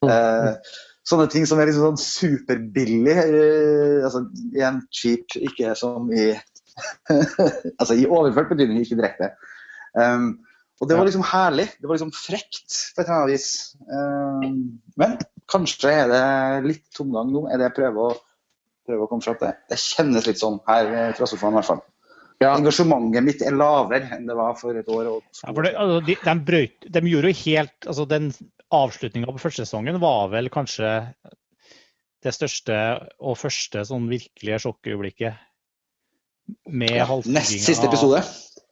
Eh, 0.04 0.50
sånne 1.04 1.28
ting 1.32 1.44
som 1.48 1.60
er 1.60 1.68
liksom 1.68 1.90
sånn 1.92 2.00
superbillig. 2.00 3.16
Eh, 3.20 3.98
altså 4.04 4.24
igjen 4.52 4.82
cheap, 4.90 5.36
ikke 5.36 5.74
som 5.78 6.08
i 6.12 6.32
Altså 7.80 7.96
i 7.96 8.08
overført 8.08 8.50
betydning, 8.52 8.82
ikke 8.82 8.98
direkte. 8.98 9.30
Um, 9.94 10.44
og 10.82 10.90
det 10.90 10.98
var 10.98 11.06
liksom 11.06 11.24
herlig. 11.26 11.68
Det 11.78 11.86
var 11.86 11.98
liksom 11.98 12.14
frekt 12.16 12.78
på 12.94 13.02
et 13.02 13.06
eller 13.06 13.16
annet 13.20 13.34
vis. 13.36 13.48
Um, 13.86 14.54
men 15.00 15.16
kanskje 15.50 15.92
er 15.92 16.10
det 16.10 16.24
litt 16.66 16.86
tomgang 16.96 17.30
nå, 17.32 17.46
er 17.48 17.60
det 17.60 17.68
jeg 17.70 17.76
prøver 17.78 18.08
å, 18.08 18.16
prøver 18.88 19.06
å 19.06 19.10
komme 19.10 19.24
fram 19.26 19.38
til. 19.40 19.54
Det 19.70 19.80
kjennes 19.80 20.26
litt 20.28 20.40
sånn 20.42 20.58
her 20.68 20.90
eh, 20.90 21.12
fra 21.16 21.28
sofaen 21.30 21.54
i 21.54 21.60
hvert 21.60 21.70
fall. 21.70 21.84
Ja. 22.42 22.50
Engasjementet 22.50 23.24
mitt 23.24 23.44
er 23.46 23.54
lavere 23.54 24.16
enn 24.16 24.26
det 24.28 24.34
var 24.36 24.56
for 24.58 24.76
et 24.76 24.88
år 24.90 25.06
og 25.12 25.22
Ja, 25.22 25.52
for 25.52 25.62
det, 25.64 25.70
altså, 25.78 26.00
de, 26.04 26.16
de, 26.18 26.34
brøt, 26.48 26.88
de 26.96 27.02
gjorde 27.06 27.30
jo 27.30 27.38
helt 27.44 27.86
altså 27.86 28.06
Den 28.10 28.26
avslutninga 28.74 29.30
på 29.30 29.40
første 29.40 29.62
sesongen 29.62 30.00
var 30.02 30.32
vel 30.32 30.50
kanskje 30.52 30.90
det 32.24 32.32
største 32.34 32.76
og 33.20 33.38
første 33.38 33.84
sånn 33.86 34.08
virkelige 34.10 34.62
sjokkøyeblikket. 34.64 35.38
Med 36.68 36.90
Ja, 36.90 37.04
halshugginga 37.04 37.38
Nest 37.40 37.64
siste 37.64 37.86
episode. 37.86 38.22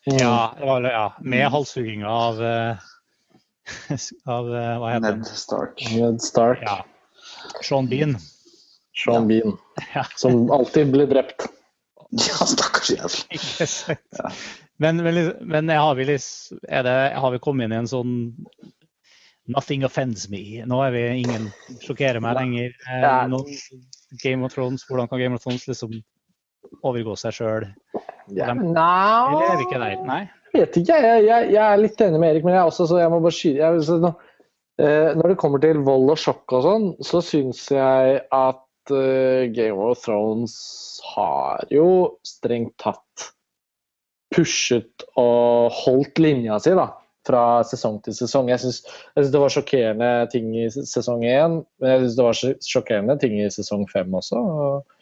Ja, 0.04 0.54
det 0.58 0.66
var, 0.66 0.82
ja, 0.82 1.12
med 1.20 1.46
halshugginga 1.54 2.08
av 2.08 2.42
eh, 2.44 2.76
av 4.36 4.48
eh, 4.54 4.74
Hva 4.82 4.90
heter 4.92 5.16
Ned? 5.16 5.26
Stark. 5.26 5.84
Ned 5.94 6.22
Stark, 6.22 6.62
Ja. 6.66 6.80
Sean 7.62 7.88
Bean. 7.88 8.16
Sean 9.04 9.28
Bean, 9.28 9.56
Ja. 9.94 10.04
som 10.16 10.50
alltid 10.50 10.92
blir 10.92 11.06
drept. 11.06 11.46
Ja, 12.12 12.44
stakkars 12.46 12.90
jævel. 12.90 13.96
Men, 14.76 14.96
men, 15.00 15.32
men 15.40 15.68
har, 15.68 15.94
vi 15.94 16.04
liksom, 16.04 16.58
er 16.68 16.82
det, 16.84 16.96
har 17.16 17.30
vi 17.32 17.38
kommet 17.40 17.64
inn 17.64 17.72
i 17.72 17.78
en 17.80 17.88
sånn 17.88 18.12
Nothing 19.48 19.82
offends 19.84 20.28
me. 20.30 20.60
Nå 20.68 20.76
er 20.84 20.92
vi 20.94 21.00
ingen 21.22 21.48
sjokkerer 21.82 22.20
meg 22.22 22.36
lenger. 22.36 22.74
Eh, 22.86 23.24
nå, 23.32 23.40
Game 24.22 24.44
of 24.46 24.52
Thrones, 24.54 24.84
hvordan 24.86 25.08
kan 25.10 25.18
Game 25.22 25.34
of 25.34 25.42
Thrones 25.42 25.64
liksom 25.66 25.96
overgå 26.82 27.16
seg 27.20 27.36
sjøl? 27.36 27.68
Eller 28.30 29.52
er 29.52 29.58
vi 29.58 29.66
ikke 29.66 29.82
der? 29.82 29.98
Nei? 30.08 30.22
Vet 30.52 30.76
ikke, 30.76 30.98
jeg, 31.00 31.24
jeg, 31.24 31.48
jeg 31.54 31.62
er 31.64 31.80
litt 31.80 32.02
enig 32.04 32.20
med 32.20 32.34
Erik, 32.34 32.44
men 32.44 32.54
jeg 32.54 32.60
er 32.60 32.68
også 32.68 32.86
så 32.90 33.00
jeg 33.00 33.12
må 33.12 33.22
bare 33.24 33.36
skyte 33.36 33.62
jeg, 33.62 33.84
så, 33.88 33.96
nå, 34.02 34.10
eh, 34.84 35.10
Når 35.16 35.32
det 35.32 35.38
kommer 35.40 35.62
til 35.62 35.80
vold 35.86 36.12
og 36.12 36.20
sjokk 36.20 36.56
og 36.58 36.66
sånn, 36.66 36.88
så 37.08 37.22
syns 37.24 37.62
jeg 37.72 38.18
at 38.36 38.92
eh, 38.92 39.48
Game 39.56 39.80
of 39.80 40.02
Thrones 40.04 40.56
har 41.14 41.64
jo 41.72 41.86
strengt 42.26 42.76
tatt 42.82 43.30
pushet 44.32 45.06
og 45.20 45.72
holdt 45.82 46.20
linja 46.20 46.58
si, 46.62 46.74
da. 46.76 46.90
Fra 47.22 47.62
sesong 47.62 48.00
til 48.02 48.16
sesong. 48.16 48.48
Jeg 48.50 48.58
syns 48.58 49.30
det 49.30 49.38
var 49.38 49.52
sjokkerende 49.54 50.08
ting 50.32 50.48
i 50.58 50.66
sesong 50.72 51.22
én, 51.22 51.60
men 51.78 51.92
jeg 51.92 52.00
syns 52.02 52.16
det 52.18 52.26
var 52.26 52.40
sjokkerende 52.66 53.16
ting 53.22 53.36
i 53.38 53.50
sesong 53.54 53.84
fem 53.92 54.16
også. 54.18 54.40
Og, 54.42 54.96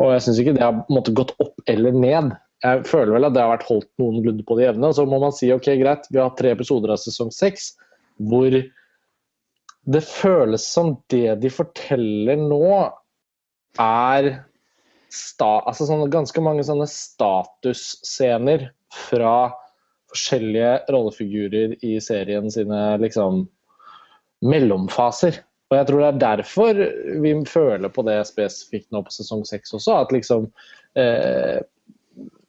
og 0.00 0.10
jeg 0.10 0.24
syns 0.24 0.40
ikke 0.42 0.56
det 0.56 0.64
har 0.64 0.80
måte, 0.90 1.14
gått 1.14 1.34
opp 1.42 1.70
eller 1.70 1.94
ned 1.94 2.34
jeg 2.64 2.86
føler 2.88 3.12
vel 3.16 3.26
at 3.28 3.34
det 3.34 3.42
har 3.42 3.52
vært 3.52 3.66
holdt 3.68 3.90
noenlunde 4.00 4.44
på 4.46 4.56
det 4.56 4.68
jevne. 4.68 4.92
Så 4.96 5.04
må 5.08 5.18
man 5.20 5.34
si 5.36 5.50
ok, 5.52 5.68
greit, 5.80 6.08
vi 6.08 6.20
har 6.22 6.32
tre 6.38 6.54
episoder 6.54 6.94
av 6.94 7.02
sesong 7.02 7.32
seks 7.34 7.74
hvor 8.30 8.54
det 9.84 10.00
føles 10.06 10.64
som 10.64 10.94
det 11.12 11.34
de 11.42 11.50
forteller 11.52 12.38
nå, 12.40 12.68
er 13.82 14.28
sta, 15.12 15.58
altså 15.66 15.88
sånne, 15.88 16.08
ganske 16.12 16.40
mange 16.42 16.64
sånne 16.66 16.86
statusscener 16.88 18.68
fra 18.94 19.50
forskjellige 20.14 20.94
rollefigurer 20.94 21.74
i 21.84 21.96
serien 22.02 22.46
sine 22.54 22.80
liksom 23.02 23.44
mellomfaser. 24.46 25.42
Og 25.74 25.80
jeg 25.80 25.88
tror 25.88 26.02
det 26.02 26.08
er 26.08 26.22
derfor 26.22 26.80
vi 27.24 27.34
føler 27.50 27.90
på 27.90 28.04
det 28.06 28.20
spesifikt 28.28 28.92
nå 28.94 29.02
på 29.02 29.14
sesong 29.14 29.42
seks 29.48 29.74
også. 29.74 29.96
At 30.04 30.14
liksom 30.14 30.46
eh, 30.94 31.58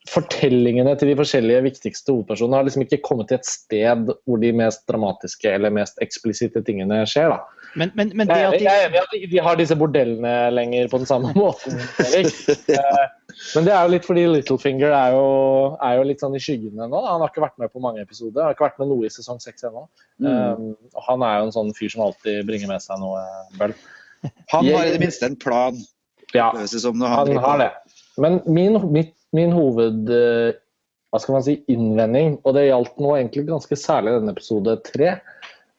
fortellingene 0.10 0.94
til 1.00 1.10
de 1.10 1.16
forskjellige 1.18 1.64
viktigste 1.66 2.14
hovedpersonene 2.14 2.60
har 2.60 2.66
liksom 2.68 2.84
ikke 2.86 3.00
kommet 3.06 3.30
til 3.32 3.40
et 3.40 3.48
sted 3.50 4.12
hvor 4.28 4.42
de 4.42 4.52
mest 4.54 4.84
dramatiske 4.90 5.50
eller 5.58 5.74
mest 5.74 5.98
eksplisitte 6.04 6.62
tingene 6.68 7.02
skjer. 7.10 7.34
da. 7.34 7.40
Men, 7.76 7.92
men, 7.98 8.12
men 8.16 8.30
det 8.30 8.38
at 8.38 8.54
at 8.54 8.62
jeg 8.62 8.62
de, 8.62 8.70
er 8.72 8.86
enig 8.86 8.96
i 8.96 9.02
at 9.02 9.16
de- 9.16 9.30
de 9.34 9.42
har 9.44 9.58
disse 9.60 9.76
bordellene 9.76 10.36
lenger 10.54 10.88
på 10.94 11.02
den 11.02 11.10
samme 11.10 11.34
måten. 11.42 11.80
Eh, 12.00 12.30
Men 13.56 13.66
det 13.68 13.74
er 13.74 13.82
jo 13.84 13.92
litt 13.92 14.06
fordi 14.08 14.22
Littlefinger 14.32 14.94
er 14.96 15.16
jo, 15.18 15.26
er 15.84 15.98
jo 15.98 16.06
litt 16.08 16.22
sånn 16.24 16.38
i 16.38 16.40
skyggene 16.40 16.86
nå. 16.88 17.02
Han 17.04 17.20
har 17.26 17.34
ikke 17.34 17.44
vært 17.44 17.58
med 17.60 17.74
på 17.74 17.82
mange 17.84 18.00
episoder. 18.06 18.40
Han 18.46 18.48
har 18.52 18.56
ikke 18.56 18.68
vært 18.70 18.80
med 18.80 18.92
noe 18.94 19.10
i 19.10 19.12
sesong 19.12 19.42
seks 19.44 19.66
ennå. 19.68 19.88
Mm. 20.24 20.30
Um, 20.30 21.02
han 21.10 21.26
er 21.28 21.42
jo 21.42 21.50
en 21.50 21.56
sånn 21.58 21.74
fyr 21.76 21.92
som 21.92 22.06
alltid 22.06 22.46
bringer 22.48 22.72
med 22.72 22.86
seg 22.86 23.02
noe 23.02 23.26
bøll. 23.60 23.76
Han 24.54 24.70
har 24.72 24.88
i 24.88 24.94
det 24.96 25.02
minste 25.04 25.28
en 25.28 25.36
plan. 25.42 25.82
Ja, 26.34 26.52
han 26.56 27.36
har 27.44 27.60
det. 27.60 27.70
Men 28.24 28.40
min, 28.48 28.80
mitt, 28.96 29.12
min 29.36 29.54
hoved 29.56 30.12
eh, 30.14 30.56
hva 31.12 31.22
skal 31.22 31.38
man 31.38 31.46
si, 31.46 31.60
innvending, 31.72 32.40
og 32.44 32.58
det 32.58 32.68
gjaldt 32.68 32.98
nå 33.00 33.14
egentlig 33.16 33.46
ganske 33.48 33.78
særlig 33.80 34.18
denne 34.18 34.34
episode 34.36 34.76
tre, 34.84 35.14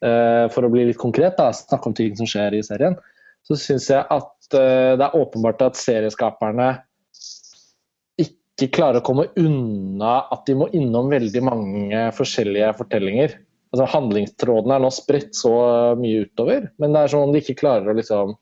eh, 0.01 0.45
for 0.53 0.65
å 0.65 0.71
bli 0.73 0.87
litt 0.89 0.97
konkret, 1.01 1.37
da, 1.37 1.51
snakke 1.53 1.91
om 1.91 1.95
ting 1.97 2.15
som 2.17 2.29
skjer 2.29 2.57
i 2.57 2.63
serien, 2.65 2.97
så 3.45 3.57
syns 3.59 3.85
jeg 3.91 4.01
at 4.01 4.57
eh, 4.57 4.95
det 4.97 5.05
er 5.05 5.19
åpenbart 5.19 5.61
at 5.67 5.79
serieskaperne 5.79 6.71
ikke 8.17 8.71
klarer 8.73 9.03
å 9.03 9.05
komme 9.05 9.27
unna 9.37 10.23
at 10.33 10.47
de 10.49 10.55
må 10.57 10.71
innom 10.73 11.11
veldig 11.13 11.43
mange 11.45 12.03
forskjellige 12.17 12.71
fortellinger. 12.79 13.35
Altså 13.69 13.85
Handlingstrådene 13.93 14.79
er 14.79 14.81
nå 14.81 14.89
spredt 14.95 15.37
så 15.37 15.53
mye 15.99 16.25
utover, 16.25 16.71
men 16.81 16.95
det 16.95 17.03
er 17.03 17.13
som 17.13 17.27
om 17.27 17.35
de 17.35 17.43
ikke 17.43 17.59
klarer 17.59 17.91
å 17.91 17.97
liksom 17.97 18.33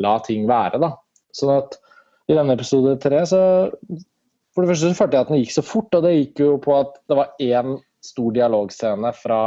la 0.00 0.14
ting 0.22 0.46
være. 0.46 0.78
da. 0.78 0.92
Sånn 1.34 1.56
at 1.56 1.74
i 2.30 2.36
denne 2.36 2.54
episode 2.54 2.94
tre 3.02 3.24
så 3.26 3.42
For 4.60 4.66
det 4.66 4.74
første 4.74 4.90
så 4.90 4.96
følte 4.98 5.16
jeg 5.16 5.24
at 5.24 5.30
den 5.32 5.40
gikk 5.40 5.52
så 5.54 5.62
fort, 5.64 5.94
og 5.96 6.02
det 6.04 6.10
gikk 6.12 6.40
jo 6.42 6.54
på 6.60 6.72
at 6.76 6.96
det 7.08 7.16
var 7.16 7.30
én 7.40 7.78
stor 8.04 8.34
dialogscene 8.36 9.12
fra 9.16 9.38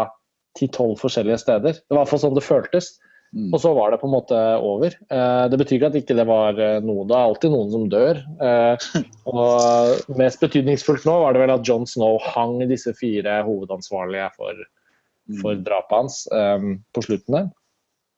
10-12 0.57 0.95
forskjellige 0.97 1.37
steder. 1.43 1.75
Det 1.77 1.93
var 1.93 1.99
i 1.99 2.01
hvert 2.01 2.11
fall 2.13 2.21
sånn 2.23 2.37
det 2.37 2.45
føltes. 2.45 2.87
Mm. 3.33 3.51
Og 3.53 3.61
så 3.61 3.73
var 3.77 3.93
det 3.93 3.99
på 4.01 4.09
en 4.09 4.13
måte 4.15 4.39
over. 4.65 4.97
Eh, 5.13 5.45
det 5.53 5.59
betyr 5.61 5.77
ikke 5.77 5.91
at 5.91 5.99
ikke 6.01 6.17
det 6.17 6.25
var 6.29 6.57
eh, 6.57 6.79
noe. 6.81 7.05
Det 7.09 7.13
er 7.13 7.29
alltid 7.29 7.53
noen 7.53 7.71
som 7.75 7.85
dør. 7.93 8.23
Eh, 8.49 8.89
og 9.37 10.17
mest 10.17 10.41
betydningsfullt 10.41 11.05
nå 11.09 11.17
var 11.21 11.37
det 11.37 11.45
vel 11.45 11.55
at 11.59 11.65
John 11.69 11.85
Snow 11.89 12.17
hang 12.33 12.59
disse 12.73 12.93
fire 12.97 13.39
hovedansvarlige 13.45 14.31
for, 14.33 14.65
for 15.41 15.61
drapet 15.69 15.97
hans 15.99 16.23
eh, 16.33 16.69
på 16.93 17.05
slutten 17.05 17.37
der. 17.37 17.51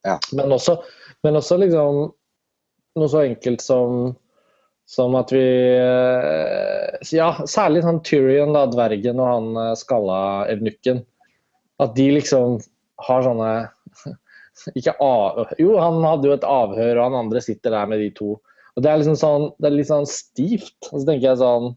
Ja. 0.07 0.19
Men 0.37 0.55
også, 0.55 0.79
men 1.27 1.43
også 1.43 1.59
liksom 1.59 2.05
noe 2.95 3.11
så 3.11 3.25
enkelt 3.27 3.63
som 3.63 4.13
Som 4.85 5.15
at 5.17 5.31
vi 5.33 5.43
eh, 5.81 7.13
Ja, 7.15 7.31
særlig 7.49 7.83
sånn 7.85 8.03
Tyrion, 8.05 8.53
da, 8.55 8.65
dvergen 8.69 9.21
og 9.21 9.31
han 9.31 9.61
eh, 9.61 9.71
skalla 9.79 10.19
evnukken. 10.53 11.01
At 11.81 11.95
de 11.97 12.09
liksom 12.19 12.59
har 13.07 13.25
sånne 13.25 13.53
Ikke 14.79 14.93
av... 15.03 15.41
Jo, 15.59 15.73
han 15.81 15.99
hadde 16.05 16.29
jo 16.29 16.35
et 16.37 16.45
avhør, 16.47 16.99
og 16.99 17.09
han 17.09 17.25
andre 17.25 17.41
sitter 17.43 17.73
der 17.75 17.89
med 17.91 17.99
de 17.99 18.11
to. 18.15 18.37
Og 18.75 18.83
Det 18.83 18.91
er 18.91 19.01
liksom 19.01 19.17
sånn, 19.19 19.49
det 19.59 19.67
er 19.67 19.75
litt 19.75 19.89
sånn 19.89 20.07
stivt. 20.07 20.77
Og 20.91 21.01
så 21.01 21.03
tenker 21.09 21.31
jeg 21.31 21.41
sånn 21.41 21.73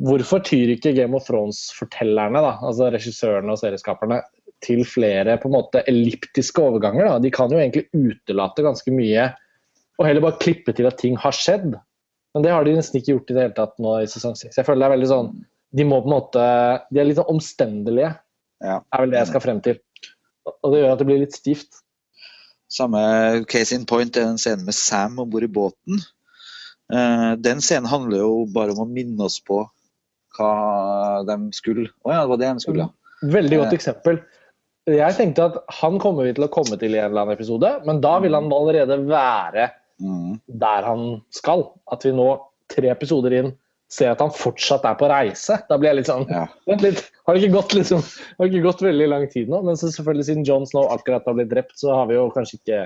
Hvorfor 0.00 0.40
tyr 0.40 0.70
ikke 0.72 0.94
Game 0.96 1.12
of 1.12 1.26
Thrones-fortellerne, 1.26 2.40
da, 2.40 2.54
altså 2.64 2.86
regissørene 2.88 3.52
og 3.52 3.60
serieskaperne, 3.60 4.22
til 4.64 4.80
flere 4.88 5.34
på 5.40 5.48
en 5.50 5.56
måte 5.58 5.82
elliptiske 5.92 6.62
overganger? 6.64 7.04
da? 7.04 7.18
De 7.20 7.32
kan 7.34 7.52
jo 7.52 7.60
egentlig 7.60 7.84
utelate 7.92 8.64
ganske 8.64 8.94
mye 8.96 9.26
og 10.00 10.06
heller 10.08 10.24
bare 10.24 10.40
klippe 10.40 10.72
til 10.74 10.88
at 10.88 10.96
ting 10.98 11.18
har 11.20 11.34
skjedd. 11.36 11.74
Men 12.34 12.44
det 12.46 12.52
har 12.54 12.64
de 12.64 12.72
nesten 12.78 12.96
ikke 13.00 13.12
gjort 13.12 13.30
i 13.30 13.34
det 13.36 13.42
hele 13.44 13.56
tatt 13.58 13.74
nå 13.82 13.96
i 14.00 14.08
sesong 14.08 14.36
seks. 14.38 14.56
Jeg 14.56 14.64
føler 14.64 14.84
det 14.84 14.88
er 14.88 14.96
veldig 14.96 15.08
sånn 15.10 15.30
De 15.76 15.84
må 15.86 16.00
på 16.02 16.08
en 16.08 16.14
måte 16.16 16.44
De 16.90 16.98
er 17.02 17.06
litt 17.06 17.18
sånn 17.18 17.28
omstendelige, 17.34 18.14
Ja. 18.64 18.80
er 18.92 19.02
vel 19.04 19.10
det 19.12 19.18
jeg 19.20 19.28
skal 19.30 19.40
frem 19.44 19.60
til. 19.62 19.76
Og 20.64 20.72
det 20.72 20.80
gjør 20.80 20.92
at 20.92 20.98
det 21.02 21.06
blir 21.06 21.20
litt 21.22 21.36
stivt. 21.36 21.82
Samme 22.70 23.44
case 23.50 23.72
in 23.74 23.84
point 23.86 24.16
er 24.16 24.24
den 24.30 24.38
scenen 24.38 24.64
med 24.64 24.74
Sam 24.74 25.18
om 25.18 25.28
bord 25.30 25.42
i 25.42 25.50
båten. 25.50 26.00
Eh, 26.92 27.34
den 27.36 27.60
scenen 27.62 27.86
handler 27.90 28.18
jo 28.22 28.46
bare 28.54 28.72
om 28.74 28.84
å 28.84 28.88
minne 28.90 29.20
oss 29.26 29.40
på 29.40 29.62
hva 30.38 31.24
de 31.26 31.36
skulle. 31.56 31.88
Å 32.06 32.12
ja, 32.14 32.20
det 32.22 32.30
var 32.32 32.40
det 32.42 32.50
de 32.54 32.60
skulle, 32.66 32.86
ja. 32.86 32.90
Veldig 33.22 33.58
godt 33.58 33.72
Eh. 33.74 33.78
eksempel. 33.78 34.20
Jeg 34.86 35.14
tenkte 35.18 35.44
at 35.50 35.58
han 35.82 35.98
kommer 35.98 36.24
vi 36.24 36.32
til 36.34 36.44
å 36.46 36.50
komme 36.50 36.78
til 36.78 36.94
i 36.94 36.98
en 36.98 37.10
eller 37.10 37.22
annen 37.26 37.36
episode, 37.36 37.84
men 37.86 38.00
da 38.00 38.18
vil 38.20 38.34
han 38.34 38.50
allerede 38.50 38.96
være 39.06 39.70
Mm. 40.00 40.38
der 40.46 40.86
han 40.86 41.20
skal. 41.34 41.66
At 41.92 42.06
vi 42.06 42.14
nå, 42.16 42.28
tre 42.72 42.90
episoder 42.92 43.34
inn, 43.36 43.50
ser 43.90 44.12
at 44.12 44.22
han 44.22 44.30
fortsatt 44.34 44.86
er 44.86 44.96
på 44.98 45.08
reise. 45.10 45.58
Da 45.68 45.78
blir 45.80 45.90
jeg 45.90 46.00
litt 46.00 46.10
sånn 46.10 46.26
ja. 46.30 46.44
Vent 46.70 46.84
litt, 46.86 47.02
har 47.26 47.36
det 47.36 47.42
ikke 47.42 47.58
gått, 47.58 47.74
liksom, 47.78 48.04
har 48.04 48.46
det 48.46 48.52
ikke 48.52 48.68
gått 48.68 48.84
veldig 48.86 49.10
lang 49.10 49.26
tid 49.32 49.50
nå? 49.50 49.62
Men 49.66 49.78
så 49.78 49.90
selvfølgelig 49.90 50.28
siden 50.30 50.46
John 50.46 50.66
Snow 50.70 50.90
akkurat 50.94 51.26
har 51.26 51.36
blitt 51.38 51.50
drept, 51.52 51.76
så 51.80 51.94
har 51.98 52.10
vi 52.10 52.18
jo 52.18 52.28
kanskje 52.34 52.60
ikke, 52.60 52.80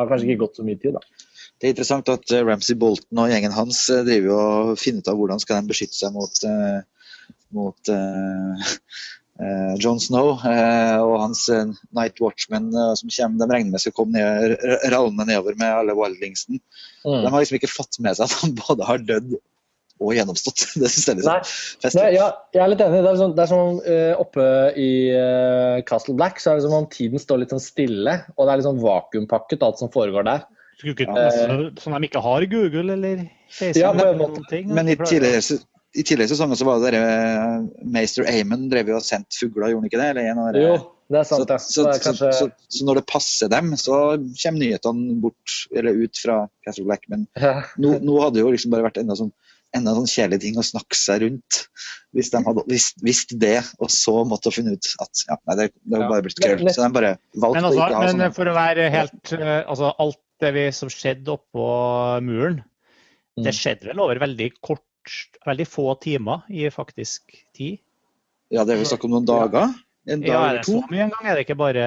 har 0.00 0.12
kanskje 0.12 0.28
ikke 0.28 0.42
gått 0.44 0.60
så 0.60 0.66
mye 0.66 0.80
tid, 0.80 0.98
da. 0.98 1.26
Det 1.60 1.68
er 1.68 1.74
interessant 1.74 2.08
at 2.12 2.32
eh, 2.32 2.44
Ramsay 2.44 2.76
Bolton 2.80 3.20
og 3.20 3.32
gjengen 3.32 3.52
hans 3.52 3.82
eh, 3.92 4.04
driver 4.06 4.36
og 4.36 4.78
finner 4.80 5.04
ut 5.04 5.10
av 5.12 5.18
hvordan 5.20 5.42
skal 5.42 5.60
de 5.60 5.72
beskytte 5.72 5.96
seg 5.96 6.14
mot, 6.14 6.44
eh, 6.48 7.34
mot 7.56 7.92
eh, 7.92 8.70
eh, 9.40 9.74
John 9.82 9.98
Snow 10.02 10.32
eh, 10.46 10.98
og 11.00 11.14
hans 11.22 11.46
eh, 11.52 11.66
Night 11.96 12.20
Watchmen 12.20 12.70
eh, 12.74 12.94
som 13.00 13.08
kommer, 13.12 13.46
de 13.46 13.54
regner 13.54 13.74
med 13.74 13.80
skal 13.82 13.94
komme 13.96 14.12
ned, 14.18 14.56
r- 14.60 14.84
rallende 14.92 15.26
nedover 15.28 15.56
med 15.60 15.72
alle 15.82 15.96
wildlingsen. 15.98 16.60
De 16.60 17.08
Mm. 17.10 17.30
har 17.32 17.40
liksom 17.40 17.56
ikke 17.56 17.70
fått 17.72 17.96
med 18.04 18.16
seg 18.18 18.26
at 18.28 18.34
han 18.42 18.52
både 18.66 18.84
har 18.84 18.98
dødd 19.08 19.38
og 20.00 20.14
gjennomstått. 20.16 20.66
Det 20.80 20.88
synes 20.92 21.06
jeg 21.08 21.16
litt 21.18 21.26
Nei, 21.28 21.38
sånn. 21.44 21.96
Nei, 22.00 22.10
ja, 22.16 22.26
jeg 22.56 22.62
er 22.64 22.70
litt 22.72 22.80
enig. 22.84 23.00
Det 23.04 23.10
er, 23.10 23.18
sånn, 23.20 23.34
det 23.36 23.42
er 23.44 23.50
som 23.50 23.60
om 23.64 23.80
oppe 24.22 24.46
i 24.80 24.88
uh, 25.12 25.80
Castle 25.88 26.14
Black 26.16 26.40
så 26.40 26.52
er 26.54 26.60
det 26.60 26.64
som 26.68 26.76
om 26.78 26.86
tiden 26.92 27.20
står 27.20 27.42
litt 27.42 27.52
sånn 27.52 27.60
stille, 27.60 28.14
og 28.36 28.46
det 28.46 28.52
er 28.54 28.60
litt 28.62 28.68
sånn 28.68 28.80
vakuumpakket 28.80 29.64
alt 29.66 29.80
som 29.82 29.92
foregår 29.92 30.24
der. 30.28 30.46
Skulle 30.80 30.94
ikke, 30.96 31.12
Ja. 31.12 31.56
sånn 31.84 31.96
de 31.98 32.08
ikke 32.08 32.22
har 32.24 32.46
Google 32.48 32.94
eller 32.96 33.26
Facebook 33.52 33.76
Ja, 33.82 33.90
men, 33.92 34.06
eller 34.06 34.20
noen 34.22 34.46
ting. 34.48 34.70
Men 34.72 34.88
i 34.88 34.96
tidligere, 34.96 35.42
i 35.96 36.04
tidligere 36.06 36.30
sesonger 36.30 36.58
så 36.60 36.66
var 36.68 36.78
det 36.80 36.90
dere 36.92 37.02
eh, 37.18 37.84
Meister 37.90 38.28
Amon 38.30 38.68
drev 38.70 38.92
jo 38.92 38.98
og 39.00 39.04
sendte 39.06 39.38
fugler, 39.40 39.72
gjorde 39.72 39.82
han 39.82 39.90
ikke 39.90 40.00
det? 40.00 40.08
Eller 40.14 40.30
en 40.30 40.40
av 40.42 40.50
dere? 40.54 40.62
Jo, 40.62 40.74
det 41.10 41.18
er 41.20 41.26
sant, 41.26 41.50
ja. 41.50 41.58
så, 41.58 41.72
Så 41.74 41.86
det 41.88 41.94
er 41.96 42.04
kanskje 42.04 42.32
så, 42.38 42.48
så 42.70 42.86
når 42.86 43.00
det 43.00 43.06
passer 43.10 43.50
dem, 43.50 43.72
så 43.80 43.96
kommer 44.38 44.62
nyhetene 44.62 45.16
bort 45.24 45.56
eller 45.74 45.98
ut 46.04 46.20
fra 46.22 46.36
Castle 46.66 46.86
Black. 46.86 47.08
Men 47.10 47.26
ja. 47.40 47.56
nå, 47.82 47.96
nå 48.06 48.20
hadde 48.22 48.38
det 48.38 48.44
jo 48.44 48.52
liksom 48.54 48.74
bare 48.76 48.86
vært 48.86 49.02
enda 49.02 49.18
sånn 49.18 49.32
enda 49.70 49.92
sånn 49.94 50.08
kjedelig 50.10 50.40
ting 50.42 50.56
å 50.58 50.64
snakke 50.66 50.96
seg 50.98 51.20
rundt. 51.22 51.58
Hvis 52.16 52.32
de 52.32 52.40
hadde 52.42 52.64
visst, 52.66 52.96
visst 53.06 53.36
det, 53.38 53.60
og 53.78 53.92
så 53.94 54.16
måtte 54.26 54.50
funne 54.50 54.72
ut 54.74 54.88
at 55.04 55.20
ja, 55.28 55.36
nei, 55.46 55.54
det, 55.60 55.66
det 55.86 56.00
var 56.00 56.08
bare 56.10 56.24
blitt 56.26 56.40
krøll. 56.42 56.64
Så 56.74 56.82
de 56.82 56.88
bare 56.96 57.12
valgte 57.38 57.60
Men, 57.60 57.68
å 57.68 57.70
altså, 57.70 57.84
ikke 57.84 58.00
ha 58.00 58.00
men 58.08 58.16
sånn. 58.24 58.34
for 58.40 58.50
å 58.50 58.54
være 58.56 58.88
helt 58.90 59.32
eh, 59.38 59.60
altså, 59.70 59.92
Alt 60.02 60.18
det 60.42 60.50
vi 60.56 60.64
som 60.74 60.90
skjedde 60.90 61.34
oppå 61.36 61.68
muren, 62.26 62.62
det 63.38 63.52
Mm. 63.54 63.56
skjedde 63.56 63.86
vel 63.92 64.00
over 64.02 64.18
veldig 64.20 64.48
kort 64.58 64.82
Veldig 65.46 65.66
få 65.68 65.86
timer 66.02 66.42
i 66.50 66.68
faktisk 66.70 67.22
tid. 67.56 67.78
Ja, 68.50 68.64
det 68.66 68.74
er 68.74 68.80
vel 68.82 68.88
snakk 68.90 69.04
om 69.06 69.14
noen 69.14 69.26
dager? 69.28 69.72
En 70.10 70.20
dag 70.24 70.28
Ja, 70.28 70.40
er 70.42 70.48
eller 70.48 70.58
det 70.60 70.66
to? 70.66 70.80
så 70.80 70.90
mye 70.90 71.02
en 71.06 71.10
gang? 71.14 71.26
Er 71.30 71.34
det 71.38 71.44
ikke 71.46 71.58
bare 71.60 71.84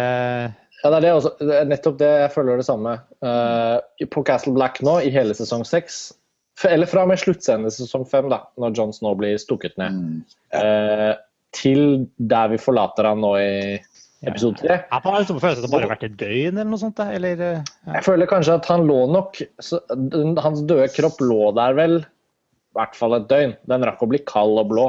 Ja, 0.84 0.90
det 0.90 0.98
er 0.98 1.02
det 1.06 1.12
også. 1.16 1.32
Det 1.40 1.56
er 1.62 1.66
nettopp 1.70 1.98
det 2.00 2.10
jeg 2.24 2.32
føler 2.34 2.58
det 2.60 2.66
samme. 2.68 2.98
Uh, 3.24 3.80
på 4.12 4.24
Castle 4.28 4.54
Black 4.56 4.82
nå, 4.84 4.98
i 5.06 5.10
hele 5.14 5.34
sesong 5.38 5.64
seks, 5.68 6.14
eller 6.68 6.86
fra 6.88 7.04
og 7.06 7.10
med 7.14 7.20
sluttscenen 7.22 7.66
i 7.70 7.72
sesong 7.74 8.04
fem, 8.10 8.28
da, 8.32 8.42
når 8.60 8.76
Jon 8.78 8.92
Snow 8.94 9.16
blir 9.20 9.38
stukket 9.42 9.78
ned, 9.80 9.96
Mm. 9.96 10.24
uh, 10.60 11.14
til 11.54 12.08
der 12.18 12.50
vi 12.50 12.58
forlater 12.58 13.06
han 13.06 13.22
nå 13.22 13.36
i 13.40 13.80
episode 14.26 14.58
tre. 14.60 14.80
Jeg 14.90 15.02
har 15.04 15.20
liksom 15.22 15.40
følelsen 15.40 15.64
at 15.64 15.68
det 15.68 15.72
bare 15.72 15.86
har 15.88 15.92
vært 15.96 16.04
et 16.08 16.18
døgn 16.18 16.58
eller 16.58 16.70
noe 16.72 16.80
sånt. 16.82 16.96
da, 16.98 17.10
Eller 17.12 17.40
eh, 17.44 17.64
ja. 17.86 17.94
Jeg 18.00 18.04
føler 18.06 18.26
kanskje 18.32 18.56
at 18.56 18.66
han 18.72 18.86
lå 18.88 19.02
nok 19.12 19.42
så, 19.60 19.80
Hans 20.42 20.62
døde 20.70 20.88
kropp 20.96 21.20
lå 21.22 21.52
der 21.58 21.74
vel 21.78 21.98
i 22.74 22.80
hvert 22.80 22.96
fall 22.98 23.14
et 23.20 23.28
døgn. 23.30 23.52
Den 23.70 23.86
rakk 23.86 24.02
å 24.02 24.10
bli 24.10 24.20
kald 24.26 24.58
og 24.58 24.72
blå. 24.72 24.86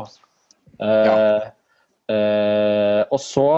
Eh, 0.81 1.49
uh, 2.11 3.03
og 3.13 3.21
så 3.21 3.49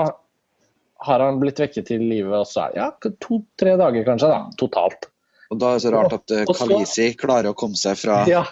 har 1.07 1.23
han 1.23 1.39
blitt 1.39 1.61
vekket 1.63 1.87
til 1.93 2.03
live, 2.03 2.33
og 2.43 2.49
så 2.51 2.67
er 2.67 2.75
det 2.75 2.81
ja, 2.83 3.13
to-tre 3.23 3.77
dager 3.79 4.07
kanskje, 4.09 4.33
da, 4.33 4.41
totalt. 4.59 5.09
Og 5.55 5.61
da 5.63 5.71
er 5.71 5.79
det 5.79 5.85
så 5.85 5.93
rart 5.95 6.17
at 6.17 6.35
uh, 6.35 6.43
så- 6.49 6.57
Kalisi 6.59 7.07
klarer 7.21 7.53
å 7.53 7.59
komme 7.59 7.79
seg 7.79 8.01
fra 8.01 8.25
Ja, 8.27 8.43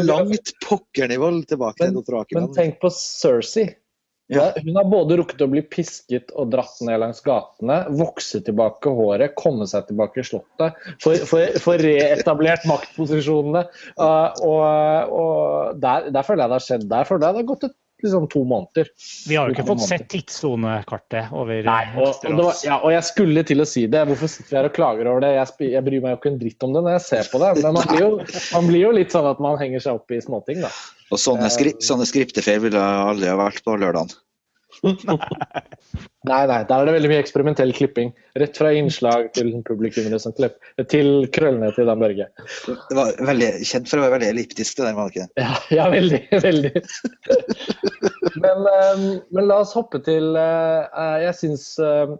langt 0.00 0.54
pokkernivå 0.64 1.28
tilbake 1.44 1.82
til 1.82 1.90
Men, 1.90 1.98
Dothraki. 2.00 2.38
men 2.38 2.52
tenk 2.56 2.80
på 2.80 2.88
Cersei. 2.96 3.68
Ja. 4.32 4.48
Hun 4.56 4.78
har 4.78 4.88
både 4.88 5.18
rukket 5.20 5.44
å 5.44 5.50
bli 5.52 5.62
pisket 5.66 6.32
og 6.38 6.52
dratt 6.54 6.80
ned 6.86 7.00
langs 7.02 7.20
gatene, 7.24 7.82
vokse 7.98 8.40
tilbake 8.44 8.92
håret, 8.96 9.36
komme 9.38 9.68
seg 9.70 9.90
tilbake 9.90 10.22
i 10.22 10.26
slottet, 10.26 10.78
få 11.02 11.76
reetablert 11.82 12.66
maktposisjonene. 12.70 13.66
Uh, 14.00 14.28
og 14.48 15.12
og 15.12 15.78
der, 15.82 16.08
der 16.14 16.26
føler 16.26 16.44
jeg 16.44 16.50
det 16.50 16.58
har 16.58 16.66
skjedd. 16.66 16.84
Der 16.90 17.08
føler 17.08 17.26
jeg 17.26 17.36
det 17.36 17.42
har 17.42 17.48
gått 17.52 17.66
et, 17.68 17.76
liksom, 18.06 18.28
to 18.32 18.42
måneder. 18.48 18.90
Vi 19.28 19.38
har 19.38 19.48
jo 19.48 19.56
ikke 19.56 19.66
fått 19.66 19.82
måneder. 19.82 20.02
sett 20.02 20.08
tidssonekartet 20.12 21.34
over 21.36 21.68
Nei, 21.68 21.82
og, 21.96 22.08
og, 22.08 22.24
det 22.26 22.46
var, 22.48 22.62
ja, 22.66 22.78
og 22.80 22.94
jeg 22.94 23.06
skulle 23.08 23.44
til 23.48 23.64
å 23.64 23.68
si 23.68 23.84
det. 23.90 24.04
Hvorfor 24.10 24.32
sitter 24.32 24.50
vi 24.50 24.60
her 24.60 24.70
og 24.70 24.74
klager 24.78 25.12
over 25.12 25.24
det? 25.24 25.32
Jeg, 25.38 25.70
jeg 25.76 25.86
bryr 25.88 26.04
meg 26.04 26.16
jo 26.16 26.20
ikke 26.20 26.32
en 26.32 26.40
dritt 26.42 26.66
om 26.66 26.76
det 26.76 26.84
når 26.86 26.98
jeg 26.98 27.06
ser 27.08 27.30
på 27.32 27.42
det. 27.42 27.52
Men 27.60 27.78
man 27.78 27.88
blir 27.92 28.04
jo, 28.04 28.10
man 28.56 28.68
blir 28.72 28.84
jo 28.86 28.92
litt 28.98 29.14
sånn 29.14 29.30
at 29.30 29.42
man 29.44 29.60
henger 29.62 29.86
seg 29.86 30.02
opp 30.02 30.14
i 30.14 30.20
småting, 30.24 30.62
da. 30.66 30.72
Og 31.12 31.20
sånne, 31.20 31.48
skri 31.52 31.74
sånne 31.84 32.08
skriptefeil 32.08 32.62
ville 32.64 32.82
aldri 32.82 33.28
ha 33.28 33.38
vært 33.40 33.64
på 33.66 33.76
lørdagen. 33.76 34.12
Nei, 36.22 36.42
nei, 36.46 36.62
der 36.66 36.72
er 36.76 36.86
det 36.86 36.94
veldig 36.94 37.10
mye 37.10 37.20
eksperimentell 37.22 37.72
klipping. 37.74 38.12
Rett 38.38 38.58
fra 38.58 38.70
innslag 38.74 39.28
til 39.36 39.50
publikummere 39.66 40.18
som 40.22 40.34
klipp, 40.36 40.54
til 40.90 41.26
krøllene 41.34 41.72
til 41.74 41.88
Dan 41.90 42.02
Børge. 42.02 42.28
Det 42.66 42.96
var 42.96 43.14
veldig, 43.26 43.48
kjent 43.66 43.90
for 43.90 43.98
å 43.98 44.04
være 44.04 44.16
veldig 44.16 44.28
elliptisk, 44.30 44.78
det 44.78 44.86
der, 44.86 44.96
var 44.98 45.10
det 45.10 45.14
ikke? 45.16 45.26
Ja, 45.42 45.54
ja 45.78 45.86
veldig. 45.92 46.20
veldig. 46.46 46.72
men, 48.44 48.68
eh, 48.72 49.06
men 49.34 49.48
la 49.50 49.60
oss 49.64 49.74
hoppe 49.76 50.02
til 50.06 50.38
eh, 50.38 51.16
Jeg 51.26 51.34
syns 51.40 51.66
eh, 51.82 52.14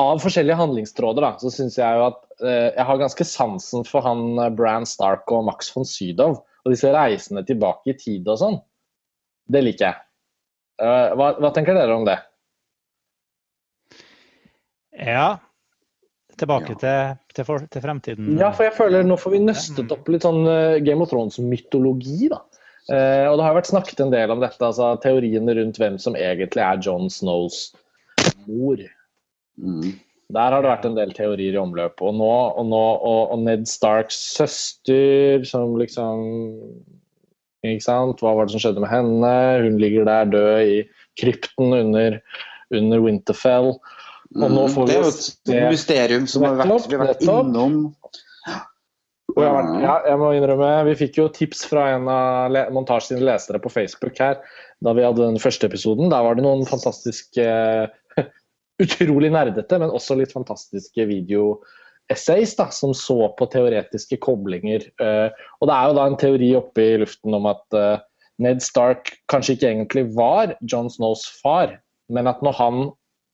Av 0.00 0.20
forskjellige 0.20 0.58
handlingstråder 0.58 1.24
da, 1.24 1.34
så 1.40 1.52
syns 1.52 1.76
jeg 1.80 2.00
jo 2.00 2.08
at 2.10 2.18
eh, 2.40 2.70
jeg 2.70 2.88
har 2.88 3.04
ganske 3.04 3.28
sansen 3.28 3.86
for 3.88 4.04
han 4.04 4.40
eh, 4.40 4.52
Bran 4.56 4.88
Stark 4.88 5.28
og 5.32 5.46
Max 5.50 5.72
von 5.76 5.88
Sydow. 5.88 6.40
Og 6.64 6.74
disse 6.74 6.90
reisene 6.92 7.44
tilbake 7.46 7.92
i 7.92 8.00
tid 8.00 8.26
og 8.32 8.40
sånn. 8.40 8.58
Det 9.52 9.62
liker 9.62 9.90
jeg. 9.90 10.05
Eh, 10.82 11.10
hva, 11.16 11.30
hva 11.40 11.50
tenker 11.56 11.76
dere 11.76 11.94
om 11.96 12.04
det? 12.08 12.18
Ja. 14.96 15.38
Tilbake 16.36 16.74
Ja. 16.74 16.76
til, 16.76 17.18
til, 17.34 17.44
for, 17.48 17.64
til 17.72 17.80
fremtiden. 17.84 18.34
Ja, 18.36 18.50
for 18.52 18.66
jeg 18.68 18.74
føler 18.76 19.06
nå 19.08 19.16
får 19.16 19.32
vi 19.32 19.40
nøstet 19.46 19.92
opp 19.94 20.08
litt 20.12 20.26
sånn 20.26 20.42
eh, 20.50 20.78
Game 20.84 21.00
of 21.04 21.08
Thrones-mytologi, 21.12 22.28
da. 22.32 22.42
Eh, 22.92 23.24
og 23.30 23.38
det 23.40 23.46
har 23.46 23.56
vært 23.56 23.70
snakket 23.72 24.02
en 24.04 24.12
del 24.12 24.30
om 24.34 24.42
dette, 24.44 24.60
altså 24.62 24.92
teoriene 25.02 25.56
rundt 25.56 25.80
hvem 25.80 25.96
som 25.98 26.14
egentlig 26.18 26.62
er 26.62 26.82
John 26.84 27.08
Snows 27.10 27.70
mor. 28.46 28.78
Der 29.56 30.52
har 30.52 30.60
det 30.62 30.68
vært 30.70 30.84
en 30.90 30.98
del 30.98 31.12
teorier 31.16 31.56
i 31.56 31.60
omløpet. 31.60 32.02
Og 32.04 32.14
nå, 32.18 32.28
og, 32.58 32.68
nå, 32.68 32.82
og, 33.00 33.32
og 33.32 33.42
Ned 33.46 33.64
Starks 33.70 34.18
søster, 34.36 35.42
som 35.48 35.74
liksom? 35.80 36.22
Hva 37.74 38.32
var 38.36 38.46
det 38.46 38.54
som 38.56 38.62
skjedde 38.62 38.82
med 38.84 38.90
henne? 38.92 39.32
Hun 39.66 39.78
ligger 39.82 40.06
der 40.08 40.30
død 40.32 40.72
i 40.72 40.78
krypten 41.20 41.74
under, 41.74 42.20
under 42.74 43.02
Winterfell. 43.04 43.74
Mm. 44.34 44.56
det 44.88 44.96
er 44.96 45.04
jo 45.04 45.10
se- 45.14 45.36
et 45.54 45.70
mysterium 45.70 46.26
som 46.26 46.42
har 46.46 46.56
vært, 46.58 46.88
vi 46.90 46.96
har 46.98 47.06
vært 47.06 47.20
nettopp. 47.22 47.46
innom. 47.46 47.76
Og 49.36 49.42
jeg, 49.42 49.52
vært, 49.52 49.72
ja, 49.82 49.94
jeg 50.08 50.18
må 50.22 50.28
innrømme, 50.32 50.68
Vi 50.88 50.94
fikk 51.02 51.18
jo 51.20 51.26
tips 51.34 51.64
fra 51.68 51.88
en 51.96 52.06
av 52.08 52.50
le 52.54 52.62
Montasj 52.72 53.10
sine 53.12 53.26
lesere 53.26 53.60
på 53.60 53.72
Facebook 53.72 54.16
her 54.22 54.38
da 54.84 54.92
vi 54.96 55.04
hadde 55.04 55.24
den 55.24 55.38
første 55.40 55.68
episoden. 55.68 56.10
Der 56.12 56.24
var 56.24 56.36
det 56.36 56.44
noen 56.44 56.64
fantastiske 56.68 57.46
Utrolig 58.82 59.30
nerdete, 59.32 59.78
men 59.80 59.92
også 59.94 60.16
litt 60.18 60.34
fantastiske 60.36 61.06
video, 61.08 61.62
essays 62.12 62.54
da, 62.58 62.68
som 62.74 62.94
så 62.94 63.30
på 63.38 63.48
teoretiske 63.52 64.18
koblinger. 64.22 64.84
Uh, 65.00 65.32
og 65.60 65.70
det 65.70 65.76
er 65.76 65.88
jo 65.88 65.96
da 65.98 66.04
en 66.06 66.20
teori 66.20 66.50
oppe 66.58 66.84
i 66.84 67.00
luften 67.02 67.36
om 67.36 67.48
at 67.50 67.76
uh, 67.76 67.98
Ned 68.42 68.60
Stark 68.64 69.14
kanskje 69.32 69.56
ikke 69.56 69.70
egentlig 69.70 70.04
var 70.16 70.54
John 70.68 70.90
Snows 70.92 71.24
far, 71.40 71.78
men 72.12 72.28
at 72.30 72.42
når 72.44 72.56
han 72.60 72.86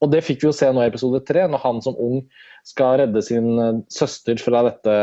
Og 0.02 0.11
det 0.11 0.24
fikk 0.26 0.40
vi 0.42 0.48
jo 0.48 0.54
se 0.56 0.66
nå 0.66 0.82
i 0.82 0.88
episode 0.90 1.20
tre, 1.28 1.44
når 1.46 1.61
han 1.62 1.76
som 1.78 1.94
ung 1.94 2.24
skal 2.66 2.96
redde 2.98 3.20
sin 3.22 3.85
søster 3.87 4.35
fra 4.35 4.64
dette 4.66 4.94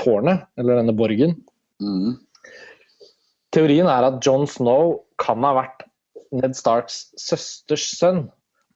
tårnet, 0.00 0.46
eller 0.56 0.78
denne 0.80 0.94
borgen. 0.96 1.34
Mm. 1.84 2.14
Teorien 3.52 3.90
er 3.92 4.06
at 4.08 4.24
John 4.24 4.46
Snow 4.48 5.02
kan 5.20 5.44
ha 5.44 5.52
vært 5.58 5.84
Ned 6.32 6.56
Starks 6.56 7.10
søsters 7.20 7.90
sønn 7.98 8.24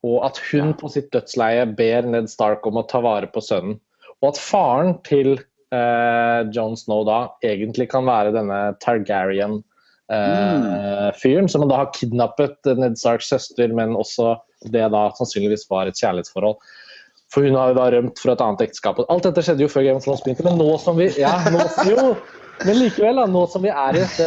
og 0.07 0.25
at 0.29 0.39
hun 0.51 0.73
på 0.79 0.91
sitt 0.93 1.11
dødsleie 1.15 1.67
ber 1.79 2.07
Ned 2.07 2.31
Stark 2.31 2.67
om 2.69 2.79
å 2.81 2.87
ta 2.89 3.03
vare 3.05 3.29
på 3.33 3.43
sønnen. 3.43 3.79
Og 4.23 4.31
at 4.33 4.41
faren 4.41 4.95
til 5.07 5.35
eh, 5.37 6.41
John 6.55 6.77
Snow 6.79 7.05
da 7.09 7.19
egentlig 7.45 7.91
kan 7.93 8.07
være 8.09 8.35
denne 8.37 8.61
Targaryen. 8.83 9.59
Eh, 10.13 11.09
fyren 11.21 11.51
som 11.51 11.67
da 11.67 11.83
har 11.83 11.93
kidnappet 11.97 12.71
Ned 12.79 12.99
Starks 13.01 13.29
søster, 13.33 13.73
men 13.75 13.97
også 13.99 14.37
det 14.73 14.87
da 14.95 15.09
sannsynligvis 15.19 15.67
var 15.71 15.91
et 15.91 16.01
kjærlighetsforhold. 16.01 16.59
For 17.35 17.43
hun 17.43 17.59
har 17.59 17.73
jo 17.73 17.79
da 17.81 17.91
rømt 17.93 18.21
fra 18.23 18.37
et 18.37 18.43
annet 18.45 18.69
ekteskap. 18.69 19.01
Alt 19.11 19.27
dette 19.27 19.43
skjedde 19.45 19.67
jo 19.67 19.71
før 19.71 19.85
Game 19.89 19.99
of 19.99 20.07
Thrones 20.07 20.23
begynte, 20.25 20.47
men 20.47 20.61
nå 20.61 20.69
som 20.81 20.99
vi 21.01 21.11
ja, 21.19 21.35
nå, 21.53 21.65
jo, 21.91 22.13
men 22.65 22.79
likevel, 22.79 23.19
da, 23.19 23.27
nå 23.29 23.43
som, 23.53 23.65
vi 23.65 23.71
i 23.71 23.93
dette, 23.97 24.27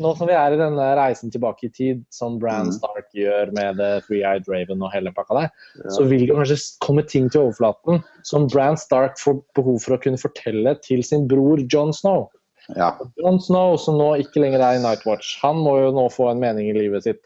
nå 0.00 0.12
som 0.16 0.28
vi 0.30 0.34
er 0.36 0.54
i 0.54 0.60
denne 0.60 0.86
reisen 0.98 1.32
tilbake 1.32 1.68
i 1.68 1.72
tid, 1.74 2.00
som 2.14 2.38
Bran 2.40 2.70
mm. 2.70 2.74
Stark 2.78 3.08
gjør 3.16 3.52
med 3.56 3.78
The 3.80 3.90
Three-Eyed 4.06 4.48
Raven 4.50 4.82
og 4.84 4.92
hele 4.94 5.12
pakka 5.14 5.36
der, 5.36 5.50
ja. 5.82 5.92
så 5.94 6.06
vil 6.08 6.24
det 6.26 6.36
kanskje 6.38 6.58
komme 6.84 7.04
ting 7.06 7.28
til 7.32 7.46
overflaten 7.46 8.02
som 8.26 8.48
Bran 8.50 8.80
Stark 8.80 9.20
får 9.20 9.40
behov 9.58 9.80
for 9.84 9.96
å 9.96 10.00
kunne 10.02 10.20
fortelle 10.20 10.74
til 10.84 11.04
sin 11.06 11.28
bror 11.30 11.62
John 11.66 11.92
Snow. 11.96 12.28
Ja. 12.76 12.94
John 13.20 13.40
Snow, 13.40 13.76
som 13.80 14.00
nå 14.00 14.10
ikke 14.24 14.42
lenger 14.42 14.64
er 14.64 14.78
i 14.78 14.82
Nightwatch, 14.84 15.36
han 15.42 15.60
må 15.64 15.78
jo 15.82 15.92
nå 15.96 16.08
få 16.12 16.32
en 16.32 16.42
mening 16.42 16.70
i 16.70 16.76
livet 16.76 17.06
sitt. 17.08 17.22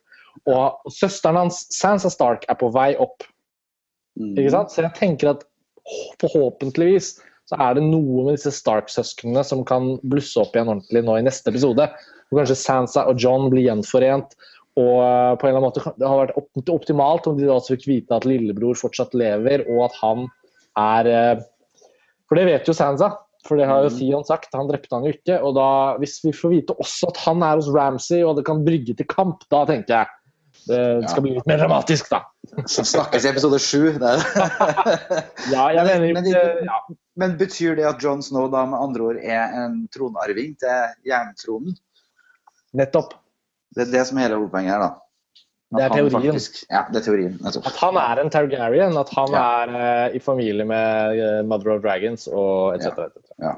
Og 0.51 0.93
søsteren 0.93 1.39
hans, 1.39 1.65
Sansa 1.75 2.11
Stark, 2.11 2.47
er 2.51 2.59
på 2.59 2.71
vei 2.75 2.93
opp. 3.01 3.25
Mm. 4.19 4.35
Ikke 4.37 4.53
sant? 4.55 4.75
Så 4.75 4.85
jeg 4.85 4.95
tenker 4.99 5.35
at 5.35 5.47
forhåpentligvis 6.23 7.17
så 7.53 7.59
er 7.61 7.77
det 7.77 7.85
noe 7.85 8.25
med 8.25 8.38
disse 8.38 8.55
Stark-søsknene 8.57 9.43
som 9.45 9.61
kan 9.69 9.99
blusse 10.09 10.41
opp 10.41 10.55
igjen 10.57 10.71
ordentlig 10.73 11.03
nå 11.05 11.19
i 11.19 11.25
neste 11.27 11.53
episode. 11.53 11.85
Hvor 12.31 12.41
kanskje 12.41 12.57
Sansa 12.57 13.05
og 13.11 13.21
John 13.21 13.51
blir 13.53 13.67
gjenforent. 13.67 14.33
Og 14.81 15.03
eh, 15.05 15.33
på 15.37 15.45
en 15.45 15.51
eller 15.51 15.59
annen 15.59 15.67
måte 15.67 15.83
Det 15.85 16.09
hadde 16.09 16.23
vært 16.23 16.71
optimalt 16.73 17.27
om 17.29 17.37
de 17.37 17.45
da 17.45 17.59
også 17.59 17.75
fikk 17.75 17.91
vite 17.91 18.17
at 18.17 18.25
lillebror 18.25 18.79
fortsatt 18.81 19.12
lever, 19.12 19.67
og 19.69 19.83
at 19.91 19.99
han 19.99 20.25
er 20.81 21.11
eh, 21.11 21.43
For 22.25 22.41
det 22.41 22.47
vet 22.49 22.71
jo 22.71 22.77
Sansa, 22.79 23.11
for 23.45 23.61
det 23.61 23.69
har 23.69 23.85
jo 23.85 23.93
mm. 23.93 23.99
Theon 23.99 24.25
sagt. 24.25 24.57
Han 24.57 24.73
drepte 24.73 24.97
han 24.97 25.05
jo 25.05 25.12
ikke. 25.12 25.43
Og 25.45 25.53
da, 25.61 25.69
hvis 26.01 26.23
vi 26.25 26.33
får 26.33 26.55
vite 26.55 26.79
også 26.81 27.12
at 27.12 27.21
han 27.27 27.45
er 27.45 27.61
hos 27.61 27.69
Ramsay, 27.75 28.25
og 28.25 28.41
det 28.41 28.47
kan 28.49 28.65
brygge 28.65 28.97
til 28.97 29.12
kamp, 29.12 29.45
da 29.53 29.67
tenker 29.69 29.99
jeg 29.99 30.17
det 30.62 31.09
skal 31.11 31.25
bli 31.25 31.33
litt 31.35 31.47
mer 31.49 31.59
dramatisk, 31.59 32.11
da. 32.12 32.21
Så 32.71 32.85
snakkes 32.87 33.25
i 33.27 33.31
episode 33.33 33.59
sju. 33.62 33.88
ja, 35.55 35.65
jeg 35.75 35.87
mener 35.88 36.05
men, 36.05 36.21
men, 36.21 36.29
ja. 36.31 36.77
Men, 37.18 37.37
betyr 37.40 37.77
det 37.77 37.87
at 37.88 38.03
John 38.03 38.22
Snow 38.25 38.48
da 38.53 38.64
med 38.68 38.81
andre 38.81 39.09
ord 39.11 39.20
er 39.20 39.53
en 39.64 39.83
tronarving 39.92 40.55
til 40.61 41.09
jerntronen? 41.09 41.77
Nettopp. 42.77 43.14
Det 43.77 43.87
er 43.87 43.92
det 43.92 44.05
som 44.09 44.18
er 44.18 44.29
hele 44.29 44.40
hovedpoenget 44.40 44.75
her, 44.75 44.85
da. 44.85 44.90
At 45.72 45.79
det 45.79 45.85
er 45.85 45.94
teorien. 45.96 46.33
Faktisk, 46.33 46.59
ja, 46.68 46.83
det 46.92 47.01
er 47.01 47.05
teorien. 47.07 47.37
Nettopp. 47.40 47.68
At 47.70 47.79
han 47.81 47.98
er 48.01 48.20
en 48.20 48.33
Targaryen, 48.33 48.98
at 49.01 49.12
han 49.16 49.33
ja. 49.33 49.44
er 49.62 50.09
uh, 50.09 50.16
i 50.16 50.20
familie 50.20 50.66
med 50.68 51.20
uh, 51.20 51.38
Mother 51.48 51.77
of 51.77 51.83
Dragons 51.85 52.27
og 52.29 52.77
etc. 52.77 53.09
Ja. 53.40 53.55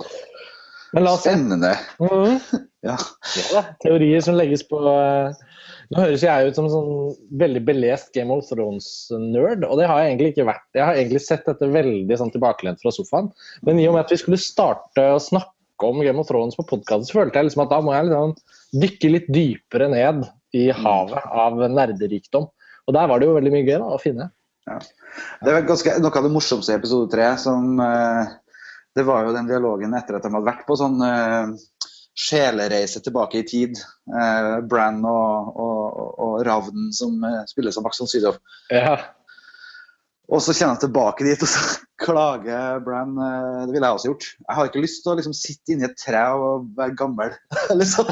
Ja. 0.94 1.16
Spennende. 1.18 1.72
Mm. 1.98 2.38
ja. 2.88 2.94
ja 3.50 3.64
Teorier 3.82 4.22
som 4.22 4.38
legges 4.38 4.62
på 4.70 4.78
uh, 4.78 5.34
nå 5.92 6.00
høres 6.00 6.24
jeg 6.24 6.48
ut 6.48 6.58
som 6.58 6.68
en 6.68 6.72
sånn 6.72 6.92
veldig 7.40 7.62
belest 7.66 8.12
Game 8.16 8.32
of 8.32 8.46
Thrones-nerd, 8.48 9.66
og 9.68 9.80
det 9.80 9.88
har 9.90 10.00
jeg 10.00 10.12
egentlig 10.12 10.30
ikke 10.32 10.48
vært. 10.48 10.66
Jeg 10.76 10.84
har 10.84 11.00
egentlig 11.00 11.24
sett 11.24 11.44
dette 11.48 11.68
veldig 11.74 12.18
sånn 12.20 12.32
tilbakelent 12.34 12.80
fra 12.80 12.92
sofaen. 12.94 13.32
Men 13.66 13.80
i 13.82 13.88
og 13.90 13.96
med 13.96 14.06
at 14.06 14.14
vi 14.14 14.20
skulle 14.22 14.40
starte 14.40 15.08
å 15.14 15.20
snakke 15.22 15.88
om 15.88 16.00
Game 16.04 16.22
of 16.22 16.30
Thrones 16.30 16.56
på 16.56 16.66
podkast, 16.70 17.12
følte 17.12 17.40
jeg 17.40 17.50
liksom 17.50 17.64
at 17.66 17.74
da 17.74 17.82
må 17.84 17.92
jeg 17.94 18.08
liksom 18.08 18.36
dykke 18.84 19.12
litt 19.12 19.28
dypere 19.34 19.90
ned 19.92 20.24
i 20.56 20.68
havet 20.74 21.28
av 21.34 21.60
nerderikdom. 21.68 22.48
Og 22.84 22.96
der 22.96 23.10
var 23.10 23.20
det 23.20 23.28
jo 23.28 23.36
veldig 23.36 23.52
mye 23.52 23.66
gøy 23.66 23.76
da, 23.76 23.90
å 23.90 24.00
finne. 24.00 24.30
Ja. 24.68 24.78
Det 25.44 25.52
var 25.52 25.68
ganske, 25.68 25.98
noe 26.00 26.18
av 26.18 26.26
det 26.26 26.32
morsomste 26.32 26.74
i 26.74 26.78
episode 26.78 27.10
tre. 27.12 27.28
Som, 27.40 27.76
uh, 27.80 28.24
det 28.96 29.04
var 29.08 29.26
jo 29.26 29.34
den 29.36 29.48
dialogen 29.50 29.96
etter 29.96 30.18
at 30.18 30.26
de 30.26 30.32
hadde 30.32 30.48
vært 30.48 30.64
på 30.68 30.76
sånn 30.78 31.00
uh, 31.02 31.54
sjelereise 32.14 33.00
tilbake 33.02 33.38
i 33.38 33.46
tid. 33.46 33.78
Eh, 34.20 34.60
Brann 34.70 35.04
og, 35.04 35.56
og, 35.56 36.08
og, 36.18 36.34
Ravnen 36.46 36.92
som 36.94 37.18
eh, 37.26 37.42
spilles 37.50 37.78
av 37.78 37.86
Max 37.86 38.00
von 38.00 38.10
Sydow. 38.10 38.38
Ja. 38.70 38.98
Og 40.32 40.40
så 40.40 40.54
kjenner 40.56 40.78
jeg 40.78 40.86
tilbake 40.86 41.24
dit, 41.26 41.42
og 41.44 41.50
så 41.50 41.80
klager 42.04 42.80
Brann. 42.84 43.12
Eh, 43.20 43.58
det 43.66 43.74
ville 43.74 43.86
jeg 43.86 43.98
også 43.98 44.08
gjort. 44.08 44.26
Jeg 44.40 44.56
har 44.56 44.68
ikke 44.70 44.82
lyst 44.82 45.02
til 45.04 45.12
å 45.12 45.16
liksom, 45.18 45.34
sitte 45.36 45.74
inni 45.74 45.86
et 45.86 45.96
tre 46.00 46.22
og 46.40 46.64
være 46.78 46.96
gammel. 46.98 47.34
liksom, 47.80 48.08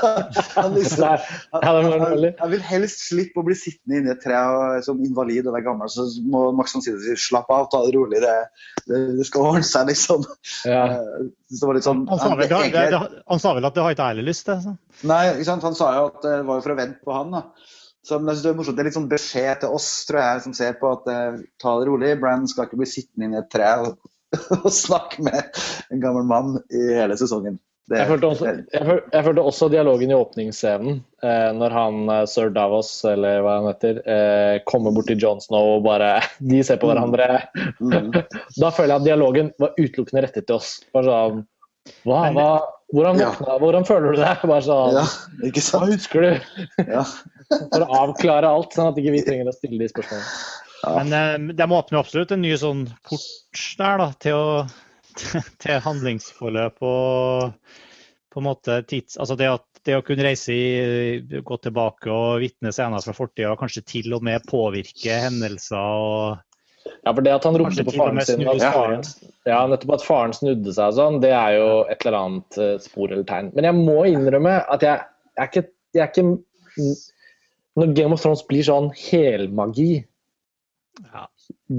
liksom, 0.76 1.06
jeg, 1.08 2.20
jeg, 2.28 2.50
vil 2.52 2.64
helst 2.68 3.06
slippe 3.08 3.40
å 3.40 3.46
bli 3.46 3.56
sittende 3.58 4.00
inni 4.00 4.12
et 4.12 4.22
tre 4.22 4.38
og, 4.38 4.84
som 4.86 5.00
invalid 5.02 5.48
og 5.48 5.56
være 5.56 5.66
gammel. 5.70 5.92
Så 5.92 6.06
må 6.28 6.44
Max 6.56 6.76
von 6.76 6.84
Sydow 6.84 7.00
si 7.02 7.16
slapp 7.28 7.50
av, 7.52 7.70
ta 7.72 7.82
det 7.86 7.96
rolig. 7.96 8.20
Det, 8.22 8.38
det, 8.86 9.02
det 9.18 9.28
skal 9.28 9.48
ordne 9.48 9.66
seg, 9.66 9.88
liksom. 9.90 10.28
Ja. 10.68 10.86
Sånn, 11.52 12.06
han, 12.08 12.20
sa 12.20 12.32
vel, 12.36 12.48
det, 12.48 12.72
det, 12.76 13.00
han, 13.00 13.40
sa 13.40 13.56
vel, 13.56 13.66
at 13.68 13.76
det 13.76 13.84
har 13.84 13.96
ikke 13.96 14.12
jeg 14.12 14.28
lyst 14.28 14.48
til? 14.48 14.60
Så. 14.62 14.76
Nei, 15.08 15.24
han 15.48 15.76
sa 15.76 15.94
jo 15.96 16.10
at 16.12 16.24
det 16.24 16.42
var 16.48 16.60
for 16.64 16.76
å 16.76 16.78
vente 16.78 17.00
på 17.04 17.16
han. 17.16 17.40
da. 17.40 17.46
Så 18.02 18.18
jeg 18.18 18.24
synes 18.26 18.42
Det 18.42 18.50
er 18.50 18.56
morsomt. 18.58 18.78
Det 18.78 18.82
er 18.82 18.88
litt 18.90 18.98
sånn 18.98 19.10
beskjed 19.10 19.60
til 19.62 19.74
oss 19.76 19.90
tror 20.08 20.22
jeg, 20.24 20.44
som 20.46 20.54
ser 20.58 20.78
på 20.80 20.94
at 20.96 21.10
eh, 21.12 21.42
ta 21.62 21.76
det 21.78 21.90
rolig. 21.90 22.16
Brann 22.22 22.48
skal 22.50 22.66
ikke 22.66 22.80
bli 22.80 22.88
sittende 22.90 23.36
i 23.36 23.42
et 23.42 23.52
tre 23.52 23.68
og, 23.84 24.00
og, 24.62 24.70
snakke 24.74 25.22
med 25.26 25.62
en 25.92 26.02
gammel 26.02 26.26
mann 26.26 26.56
i 26.72 26.88
hele 26.98 27.18
sesongen. 27.20 27.60
Det, 27.90 27.98
jeg, 27.98 28.08
følte 28.12 28.28
også, 28.30 28.46
jeg, 28.46 28.84
følte, 28.86 29.08
jeg, 29.10 29.24
følte 29.26 29.44
også, 29.50 29.68
dialogen 29.72 30.12
i 30.12 30.14
åpningsscenen, 30.14 31.00
eh, 31.26 31.48
når 31.58 31.74
han 31.74 31.96
eh, 32.14 32.20
sir 32.30 32.52
Davos, 32.54 32.92
eller 33.10 33.42
hva 33.42 33.56
han 33.58 33.66
heter, 33.72 33.98
eh, 34.06 34.58
kommer 34.70 34.94
bort 34.94 35.10
til 35.10 35.18
John 35.18 35.42
Snow 35.42 35.76
og 35.76 35.86
bare 35.86 36.12
De 36.52 36.62
ser 36.66 36.78
på 36.82 36.90
hverandre. 36.90 37.42
Mm. 37.82 38.12
da 38.62 38.70
føler 38.70 38.94
jeg 38.94 39.00
at 39.00 39.08
dialogen 39.08 39.50
var 39.62 39.74
utelukkende 39.78 40.22
rettet 40.26 40.46
til 40.46 40.60
oss. 40.60 40.76
Bare 40.94 41.10
sånn 41.10 41.42
hva, 42.06 42.18
hva, 42.30 42.48
hvordan, 42.94 43.18
ja. 43.18 43.32
hvordan, 43.58 43.84
føler 43.88 44.14
du 44.14 44.20
deg? 44.22 44.42
Bare 44.46 44.62
sånn, 44.62 44.98
ja? 45.00 45.52
Hva 45.72 45.80
husker 45.90 46.22
du? 46.22 46.58
Ja. 46.86 47.02
For 47.52 47.84
å 47.84 48.02
avklare 48.02 48.50
alt, 48.50 48.74
sånn 48.76 48.92
at 48.92 49.00
ikke 49.00 49.14
vi 49.16 49.24
trenger 49.26 49.50
å 49.50 49.56
stille 49.56 49.80
de 49.80 49.90
spørsmålene. 49.90 50.28
Ja. 50.82 50.92
Men 50.98 51.14
eh, 51.14 51.54
de 51.58 51.66
åpner 51.78 52.00
absolutt 52.00 52.32
en 52.34 52.42
ny 52.42 52.52
sånn 52.58 52.86
port 53.06 53.66
der 53.78 54.00
da, 54.02 54.08
til, 54.22 54.38
å, 54.38 54.62
til 55.62 55.82
handlingsforløp 55.84 56.82
og 56.82 57.76
på 58.32 58.40
en 58.40 58.48
måte 58.48 58.80
tids... 58.88 59.18
Altså 59.20 59.36
det, 59.38 59.50
at, 59.58 59.66
det 59.86 59.98
å 59.98 60.04
kunne 60.06 60.24
reise 60.26 60.54
i, 60.54 61.42
gå 61.44 61.58
tilbake 61.62 62.10
og 62.10 62.40
vitne 62.42 62.72
scener 62.74 63.04
fra 63.04 63.14
fortida, 63.16 63.52
og 63.52 63.60
kanskje 63.60 63.84
til 63.94 64.16
og 64.16 64.24
med 64.26 64.46
påvirke 64.48 65.20
hendelser 65.26 65.78
og 65.78 66.40
ja, 66.82 67.12
for 67.12 67.22
det 67.22 67.32
at 67.34 67.44
han 67.46 67.56
ropte 67.58 67.84
på 67.86 67.94
faren 67.94 68.18
sin 68.26 68.42
at 68.50 68.62
faren, 68.74 69.04
ja, 69.46 69.60
nettopp 69.70 69.96
at 69.96 70.04
faren 70.06 70.32
snudde 70.34 70.72
seg 70.74 70.90
og 70.90 70.96
sånn, 70.98 71.18
det 71.22 71.30
er 71.34 71.56
jo 71.58 71.68
et 71.90 72.02
eller 72.02 72.18
annet 72.18 72.58
eh, 72.58 72.72
spor 72.82 73.10
eller 73.10 73.26
tegn. 73.26 73.52
Men 73.54 73.68
jeg 73.68 73.78
må 73.78 73.96
innrømme 74.10 74.56
at 74.66 74.82
jeg, 74.86 75.04
jeg, 75.36 75.44
er, 75.44 75.50
ikke, 75.50 75.64
jeg 75.94 76.02
er 76.02 76.10
ikke 76.10 76.24
Når 77.80 77.94
Game 77.96 78.16
of 78.16 78.22
Thrones 78.22 78.44
blir 78.48 78.66
sånn 78.66 78.90
helmagi 79.08 80.04
ja 81.08 81.26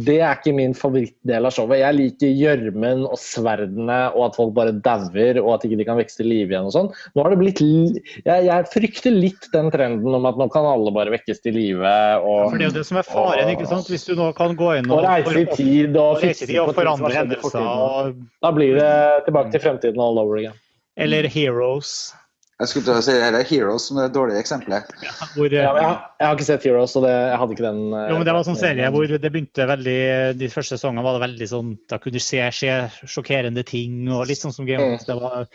det 0.02 0.16
er 0.24 0.38
ikke 0.40 0.54
min 0.56 0.74
favorittdel 0.78 1.46
av 1.46 1.54
showet. 1.54 1.80
Jeg 1.82 1.96
liker 1.96 2.32
gjørmen 2.34 3.04
og 3.06 3.20
sverdene 3.22 3.98
og 4.14 4.26
at 4.28 4.38
folk 4.40 4.54
bare 4.58 4.74
dauer 4.86 5.40
og 5.42 5.50
at 5.56 5.66
ikke 5.68 5.78
de 5.80 5.86
kan 5.88 6.00
vekse 6.00 6.20
til 6.20 6.30
live 6.32 6.54
igjen 6.54 6.70
og 6.70 6.74
sånn. 6.76 6.90
Nå 7.14 7.26
har 7.26 7.34
det 7.34 7.40
blitt 7.42 7.62
jeg, 7.62 8.48
jeg, 8.48 8.70
frykter 8.74 9.14
litt 9.14 9.50
den 9.54 9.70
trenden 9.74 10.18
om 10.18 10.26
at 10.30 10.40
nå 10.40 10.48
kan 10.54 10.68
alle 10.70 10.94
bare 10.96 11.14
vekkes 11.14 11.44
til 11.46 11.58
live. 11.58 11.94
Og, 12.24 12.50
For 12.50 12.58
det 12.58 12.68
er 12.68 12.72
jo 12.72 12.78
det 12.80 12.86
som 12.90 13.02
er 13.02 13.08
faren, 13.08 13.46
og, 13.46 13.54
ikke 13.54 13.70
sant? 13.70 13.92
Hvis 13.94 14.08
du 14.10 14.16
nå 14.18 14.32
kan 14.38 14.58
gå 14.60 14.72
inn 14.80 14.90
og, 14.90 14.98
og 14.98 15.08
reise 15.08 15.36
i 15.44 15.46
tid 15.54 16.00
og, 16.00 16.18
fikse 16.24 16.50
tid 16.50 16.64
og 16.64 16.74
forandre 16.78 17.14
hendelser. 17.14 18.12
Da 18.44 18.54
blir 18.56 18.80
det 18.82 18.92
tilbake 19.30 19.54
til 19.54 19.66
fremtiden 19.68 20.02
all 20.04 20.22
over 20.22 20.42
again. 20.42 20.58
Eller 20.98 21.30
Heroes. 21.30 22.14
Jeg 22.63 22.69
skulle 22.71 22.86
til 22.88 22.95
å 22.95 23.04
si 23.04 23.13
det 23.17 23.28
er 23.28 23.47
Heroes 23.49 23.86
som 23.89 23.97
er 23.99 24.06
et 24.08 24.13
dårlig 24.15 24.38
eksempel. 24.39 24.76
Ja, 24.78 25.12
hvor, 25.36 25.52
ja, 25.52 25.63
jeg, 25.65 25.84
har, 25.84 25.97
jeg, 26.21 26.28
har 26.28 26.38
ikke 26.38 26.47
sett 26.47 26.67
Heroes, 26.67 26.93
så 26.95 27.02
det, 27.04 27.12
jeg 27.12 27.39
hadde 27.41 27.56
ikke 27.58 27.65
den 27.65 27.82
uh, 27.91 28.04
Jo, 28.08 28.17
men 28.17 28.28
Det 28.28 28.36
var 28.36 28.39
en 28.39 28.47
sånn 28.47 28.60
serie 28.62 28.91
hvor 28.95 29.15
det 29.26 29.32
begynte 29.34 29.67
veldig 29.67 29.97
De 30.39 30.49
første 30.54 30.78
sesongene 30.78 31.04
var 31.04 31.17
det 31.17 31.23
veldig 31.26 31.47
sånn 31.52 31.73
Da 31.91 31.99
kunne 31.99 32.15
du 32.15 32.23
se, 32.23 32.39
se 32.56 32.76
sjokkerende 33.04 33.65
ting 33.67 34.08
og 34.08 34.28
litt 34.30 34.39
sånn 34.39 34.56
som 34.56 34.69
Game 34.69 34.86
of 34.86 35.04
mm. 35.04 35.08
Det 35.10 35.17
var 35.19 35.49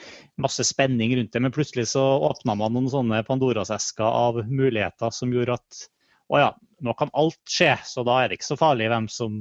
masse 0.44 0.66
spenning 0.68 1.14
rundt 1.16 1.32
det, 1.32 1.42
men 1.44 1.54
plutselig 1.54 1.88
så 1.94 2.04
åpna 2.28 2.58
man 2.60 2.76
noen 2.76 2.90
sånne 2.92 3.22
Pandoras 3.28 3.72
esker 3.72 4.04
av 4.04 4.42
muligheter 4.44 5.14
som 5.14 5.32
gjorde 5.32 5.56
at 5.56 5.86
å 6.28 6.42
ja, 6.42 6.50
nå 6.84 6.92
kan 6.98 7.08
alt 7.16 7.40
skje, 7.48 7.72
så 7.88 8.04
da 8.04 8.18
er 8.20 8.28
det 8.28 8.36
ikke 8.36 8.50
så 8.50 8.58
farlig 8.60 8.90
hvem 8.92 9.08
som 9.08 9.38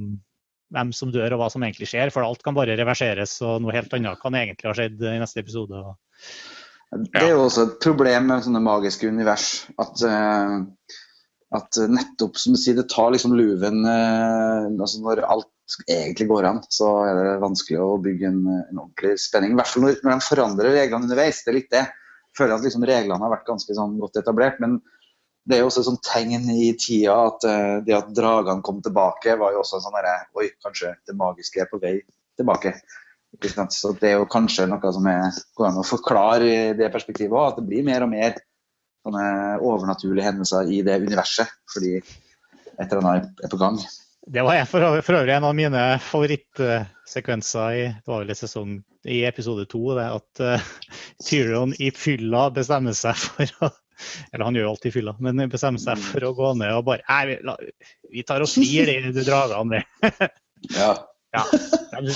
hvem 0.74 0.92
som 0.96 1.12
dør 1.12 1.34
og 1.34 1.42
hva 1.42 1.48
som 1.52 1.64
egentlig 1.64 1.88
skjer. 1.90 2.12
For 2.12 2.24
alt 2.24 2.42
kan 2.44 2.56
bare 2.56 2.76
reverseres, 2.78 3.38
og 3.44 3.62
noe 3.64 3.74
helt 3.76 3.92
annet 3.96 4.20
kan 4.20 4.36
egentlig 4.36 4.68
ha 4.68 4.74
skjedd 4.76 5.00
i 5.00 5.18
neste 5.20 5.42
episode. 5.44 5.82
Det 6.88 7.20
er 7.20 7.34
jo 7.34 7.44
også 7.44 7.66
et 7.66 7.76
problem 7.84 8.30
med 8.30 8.44
sånne 8.46 8.62
magiske 8.64 9.08
univers. 9.10 9.48
At, 9.80 10.00
uh, 10.08 10.96
at 11.58 11.80
nettopp 11.92 12.40
som 12.40 12.56
du 12.56 12.60
sier, 12.60 12.78
det 12.78 12.88
tar 12.92 13.12
liksom 13.12 13.36
luven 13.36 13.84
uh, 13.84 14.68
altså 14.72 15.02
Når 15.04 15.24
alt 15.26 15.78
egentlig 15.84 16.28
går 16.30 16.46
an, 16.48 16.62
så 16.72 16.90
er 17.04 17.18
det 17.18 17.40
vanskelig 17.42 17.80
å 17.84 17.98
bygge 18.00 18.30
en, 18.30 18.44
en 18.48 18.84
ordentlig 18.86 19.18
spenning. 19.20 19.52
I 19.52 19.60
hvert 19.60 19.72
fall 19.72 19.84
når, 19.84 19.98
når 20.04 20.14
de 20.14 20.28
forandrer 20.30 20.76
reglene 20.78 21.04
underveis. 21.04 21.42
Det 21.44 21.52
er 21.52 21.58
litt 21.58 21.74
det. 21.74 21.84
Jeg 22.28 22.40
føler 22.40 22.56
at 22.56 22.64
liksom 22.64 22.86
reglene 22.88 23.20
har 23.20 23.34
vært 23.34 23.48
ganske 23.48 23.76
sånn 23.76 23.98
godt 24.00 24.22
etablert. 24.22 24.62
men 24.64 24.78
det 25.48 25.56
er 25.56 25.62
jo 25.62 25.68
også 25.70 25.80
et 25.80 25.86
sånt 25.86 26.04
tegn 26.04 26.48
i 26.52 26.72
tida 26.76 27.14
at 27.30 27.44
uh, 27.48 27.76
det 27.84 27.94
at 27.96 28.08
dragene 28.16 28.64
kom 28.64 28.82
tilbake, 28.84 29.36
var 29.40 29.54
jo 29.54 29.62
også 29.62 29.80
sånn 29.80 29.96
derre 29.96 30.16
Oi, 30.36 30.50
kanskje 30.64 30.92
det 31.08 31.16
magiske 31.16 31.62
er 31.64 31.70
på 31.70 31.80
vei 31.80 31.94
tilbake. 32.36 32.74
Så 33.70 33.92
det 34.00 34.08
er 34.08 34.16
jo 34.18 34.28
kanskje 34.30 34.66
noe 34.70 34.92
som 34.94 35.06
går 35.06 35.68
an 35.68 35.80
å 35.80 35.86
forklare 35.86 36.48
i 36.48 36.60
det 36.78 36.88
perspektivet 36.94 37.34
òg, 37.34 37.52
at 37.52 37.60
det 37.60 37.66
blir 37.68 37.86
mer 37.86 38.06
og 38.06 38.12
mer 38.12 38.38
overnaturlige 39.08 40.26
hendelser 40.26 40.70
i 40.72 40.82
det 40.86 40.98
universet. 41.04 41.50
Fordi 41.72 41.98
et 41.98 42.86
eller 42.88 43.02
annet 43.02 43.42
er 43.44 43.52
på 43.52 43.60
gang. 43.60 43.78
Det 44.28 44.44
var 44.44 44.64
for, 44.68 44.84
for 45.04 45.16
øvrig 45.16 45.32
en 45.32 45.46
av 45.48 45.54
mine 45.56 45.82
favorittsekvenser 46.04 47.76
i, 47.78 47.84
det 47.96 48.10
var 48.10 48.24
vel 48.24 48.36
sesong, 48.36 48.74
i 49.08 49.22
episode 49.24 49.64
to. 49.72 49.84
At 50.02 50.42
uh, 50.44 50.72
Tyrion 51.24 51.72
i 51.80 51.92
fylla 51.96 52.48
bestemmer 52.52 52.96
seg 52.96 53.16
for 53.16 53.68
å 53.68 53.70
eller 54.30 54.44
han 54.46 54.54
gjør 54.54 54.62
jo 54.62 54.72
alltid 54.72 54.94
fylla, 54.94 55.14
men 55.18 55.48
bestemmer 55.50 55.82
seg 55.82 55.98
for 55.98 56.22
å 56.28 56.34
gå 56.36 56.52
ned 56.60 56.70
og 56.76 56.84
bare 56.86 57.02
Nei, 57.08 57.32
vi, 57.32 57.72
vi 58.14 58.22
tar 58.26 58.44
og 58.44 58.50
frir 58.52 58.86
de 58.86 59.24
dragene 59.26 59.80
vi. 59.80 60.28
ja. 60.78 60.92
Ja. 61.36 61.42
De 62.00 62.12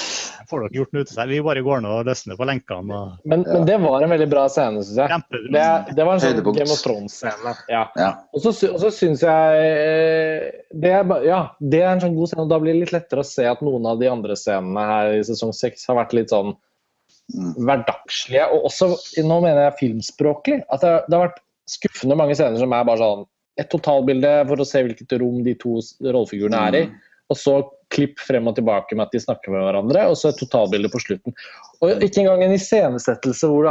får 0.48 0.62
dere 0.62 0.78
gjort 0.78 0.94
noe 0.94 1.04
ute 1.04 1.12
seg. 1.12 1.28
Vi 1.28 1.40
bare 1.44 1.62
går 1.64 1.82
ned 1.84 1.92
og 1.92 2.08
løsner 2.08 2.38
på 2.38 2.46
lenkene. 2.48 2.96
Og... 2.96 3.28
Men, 3.28 3.42
men, 3.44 3.66
det 3.68 3.76
var 3.82 4.04
en 4.04 4.12
veldig 4.14 4.28
bra 4.32 4.46
scene, 4.52 4.80
syns 4.86 5.00
jeg. 5.02 5.20
Det, 5.52 5.64
det, 5.92 6.06
var 6.06 6.14
en 6.14 6.22
sånn 6.22 6.40
Game 6.46 6.72
of 6.72 6.80
Thrones-scene. 6.80 7.54
Ja. 7.72 7.82
ja. 7.98 8.10
Og 8.32 8.46
så, 8.46 8.52
syns 8.94 9.24
jeg 9.26 9.66
eh, 9.66 10.48
det 10.72 10.94
er, 10.96 11.14
ja, 11.26 11.42
det 11.60 11.82
er 11.82 11.90
en 11.90 12.04
sånn 12.06 12.16
god 12.16 12.32
scene, 12.32 12.46
og 12.46 12.54
da 12.54 12.60
blir 12.62 12.76
det 12.76 12.86
litt 12.86 12.94
lettere 12.96 13.24
å 13.24 13.28
se 13.28 13.44
at 13.48 13.64
noen 13.64 13.90
av 13.90 14.00
de 14.00 14.08
andre 14.12 14.38
scenene 14.38 14.86
her 14.88 15.18
i 15.18 15.26
sesong 15.28 15.52
seks 15.56 15.84
har 15.90 16.00
vært 16.00 16.16
litt 16.16 16.32
sånn 16.32 16.54
mm. 16.54 17.52
hverdagslige, 17.60 18.48
og 18.54 18.70
også, 18.70 18.94
nå 19.28 19.42
mener 19.44 19.66
jeg 19.66 19.78
filmspråklig. 19.82 20.62
At 20.72 20.86
det, 20.86 20.96
det 21.08 21.18
har 21.18 21.28
vært 21.28 21.44
skuffende 21.68 22.16
mange 22.18 22.38
scener 22.38 22.60
som 22.62 22.72
er 22.72 22.88
bare 22.88 23.02
sånn 23.02 23.28
et 23.60 23.68
totalbilde 23.68 24.30
for 24.48 24.62
å 24.62 24.64
se 24.64 24.80
hvilket 24.80 25.18
rom 25.20 25.42
de 25.44 25.52
to 25.60 25.76
rollefigurene 26.00 26.60
er 26.70 26.78
i. 26.78 26.86
Mm. 26.88 27.08
Og 27.32 27.38
så 27.38 27.56
klipp 27.92 28.20
frem 28.22 28.48
og 28.50 28.56
tilbake 28.56 28.96
med 28.96 29.06
at 29.06 29.14
de 29.14 29.20
snakker 29.22 29.52
med 29.52 29.64
hverandre, 29.66 30.06
og 30.10 30.18
så 30.18 30.32
et 30.32 30.40
totalbilde 30.40 30.90
på 30.92 31.00
slutten. 31.02 31.36
Og 31.82 32.02
ikke 32.04 32.24
engang 32.24 32.44
en 32.46 32.56
iscenesettelse 32.56 33.50
hvor, 33.50 33.68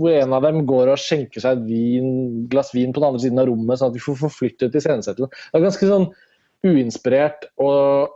hvor 0.00 0.18
en 0.18 0.36
av 0.36 0.46
dem 0.46 0.62
går 0.68 0.92
og 0.92 1.02
skjenker 1.02 1.44
seg 1.44 1.58
et 1.58 1.66
vin, 1.70 2.12
glass 2.52 2.74
vin 2.76 2.94
på 2.94 3.02
den 3.02 3.10
andre 3.10 3.24
siden 3.24 3.42
av 3.42 3.50
rommet, 3.50 3.80
sånn 3.80 3.92
at 3.92 3.98
vi 3.98 4.04
får 4.04 4.20
forflyttet 4.26 4.78
iscenesettelsen. 4.78 5.32
Det 5.34 5.60
er 5.60 5.66
ganske 5.68 5.90
sånn 5.90 6.08
uinspirert 6.66 7.50
og, 7.62 8.14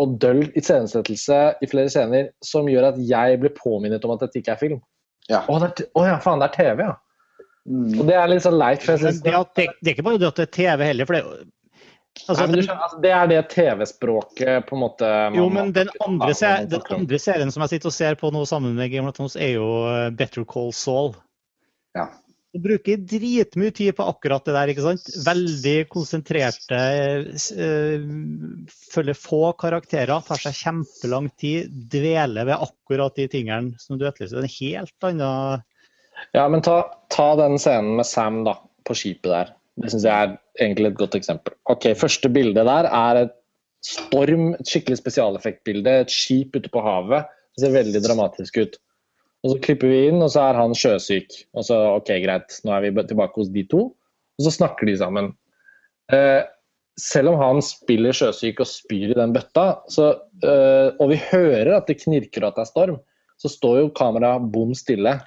og 0.00 0.20
døll 0.22 0.46
iscenesettelse 0.56 1.40
i 1.60 1.70
flere 1.70 1.92
scener 1.92 2.30
som 2.44 2.70
gjør 2.70 2.92
at 2.92 3.02
jeg 3.04 3.40
blir 3.42 3.56
påminnet 3.56 4.04
om 4.06 4.14
at 4.16 4.24
dette 4.24 4.40
ikke 4.40 4.56
er 4.56 4.62
film. 4.62 4.84
Ja. 5.28 5.42
Å, 5.50 5.58
det 5.60 5.72
er, 5.72 5.90
å 5.98 6.06
ja, 6.06 6.16
faen, 6.22 6.40
det 6.40 6.52
er 6.52 6.56
TV, 6.56 6.86
ja. 6.86 6.94
Mm. 7.66 7.96
Og 7.98 8.06
det 8.06 8.14
er 8.14 8.28
litt 8.30 8.44
sånn 8.44 8.60
leit. 8.60 8.84
for 8.84 9.00
Det, 9.00 9.10
det, 9.26 9.34
det, 9.58 9.90
er 9.90 9.94
ikke 9.96 10.06
bare 10.06 10.20
det 10.22 10.28
at 10.28 10.38
det 10.38 10.44
er 10.46 10.52
TV 10.54 10.84
heller. 10.86 11.08
for 11.08 11.18
det 11.18 11.48
Altså, 12.24 12.46
Nei, 12.48 12.62
skjønner, 12.64 12.82
altså, 12.86 12.98
det 13.04 13.12
er 13.12 13.30
det 13.30 13.40
TV-språket 13.52 14.66
på 14.68 14.76
en 14.76 14.82
måte 14.82 15.08
Jo, 15.36 15.46
men 15.52 15.72
den 15.76 15.90
andre, 16.02 16.32
ser, 16.34 16.64
den 16.70 16.84
andre, 16.96 17.18
serien 17.22 17.52
som 17.52 17.64
jeg 17.66 17.76
sitter 17.76 17.92
og 17.92 17.96
ser 17.96 18.16
på 18.20 18.30
nå 18.34 18.46
sammen 18.48 18.74
med 18.78 18.90
Game 18.92 19.10
of 19.10 19.18
Thrones, 19.18 19.36
er 19.36 19.52
jo 19.58 19.66
eh, 19.90 20.08
Better 20.16 20.46
Call 20.48 20.72
Saul. 20.74 21.12
Ja. 21.96 22.08
Du 22.56 22.62
bruker 22.64 22.96
dritmye 23.04 23.74
tid 23.76 23.92
på 23.98 24.06
akkurat 24.08 24.46
det 24.48 24.54
der. 24.56 24.72
ikke 24.72 24.84
sant? 24.86 25.10
Veldig 25.26 25.76
konsentrerte, 25.92 26.80
øh, 27.52 28.06
følger 28.94 29.18
få 29.20 29.42
karakterer, 29.60 30.24
tar 30.24 30.40
seg 30.40 30.56
kjempelang 30.56 31.28
tid, 31.36 31.68
dveler 31.92 32.48
ved 32.48 32.56
akkurat 32.56 33.18
de 33.20 33.28
tingene 33.28 33.76
som 33.82 34.00
du 34.00 34.06
etterlyser. 34.08 34.40
Er 34.40 34.48
en 34.48 34.56
helt 34.56 35.10
annen 35.10 35.66
ja, 36.32 36.48
men 36.48 36.62
ta, 36.62 36.78
ta, 37.08 37.36
den 37.36 37.58
scenen 37.58 37.96
med 37.96 38.06
Sam 38.06 38.44
da, 38.44 38.56
på 38.84 38.96
skipet 38.96 39.30
der. 39.30 39.52
Det 39.76 39.92
syns 39.92 40.06
jeg 40.08 40.14
er 40.28 40.36
egentlig 40.62 40.92
et 40.92 41.00
godt 41.00 41.16
eksempel. 41.18 41.54
Ok, 41.72 41.90
Første 41.98 42.30
bilde 42.32 42.64
der 42.64 42.88
er 42.88 43.22
et 43.26 43.34
storm, 43.84 44.54
et 44.56 44.68
skikkelig 44.70 45.00
spesialeffektbilde. 45.02 46.00
Et 46.02 46.12
skip 46.12 46.56
ute 46.56 46.72
på 46.72 46.82
havet. 46.84 47.28
Det 47.56 47.64
ser 47.66 47.76
veldig 47.76 48.02
dramatisk 48.04 48.58
ut. 48.62 48.78
Og 49.44 49.52
Så 49.52 49.60
klipper 49.62 49.92
vi 49.92 50.02
inn, 50.08 50.22
og 50.24 50.32
så 50.32 50.48
er 50.48 50.58
han 50.58 50.74
sjøsyk. 50.74 51.36
Og 51.54 51.68
så 51.68 51.78
ok, 52.00 52.10
greit, 52.24 52.58
nå 52.66 52.74
er 52.74 52.86
vi 52.86 53.06
tilbake 53.06 53.38
hos 53.38 53.52
de 53.52 53.66
to. 53.70 53.88
Og 54.36 54.46
så 54.46 54.52
snakker 54.56 54.88
de 54.88 54.96
sammen. 54.98 55.30
Eh, 56.12 56.42
selv 57.00 57.34
om 57.34 57.40
han 57.40 57.62
spiller 57.64 58.16
sjøsyk 58.16 58.62
og 58.64 58.70
spyr 58.70 59.12
i 59.12 59.18
den 59.18 59.34
bøtta, 59.36 59.66
så, 59.92 60.14
eh, 60.42 60.88
og 60.96 61.12
vi 61.12 61.20
hører 61.28 61.76
at 61.76 61.90
det 61.90 62.00
knirker 62.02 62.44
og 62.44 62.52
at 62.54 62.58
det 62.58 62.64
er 62.64 62.72
storm, 62.72 63.00
så 63.36 63.52
står 63.52 63.80
jo 63.82 63.94
kameraet 63.96 64.48
bom 64.52 64.72
stille. 64.76 65.18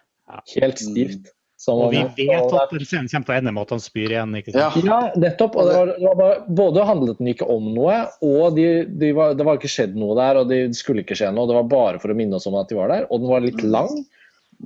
Helt 0.55 0.81
stivt. 0.81 1.29
Og 1.67 1.91
vi 1.91 1.99
vet 2.15 2.53
at 2.55 2.71
den 2.71 2.85
scenen 2.87 3.09
kommer 3.11 3.25
til 3.27 3.33
å 3.33 3.37
ende 3.41 3.51
med 3.51 3.65
at 3.65 3.73
han 3.75 3.81
spyr 3.83 4.13
igjen. 4.13 4.35
ikke 4.39 4.53
sant? 4.55 4.77
Ja, 4.87 4.99
nettopp. 5.19 5.57
og 5.59 5.67
det 5.67 5.75
var, 5.75 5.91
det 5.99 6.13
var 6.21 6.37
Både 6.61 6.85
handlet 6.87 7.19
den 7.19 7.31
ikke 7.33 7.49
om 7.51 7.67
noe, 7.75 7.97
og 8.23 8.55
de, 8.55 8.67
de 9.01 9.11
var, 9.17 9.35
det 9.35 9.47
var 9.47 9.59
ikke 9.59 9.71
skjedd 9.71 9.97
noe 9.99 10.15
der. 10.19 10.39
og 10.39 10.51
Det 10.51 10.61
skulle 10.79 11.03
ikke 11.03 11.17
skje 11.19 11.33
noe. 11.35 11.49
Det 11.49 11.57
var 11.59 11.67
bare 11.73 11.99
for 11.99 12.13
å 12.13 12.17
minne 12.17 12.39
oss 12.39 12.47
om 12.47 12.55
at 12.59 12.71
de 12.71 12.79
var 12.79 12.93
der. 12.93 13.09
Og 13.09 13.23
den 13.23 13.31
var 13.33 13.43
litt 13.43 13.59
mm. 13.59 13.69
lang, 13.75 13.91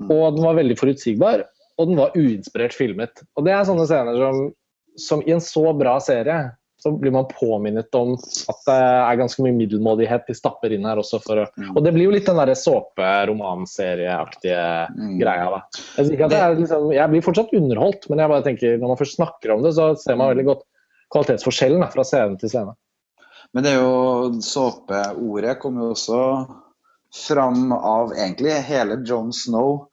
og 0.05 0.25
den 0.37 0.45
var 0.45 0.59
veldig 0.61 0.77
forutsigbar. 0.79 1.47
Og 1.81 1.89
den 1.89 1.97
var 1.97 2.13
uinspirert 2.13 2.77
filmet. 2.77 3.25
Og 3.33 3.47
det 3.47 3.55
er 3.55 3.65
sånne 3.65 3.87
scener 3.89 4.19
som, 4.21 4.43
som 5.01 5.25
i 5.25 5.33
en 5.33 5.41
så 5.41 5.65
bra 5.77 5.97
serie 6.03 6.43
så 6.83 6.91
blir 6.91 7.15
man 7.15 7.29
påminnet 7.31 7.95
om 7.95 8.17
at 8.51 8.59
det 8.67 8.75
er 8.75 9.19
ganske 9.21 9.39
mye 9.45 9.55
middelmådighet 9.55 10.25
de 10.27 10.33
stapper 10.35 10.73
inn 10.75 10.83
her 10.87 10.99
også. 10.99 11.19
For 11.23 11.45
mm. 11.47 11.71
Og 11.71 11.79
det 11.85 11.93
blir 11.95 12.05
jo 12.09 12.15
litt 12.15 12.27
den 12.27 12.39
derre 12.41 12.55
såperomanserieaktige 12.59 14.65
mm. 14.91 15.13
greia. 15.21 15.45
da. 15.53 15.59
Jeg, 15.95 16.19
liksom, 16.59 16.91
jeg, 16.91 17.07
blir 17.13 17.23
fortsatt 17.23 17.55
underholdt, 17.55 18.03
men 18.11 18.19
jeg 18.19 18.31
bare 18.33 18.47
tenker, 18.49 18.75
når 18.81 18.89
man 18.91 18.99
først 18.99 19.15
snakker 19.15 19.47
om 19.55 19.63
det, 19.63 19.71
så 19.79 19.95
ser 20.01 20.19
man 20.19 20.31
veldig 20.33 20.47
godt 20.49 20.63
kvalitetsforskjellen 21.15 21.79
da, 21.85 21.89
fra 21.93 22.03
scene 22.09 22.35
til 22.41 22.49
scene. 22.51 22.73
Men 23.55 23.61
det 23.63 23.71
er 23.71 23.79
jo 23.79 24.43
såpeordet 24.43 25.55
kommer 25.63 25.79
jo 25.87 25.95
også 25.95 26.19
fram 27.13 27.69
av 27.77 28.09
egentlig 28.17 28.59
hele 28.67 28.99
John 29.07 29.31
Snow 29.31 29.87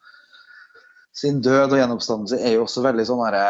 sin 1.21 1.41
død 1.45 1.75
og 1.75 1.79
gjenoppstandelse 1.79 2.41
er 2.41 2.57
jo 2.57 2.65
også 2.65 2.83
veldig 2.85 3.05
sånn 3.07 3.23
herre 3.27 3.45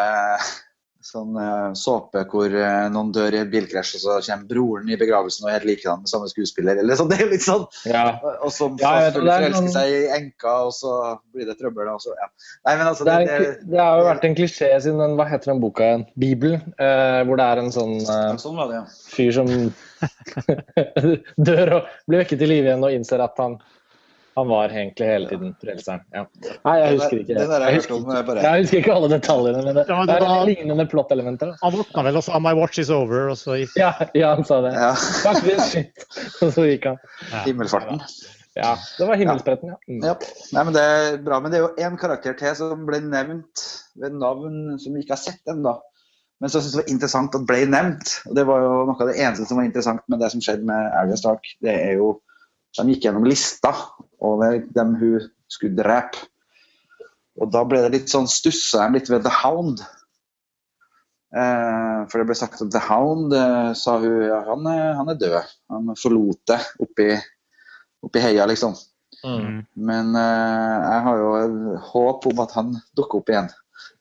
sånn 1.11 1.37
uh, 1.39 1.73
såpe 1.79 2.23
hvor 2.31 2.53
uh, 2.55 2.87
noen 2.93 3.11
dør 3.15 3.35
i 3.35 3.41
et 3.43 3.51
bilkrasj, 3.53 3.97
og 3.99 4.03
så 4.03 4.17
kommer 4.27 4.49
broren 4.51 4.91
i 4.91 4.99
begravelsen 5.01 5.47
og 5.47 5.51
er 5.51 5.59
helt 5.59 5.69
likedan 5.69 6.05
med 6.05 6.13
samme 6.13 6.31
skuespiller. 6.31 6.81
eller 6.81 6.99
sånn, 6.99 7.11
Det 7.13 7.19
er 7.21 7.33
litt 7.33 7.45
sånn. 7.47 7.67
Ja. 7.91 8.05
Og 8.45 8.53
så 8.55 8.71
ja, 8.81 8.93
forelsker 9.15 9.57
noen... 9.57 9.71
seg 9.75 9.95
i 9.97 10.05
enka, 10.17 10.55
og 10.69 10.75
så 10.77 10.95
blir 11.35 11.51
det 11.51 11.59
trøbbel. 11.61 11.91
Og 11.93 12.05
så, 12.05 12.15
ja. 12.21 12.31
Nei, 12.69 12.77
men 12.77 12.87
altså, 12.87 13.09
det, 13.09 13.19
det, 13.27 13.41
det, 13.43 13.51
det, 13.73 13.83
har 13.83 14.01
jo 14.01 14.07
vært 14.09 14.29
en 14.29 14.39
klisjé 14.39 14.71
siden 14.87 15.03
den, 15.03 15.19
hva 15.19 15.27
heter 15.31 15.53
den 15.53 15.65
boka 15.65 15.89
igjen? 15.89 16.07
Bibelen, 16.21 16.65
uh, 16.79 17.21
hvor 17.29 17.41
det 17.41 17.51
er 17.51 17.65
en 17.65 17.75
sånn, 17.75 17.99
sånn 18.41 18.63
det, 18.71 18.85
fyr 19.11 19.35
som 19.41 19.51
dør 21.51 21.77
og 21.81 21.93
blir 22.09 22.23
vekket 22.23 22.41
til 22.41 22.55
live 22.55 22.71
igjen 22.71 22.87
og 22.87 22.97
innser 22.97 23.23
at 23.25 23.37
han 23.41 23.61
han 24.41 24.51
var 24.51 24.73
egentlig 24.73 25.07
hele 25.07 25.29
tiden 25.31 25.53
frelseren. 25.61 26.03
Ja. 26.17 26.25
Nei, 26.65 26.75
jeg 26.81 26.97
husker 26.97 27.21
ikke 27.21 27.37
det. 27.37 27.45
Jeg 27.45 27.77
husker, 27.77 28.03
bare... 28.09 28.43
jeg 28.47 28.65
husker 28.65 28.83
ikke 28.83 28.97
alle 28.97 29.13
detaljene, 29.13 29.63
men 29.67 29.79
det, 29.79 29.87
det, 29.91 30.17
er 30.17 30.43
lignende 30.49 30.87
plottelementer. 30.91 31.55
Han 31.63 31.77
våkna 31.77 32.05
vel 32.09 32.21
og 32.21 32.27
sa 32.27 32.41
'My 32.41 32.57
watch 32.59 32.83
is 32.83 32.91
over', 32.95 33.31
og 33.35 33.39
så 33.39 33.61
gikk 33.61 33.79
Ja, 33.81 33.93
ja 34.17 34.35
han 34.35 34.49
sa 34.49 34.61
det. 34.67 34.75
Ja. 34.75 34.93
og 36.43 36.53
så 36.57 36.69
gikk 36.69 36.91
han. 36.91 37.01
Himmelfarten. 37.47 38.03
Ja, 38.59 38.75
det 38.99 39.07
var 39.07 39.15
himmelspretten, 39.21 39.69
ja. 39.71 39.77
Mm. 39.89 40.01
ja. 40.05 40.17
Nei, 40.57 40.65
men 40.65 40.75
Det 40.75 40.83
er 40.83 41.21
bra, 41.23 41.39
men 41.41 41.53
det 41.53 41.61
er 41.61 41.69
jo 41.69 41.87
én 41.87 42.01
karakter 42.01 42.35
til 42.39 42.57
som 42.59 42.83
ble 42.89 42.99
nevnt 43.05 43.63
ved 44.01 44.17
navn 44.19 44.81
som 44.83 44.97
vi 44.97 45.05
ikke 45.05 45.15
har 45.15 45.23
sett 45.23 45.53
ennå. 45.53 45.77
Men 46.41 46.51
så 46.51 46.63
syntes 46.63 46.73
jeg 46.73 46.81
det 46.81 46.87
var 46.87 46.95
interessant 46.95 47.37
at 47.37 47.47
ble 47.47 47.61
nevnt. 47.69 48.17
og 48.27 48.35
Det 48.39 48.47
var 48.49 48.65
jo 48.65 48.73
noe 48.89 48.97
av 48.97 49.13
det 49.13 49.21
eneste 49.21 49.47
som 49.47 49.61
var 49.61 49.69
interessant 49.69 50.03
med 50.09 50.23
det 50.23 50.33
som 50.33 50.43
skjedde 50.43 50.67
med 50.67 50.99
Arya 50.99 51.19
Stark. 51.21 51.55
Det 51.63 51.77
er 51.77 52.01
jo 52.01 52.17
De 52.79 52.85
gikk 52.87 53.03
gjennom 53.03 53.25
lista 53.27 53.73
over 54.21 54.61
dem 54.77 54.95
hun 55.01 55.31
skulle 55.51 55.79
drepe. 55.79 56.27
Og 57.41 57.49
da 57.53 57.63
ble 57.65 57.81
det 57.85 57.95
litt 57.95 58.13
sånn 58.13 58.29
stussa 58.29 58.85
jeg 58.85 58.99
litt 58.99 59.11
ved 59.13 59.25
The 59.25 59.33
Hound. 59.41 59.81
Eh, 61.31 61.99
for 62.11 62.19
det 62.19 62.27
ble 62.29 62.37
sagt 62.37 62.61
at 62.61 62.73
The 62.75 62.83
Hound 62.89 63.35
eh, 63.37 63.71
sa 63.79 63.97
hun 64.03 64.27
ja, 64.27 64.41
han 64.49 64.67
er, 64.69 64.87
han 64.99 65.13
er 65.13 65.21
død. 65.21 65.55
Han 65.73 65.95
forlot 65.99 66.43
det 66.51 66.59
oppi, 66.83 67.09
oppi 68.05 68.25
heia, 68.25 68.49
liksom. 68.51 68.77
Mm. 69.25 69.63
Men 69.89 70.13
eh, 70.19 70.77
jeg 70.85 71.07
har 71.07 71.23
jo 71.23 71.81
håp 71.93 72.29
om 72.31 72.45
at 72.45 72.55
han 72.59 72.77
dukker 72.99 73.23
opp 73.23 73.33
igjen. 73.33 73.51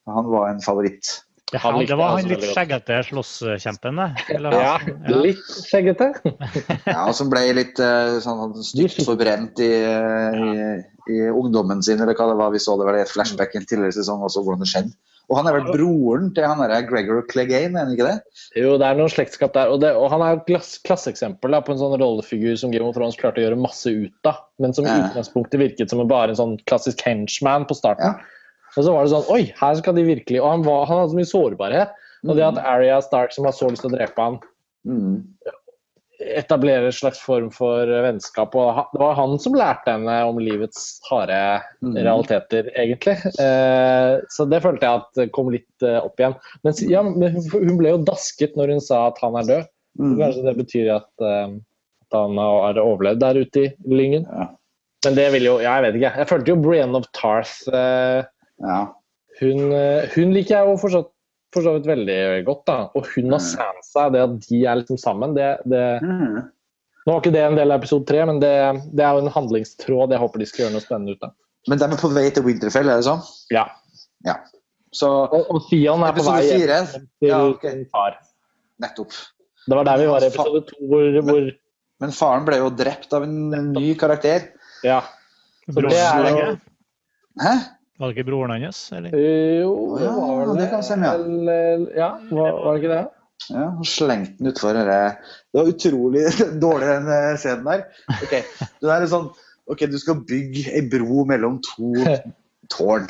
Han 0.09 0.29
var 0.31 0.49
en 0.49 0.63
favoritt 0.65 1.19
Likte 1.49 1.87
det 1.89 1.97
var 1.97 2.13
han 2.13 2.29
litt 2.29 2.45
skjeggete 2.45 2.99
slåsskjempen, 3.07 3.97
det. 3.97 4.09
eller? 4.35 4.53
Ja, 4.53 4.75
litt 5.17 5.43
skjeggete. 5.65 6.11
Ja, 6.89 7.07
og 7.07 7.15
som 7.17 7.31
ble 7.31 7.41
litt 7.57 7.79
eh, 7.81 8.19
sånn 8.23 8.53
stygt 8.65 9.01
forbrent 9.07 9.61
i, 9.63 9.69
eh, 9.89 10.39
i, 10.39 11.15
i 11.15 11.19
ungdommen 11.33 11.81
sin, 11.85 12.01
eller 12.01 12.17
hva 12.17 12.29
det 12.31 12.39
var. 12.39 12.53
Vi 12.53 12.61
så 12.61 12.77
det 12.79 12.87
vel 12.89 12.99
i 12.99 13.05
et 13.05 13.13
flashback 13.13 13.55
i 13.55 13.61
en 13.61 13.69
tidligere 13.69 13.97
sesong 13.97 14.25
også, 14.27 14.45
hvordan 14.45 14.65
det 14.65 14.69
skjedde. 14.73 14.97
Og 15.29 15.37
han 15.37 15.45
er 15.45 15.59
vel 15.59 15.67
broren 15.69 16.31
til 16.33 16.45
han 16.49 16.61
der 16.63 16.87
Gregor 16.89 17.19
Clegane, 17.29 17.77
er 17.77 17.85
han 17.85 17.93
ikke 17.93 18.07
det? 18.07 18.15
Jo, 18.57 18.71
det 18.81 18.87
er 18.87 18.97
noe 18.97 19.11
slektskap 19.13 19.53
der. 19.53 19.69
Og, 19.69 19.77
det, 19.83 19.91
og 19.93 20.09
han 20.09 20.23
er 20.25 20.39
et 20.39 20.47
klass, 20.47 20.71
klasseeksempel 20.87 21.53
da, 21.53 21.59
på 21.65 21.75
en 21.75 21.81
sånn 21.81 21.93
rollefigur 22.01 22.57
som 22.57 22.73
Game 22.73 22.87
of 22.89 22.97
Thrones 22.97 23.17
klarte 23.19 23.37
å 23.41 23.45
gjøre 23.45 23.59
masse 23.61 23.93
ut 23.93 24.29
av, 24.29 24.39
men 24.57 24.73
som 24.73 24.87
i 24.87 24.89
Ja. 24.89 25.03
utgangspunktet 25.05 25.61
virket 25.61 25.93
som 25.93 26.01
bare 26.09 26.33
en 26.33 26.39
sånn 26.39 26.57
klassisk 26.65 27.05
henchman 27.05 27.67
på 27.69 27.77
starten. 27.77 28.17
Ja. 28.17 28.35
Og 28.79 28.85
så 28.87 28.93
var 28.95 29.03
det 29.03 29.11
sånn 29.11 29.27
Oi, 29.35 29.41
her 29.59 29.75
skal 29.75 29.97
de 29.97 30.05
virkelig 30.07 30.39
Og 30.39 30.47
han, 30.53 30.63
var, 30.63 30.85
han 30.87 31.01
hadde 31.03 31.11
så 31.11 31.19
mye 31.19 31.31
sårbarhet. 31.33 31.97
Og 32.27 32.35
det 32.39 32.43
at 32.47 32.59
Arya 32.63 33.01
Stark, 33.03 33.31
som 33.35 33.45
har 33.47 33.55
så 33.55 33.67
lyst 33.71 33.83
til 33.85 33.91
å 33.91 33.97
drepe 33.99 34.23
han, 34.29 34.39
Mm. 34.87 35.25
etablerer 36.19 36.85
en 36.87 36.91
slags 36.95 37.19
form 37.23 37.49
for 37.51 37.87
vennskap. 38.03 38.55
Og 38.55 38.79
det 38.93 38.99
var 38.99 39.15
han 39.15 39.37
som 39.39 39.53
lærte 39.55 39.91
henne 39.93 40.15
om 40.27 40.39
livets 40.39 40.99
harde 41.09 41.37
Mm. 41.83 41.95
realiteter, 41.95 42.67
egentlig. 42.75 43.15
Eh, 43.39 44.19
så 44.29 44.47
det 44.49 44.61
følte 44.63 44.83
jeg 44.83 44.99
at 45.25 45.31
kom 45.31 45.49
litt 45.51 45.83
eh, 45.83 45.99
opp 46.03 46.19
igjen. 46.19 46.35
Men, 46.63 46.73
ja, 46.91 47.01
men 47.03 47.35
hun- 47.51 47.77
ble 47.77 47.89
jo 47.93 48.03
dasket 48.03 48.55
når 48.57 48.67
hun 48.75 48.81
sa 48.81 49.07
at 49.07 49.17
han 49.21 49.35
er 49.35 49.43
død. 49.47 49.67
Mm. 49.99 50.17
Kanskje 50.19 50.43
det 50.43 50.57
betyr 50.57 50.95
at, 50.95 51.09
eh, 51.21 51.47
at 51.55 52.11
han 52.11 52.37
har 52.37 52.73
overlevd 52.83 53.19
der 53.19 53.35
ute 53.43 53.63
i 53.67 53.73
lyngen. 53.87 54.25
Ja. 54.27 54.47
Men 55.05 55.15
det 55.15 55.31
vil 55.31 55.43
jo 55.43 55.57
Jeg 55.59 55.81
vet 55.83 55.95
ikke. 55.95 56.17
Jeg 56.17 56.27
følte 56.27 56.47
jo 56.47 56.55
Brienne 56.61 56.95
of 56.95 57.05
Tarth 57.13 57.67
eh, 57.73 58.23
ja. 58.61 58.79
hun, 59.41 59.71
eh, 59.73 60.09
hun 60.15 60.33
liker 60.35 60.55
jeg 60.57 60.67
jo 60.69 60.77
fortsatt 60.81 61.09
for 61.55 61.65
så 61.65 61.73
vidt 61.77 61.87
veldig 61.89 62.45
godt. 62.45 62.65
da. 62.67 62.77
Og 62.93 63.07
hun 63.15 63.33
og 63.33 63.39
Mm. 63.39 63.47
Sansa, 63.47 64.09
det 64.13 64.21
at 64.21 64.35
de 64.47 64.63
er 64.65 64.75
liksom 64.81 64.97
sammen 65.01 65.35
det, 65.37 65.57
det 65.65 66.01
Mm. 66.03 66.49
Nå 67.07 67.13
var 67.15 67.21
ikke 67.23 67.33
det 67.33 67.41
en 67.41 67.55
del 67.57 67.71
av 67.71 67.79
episode 67.79 68.05
tre, 68.05 68.25
men 68.27 68.39
det, 68.39 68.51
det 68.93 69.01
er 69.01 69.15
jo 69.15 69.23
en 69.23 69.33
handlingstråd 69.33 70.11
jeg 70.11 70.19
håper 70.19 70.39
de 70.39 70.45
skal 70.45 70.65
gjøre 70.65 70.73
noe 70.75 70.83
spennende 70.83 71.15
ut 71.15 71.23
av. 71.25 71.31
Men 71.67 71.79
de 71.79 71.85
er 71.87 71.97
på 71.97 72.09
vei 72.13 72.25
til 72.29 72.43
Winterfell, 72.45 72.89
er 72.91 72.99
det 72.99 73.07
sånn? 73.07 73.23
Ja. 73.49 73.63
Ja. 74.27 74.35
Så 74.93 75.07
Og, 75.07 75.47
og 75.49 75.65
Theon 75.69 76.03
er 76.05 76.13
på 76.13 76.25
vei 76.27 76.43
fire 76.49 76.83
til 76.91 77.29
Ja, 77.29 77.39
okay. 77.47 77.85
far. 77.93 78.19
Nettopp. 78.83 79.15
Det 79.65 79.75
var 79.77 79.87
der 79.87 80.03
vi 80.03 80.07
var 80.11 80.23
i 80.23 80.29
episode 80.29 80.61
to, 80.67 80.77
hvor, 80.91 81.21
hvor 81.25 81.49
Men 81.99 82.13
faren 82.15 82.45
ble 82.47 82.59
jo 82.61 82.69
drept 82.69 83.13
av 83.13 83.25
en 83.25 83.73
ny 83.73 83.93
karakter. 83.99 84.51
Ja. 84.83 85.01
Så 85.69 85.81
det 85.83 85.97
er 85.97 86.29
jo? 86.29 86.45
Hæ? 87.41 87.55
Var 87.99 88.07
det 88.09 88.15
ikke 88.17 88.29
broren 88.31 88.53
hans? 88.63 88.81
Eller? 88.95 89.11
Jo, 89.13 89.71
det 89.99 90.05
Ja, 90.07 90.11
var 90.15 90.43
vel 90.47 90.59
det 90.61 90.67
kan 90.71 90.83
stemme, 90.87 91.09
ja. 91.09 91.15
Ja, 91.99 92.09
var, 92.31 92.59
var 92.63 92.77
det 92.77 92.83
ikke 92.83 92.93
det? 92.95 93.05
Ja, 93.49 93.65
og 93.79 93.85
slengte 93.87 94.35
den 94.39 94.49
utfor 94.51 94.75
Det 94.75 94.99
var 95.55 95.69
utrolig 95.71 96.25
dårlig, 96.63 96.87
den 96.91 97.09
eh, 97.15 97.37
scenen 97.39 97.67
der. 97.67 97.83
Ok, 98.19 98.33
det 98.35 98.87
der 98.87 98.95
er 99.05 99.09
sånn 99.11 99.29
Ok, 99.69 99.83
du 99.91 99.99
skal 100.01 100.23
bygge 100.25 100.63
ei 100.73 100.81
bro 100.89 101.25
mellom 101.29 101.59
to 101.61 101.91
tårn. 102.73 103.05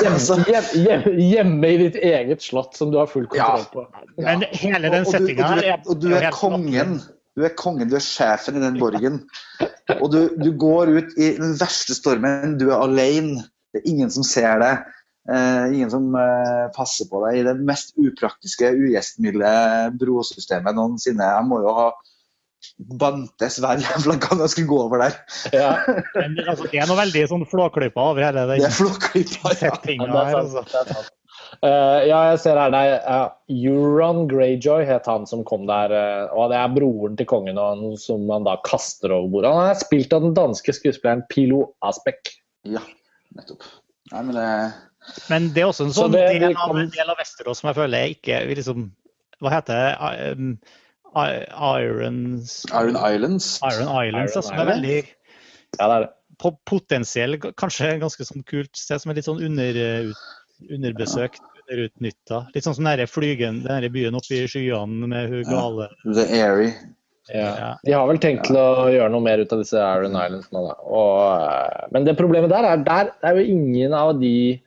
Hjemme, 0.00 0.18
hjem- 0.50 0.68
hjem- 0.84 1.16
hjemme 1.18 1.70
i 1.70 1.78
ditt 1.80 1.96
eget 1.98 2.44
slott 2.44 2.76
som 2.78 2.92
du 2.92 2.98
har 3.00 3.08
full 3.10 3.26
kontroll 3.30 3.64
på. 3.72 3.86
Men 4.22 4.44
hele 4.52 4.90
den 4.92 5.02
og, 5.06 5.10
settinga 5.10 5.48
du, 5.48 5.48
her 5.48 5.72
er, 5.74 5.82
og 5.90 5.98
du 6.02 6.08
er 6.14 6.28
kongen. 6.34 7.00
Du 7.38 7.42
er 7.46 7.52
kongen, 7.58 7.90
du 7.90 7.96
er 7.98 8.02
sjefen 8.04 8.58
i 8.58 8.62
den 8.62 8.78
borgen. 8.78 9.20
Og 10.00 10.06
du, 10.14 10.20
du 10.38 10.50
går 10.58 10.90
ut 10.98 11.18
i 11.18 11.32
den 11.38 11.56
verste 11.58 11.94
stormen. 11.98 12.54
Du 12.60 12.68
er 12.70 12.78
alene. 12.82 13.44
Det 13.72 13.82
er 13.82 13.90
ingen 13.92 14.10
som 14.10 14.24
ser 14.26 14.58
det. 14.62 14.72
Eh, 15.30 15.64
ingen 15.76 15.90
som 15.92 16.08
eh, 16.18 16.68
passer 16.74 17.06
på 17.10 17.20
deg 17.26 17.40
i 17.40 17.44
det 17.46 17.56
mest 17.68 17.92
upraktiske, 18.00 18.72
ugjestmilde 18.74 19.50
brosystemet 20.00 20.74
noensinne. 20.78 21.28
Jeg 21.36 21.46
må 21.50 21.60
jo 21.62 21.74
ha 21.76 21.90
bantes 23.00 23.56
hver 23.62 23.80
jævla 23.80 24.16
gang 24.20 24.42
jeg 24.44 24.52
skulle 24.54 24.70
gå 24.72 24.80
over 24.88 25.04
der. 25.04 25.14
Ja, 25.54 25.70
Men 26.18 26.34
det- 26.36 26.48
altså, 26.48 26.66
det 26.72 26.82
er 26.82 26.90
noe 26.90 26.98
veldig 26.98 27.22
sånn 27.30 27.46
flåklypa 27.48 28.10
over 28.12 28.26
hele 28.26 28.44
Det 28.50 28.58
den 28.60 28.68
er 28.68 28.76
flåklypa. 28.76 29.54
Ja. 29.54 29.56
settinga 29.62 30.10
er 30.10 30.18
her. 30.18 30.42
Altså. 30.42 30.66
Er. 30.82 31.08
Eh, 31.66 32.00
ja, 32.10 32.18
jeg 32.30 32.38
ser 32.44 32.58
her 32.60 32.70
nei, 32.74 32.84
Uh, 33.00 33.30
Euron 33.50 34.26
Greyjoy 34.30 34.84
het 34.88 35.08
han 35.10 35.24
som 35.26 35.42
kom 35.48 35.64
der. 35.68 35.92
Uh, 35.92 36.36
og 36.36 36.50
det 36.52 36.58
er 36.60 36.74
broren 36.76 37.16
til 37.18 37.26
kongen 37.30 37.58
og 37.60 37.74
han 37.74 37.96
som 38.00 38.28
han 38.32 38.46
da 38.46 38.56
kaster 38.66 39.12
over 39.16 39.30
bordet. 39.36 39.52
Han 39.56 39.72
er 39.72 39.80
spilt 39.80 40.12
av 40.16 40.24
den 40.26 40.36
danske 40.36 40.74
skuespilleren 40.76 41.24
Pilo 41.32 41.68
Aspek. 41.86 42.34
ja, 42.68 42.82
nettopp. 43.36 43.62
Nei, 44.12 44.22
men 44.22 44.34
det 44.34 44.74
Men 45.30 45.48
det 45.54 45.62
er 45.62 45.68
også 45.70 45.86
en 45.86 45.92
Så 45.94 46.04
sånn 46.04 46.12
det- 46.12 46.40
del, 46.40 46.56
av, 46.56 46.74
del 46.76 47.10
av 47.10 47.16
Vesterås 47.20 47.60
som 47.60 47.68
jeg 47.70 47.76
føler 47.78 48.14
ikke 48.14 48.46
vi 48.48 48.54
liksom 48.58 48.90
Hva 49.40 49.50
heter 49.54 49.74
det? 49.80 50.32
Um, 50.36 50.58
Irons 51.16 52.64
Iron 52.70 52.96
Islands. 52.96 53.58
Iron 53.62 53.88
Islands, 53.88 54.04
Iron 54.04 54.20
altså, 54.22 54.42
som 54.42 54.58
er 54.58 54.68
veldig 54.74 54.98
Ja, 55.78 55.86
det 55.86 55.94
er 55.96 56.00
det. 56.04 56.10
på 56.40 56.50
potensiell, 56.66 57.36
kanskje 57.38 57.98
ganske 58.00 58.24
sånn 58.26 58.44
kult 58.48 58.76
sted, 58.76 59.00
som 59.00 59.10
er 59.10 59.14
litt 59.18 59.26
sånn 59.26 59.42
under, 59.44 60.12
underbesøkt, 60.72 61.40
underutnytta. 61.70 62.46
Litt 62.54 62.64
sånn 62.64 62.74
som 62.78 62.86
denne 62.88 63.06
flygen, 63.10 63.62
den 63.66 63.92
byen 63.92 64.16
oppe 64.16 64.38
i 64.38 64.46
skyene 64.48 65.06
med 65.10 65.28
hun 65.28 65.44
Ja. 65.44 65.88
The 66.14 66.24
Airy. 66.40 66.72
Ja. 67.34 67.76
De 67.86 67.94
har 67.94 68.08
vel 68.08 68.18
tenkt 68.22 68.48
til 68.48 68.58
å 68.58 68.88
gjøre 68.90 69.10
noe 69.12 69.24
mer 69.24 69.42
ut 69.42 69.52
av 69.54 69.62
disse 69.62 69.78
Iron 69.78 70.16
Islands 70.18 70.50
nå, 70.54 70.64
da. 70.66 70.76
Og, 70.86 71.14
eh, 71.36 71.86
men 71.94 72.08
det 72.08 72.18
problemet 72.18 72.52
der 72.52 72.66
er 72.68 72.84
der 72.86 73.12
er 73.26 73.38
jo 73.38 73.54
ingen 73.54 73.94
av 73.96 74.16
de 74.20 74.58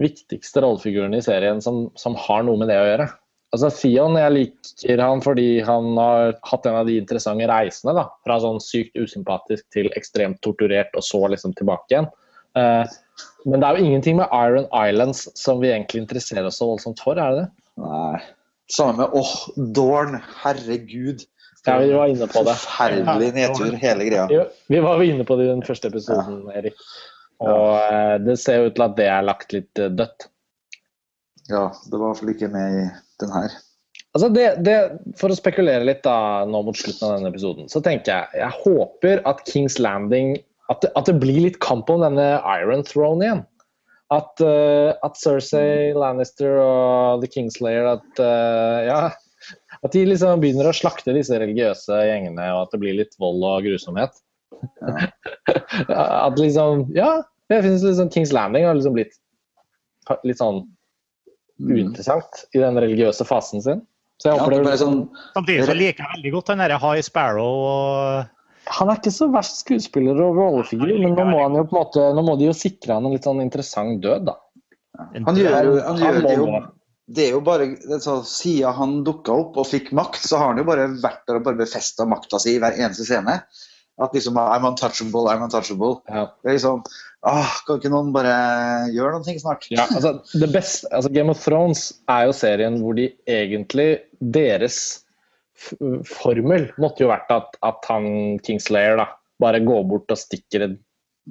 viktigste 0.00 0.62
rollefigurene 0.64 1.20
i 1.20 1.24
serien 1.24 1.60
som, 1.62 1.88
som 2.00 2.16
har 2.18 2.46
noe 2.46 2.60
med 2.60 2.72
det 2.72 2.78
å 2.80 2.88
gjøre. 2.88 3.08
Altså 3.50 3.70
Theon, 3.74 4.14
jeg 4.14 4.34
liker 4.36 5.02
han 5.02 5.22
fordi 5.24 5.48
han 5.66 5.92
har 5.98 6.36
hatt 6.46 6.66
en 6.70 6.78
av 6.80 6.86
de 6.86 6.96
interessante 7.00 7.48
reisene. 7.50 7.94
da, 7.98 8.06
Fra 8.26 8.38
sånn 8.42 8.60
sykt 8.62 8.98
usympatisk 8.98 9.66
til 9.74 9.90
ekstremt 9.98 10.38
torturert, 10.46 10.94
og 10.94 11.04
så 11.06 11.24
liksom 11.32 11.56
tilbake 11.58 11.90
igjen. 11.90 12.10
Uh, 12.54 12.86
men 13.46 13.62
det 13.62 13.66
er 13.66 13.76
jo 13.78 13.88
ingenting 13.88 14.18
med 14.18 14.30
Iron 14.34 14.68
Islands 14.74 15.26
som 15.38 15.60
vi 15.62 15.70
egentlig 15.70 16.04
interesserer 16.04 16.46
oss 16.48 16.58
så 16.62 16.70
voldsomt 16.70 17.02
for, 17.02 17.18
er 17.18 17.34
det 17.34 17.42
det? 17.44 17.66
Nei. 17.82 18.22
Samme 18.70 19.02
med 19.02 19.18
åh, 19.18 19.34
Dorn. 19.74 20.20
Herregud. 20.44 21.26
Ja, 21.66 21.76
vi 21.82 21.92
var 21.92 22.08
inne 22.08 22.26
på 22.30 22.42
det. 22.46 22.56
Forferdelig 22.62 23.30
nedtur, 23.36 23.72
hele 23.76 24.06
greia. 24.08 24.44
Vi 24.72 24.80
var 24.80 25.00
jo 25.00 25.14
inne 25.14 25.26
på 25.28 25.36
det 25.36 25.48
i 25.48 25.52
den 25.52 25.64
første 25.66 25.90
episoden, 25.92 26.44
Erik. 26.56 26.78
Og 27.40 27.76
eh, 27.80 28.14
det 28.24 28.36
ser 28.40 28.66
ut 28.68 28.76
til 28.76 28.84
at 28.84 28.96
det 28.98 29.08
er 29.08 29.24
lagt 29.24 29.52
litt 29.56 29.80
eh, 29.80 29.92
dødt. 29.92 30.28
Ja, 31.50 31.66
det 31.68 31.96
var 31.96 32.04
i 32.04 32.08
hvert 32.10 32.20
fall 32.20 32.32
ikke 32.34 32.50
med 32.52 32.78
i 32.82 32.86
den 33.22 33.32
her. 33.34 33.56
Altså 34.10 34.28
det, 34.34 34.46
det, 34.66 34.76
for 35.20 35.30
å 35.30 35.38
spekulere 35.38 35.86
litt 35.86 36.02
da, 36.02 36.42
nå 36.48 36.64
mot 36.66 36.76
slutten 36.76 37.06
av 37.06 37.16
denne 37.16 37.30
episoden, 37.30 37.70
så 37.70 37.82
tenker 37.84 38.10
jeg 38.10 38.42
jeg 38.42 38.62
håper 38.64 39.22
at 39.28 39.44
Kings 39.46 39.78
Landing 39.78 40.34
At 40.70 40.82
det, 40.82 40.90
at 40.98 41.06
det 41.06 41.16
blir 41.22 41.40
litt 41.46 41.58
kamp 41.62 41.88
om 41.90 42.02
denne 42.02 42.26
Iron 42.58 42.84
Throne 42.86 43.24
igjen. 43.26 43.40
At, 44.14 44.42
uh, 44.42 44.90
at 45.06 45.18
Cersei 45.18 45.90
Lannister 45.94 46.58
og 46.62 47.22
The 47.22 47.30
Kingslayer 47.30 47.88
at, 47.92 48.06
uh, 48.22 48.78
ja, 48.86 49.00
at 49.86 49.94
de 49.96 50.02
liksom 50.06 50.42
begynner 50.42 50.68
å 50.68 50.76
slakte 50.76 51.14
disse 51.16 51.38
religiøse 51.40 52.02
gjengene, 52.04 52.50
og 52.54 52.66
at 52.66 52.74
det 52.74 52.82
blir 52.82 52.98
litt 52.98 53.14
vold 53.22 53.44
og 53.48 53.64
grusomhet. 53.64 54.18
at 55.88 56.36
liksom 56.36 56.88
Ja, 56.96 57.22
jeg 57.48 57.64
synes 57.64 57.86
liksom 57.86 58.10
Kings 58.12 58.32
Landing 58.34 58.66
har 58.66 58.76
liksom 58.76 58.96
blitt 58.98 59.16
litt 60.26 60.40
sånn 60.40 60.64
Mm. 61.60 61.76
uinteressant 61.76 62.44
i 62.56 62.60
den 62.62 62.78
religiøse 62.80 63.24
fasen 63.28 63.62
sin. 63.62 63.82
Så 64.20 64.30
jeg 64.30 64.38
Ja, 64.38 64.44
det 64.44 64.50
det 64.50 64.60
er 64.60 64.64
bare 64.64 64.80
sånn, 64.80 65.00
Samtidig 65.34 65.64
så 65.68 65.74
liker 65.76 66.04
jeg 66.04 66.12
veldig 66.16 66.32
godt 66.32 66.46
den 66.52 66.62
der 66.64 66.78
High 66.80 67.02
Sparrow 67.04 67.56
og 67.68 68.26
Han 68.70 68.90
er 68.92 68.96
ikke 69.00 69.12
så 69.12 69.28
verst 69.32 69.62
skuespiller 69.64 70.20
og 70.20 70.36
rollefigur, 70.36 70.92
men 71.00 71.16
nå 71.16 71.24
må, 71.26 71.38
han 71.42 71.56
jo 71.56 71.64
på 71.64 71.74
en 71.74 71.80
måte, 71.80 72.02
nå 72.14 72.22
må 72.22 72.36
de 72.38 72.46
jo 72.46 72.52
sikre 72.54 72.94
han 72.94 73.08
en 73.08 73.12
litt 73.16 73.24
sånn 73.26 73.40
interessant 73.42 74.00
død, 74.04 74.28
da. 74.28 74.36
han 75.26 75.36
gjør 75.36 75.80
han 75.84 75.98
gjør 75.98 76.20
det 76.26 76.36
jo 76.36 76.46
det 77.10 77.26
er 77.26 77.34
jo 77.34 77.40
bare, 77.42 77.72
det 77.82 77.96
er 77.98 78.02
så, 78.04 78.20
Siden 78.26 78.76
han 78.76 79.00
dukka 79.06 79.34
opp 79.34 79.58
og 79.58 79.66
fikk 79.66 79.90
makt, 79.96 80.22
så 80.22 80.38
har 80.38 80.52
han 80.52 80.60
jo 80.62 80.66
bare 80.68 80.86
vært 81.02 81.24
der 81.26 81.40
og 81.40 81.46
bare 81.48 81.58
befesta 81.58 82.06
makta 82.08 82.38
si 82.42 82.54
i 82.54 82.62
hver 82.62 82.78
eneste 82.78 83.06
scene. 83.08 83.40
At 84.00 84.14
liksom 84.16 84.38
I'm 84.40 84.64
untouchable, 84.64 85.26
I'm 85.28 85.42
untouchable. 85.44 85.98
Ja. 86.08 86.30
Det 86.40 86.52
er 86.52 86.56
liksom 86.56 86.84
ah, 87.26 87.50
Kan 87.66 87.80
ikke 87.80 87.92
noen 87.92 88.14
bare 88.14 88.32
gjøre 88.94 89.18
noe 89.18 89.36
snart? 89.42 89.66
Ja, 89.72 89.84
altså, 89.90 90.14
det 90.40 90.48
beste, 90.54 90.88
altså 90.94 91.12
Game 91.12 91.34
of 91.34 91.42
Thrones 91.44 91.90
er 92.08 92.28
jo 92.30 92.36
serien 92.36 92.78
hvor 92.80 92.96
de 92.96 93.10
egentlig 93.28 93.90
Deres 94.20 94.80
formel 96.08 96.70
måtte 96.80 97.04
jo 97.04 97.10
vært 97.10 97.28
at, 97.34 97.58
at 97.66 97.90
han 97.90 98.38
Kingslayer 98.46 98.96
da, 98.96 99.10
bare 99.42 99.60
går 99.64 99.82
bort 99.90 100.14
og 100.14 100.20
stikker 100.20 100.64
en 100.64 100.78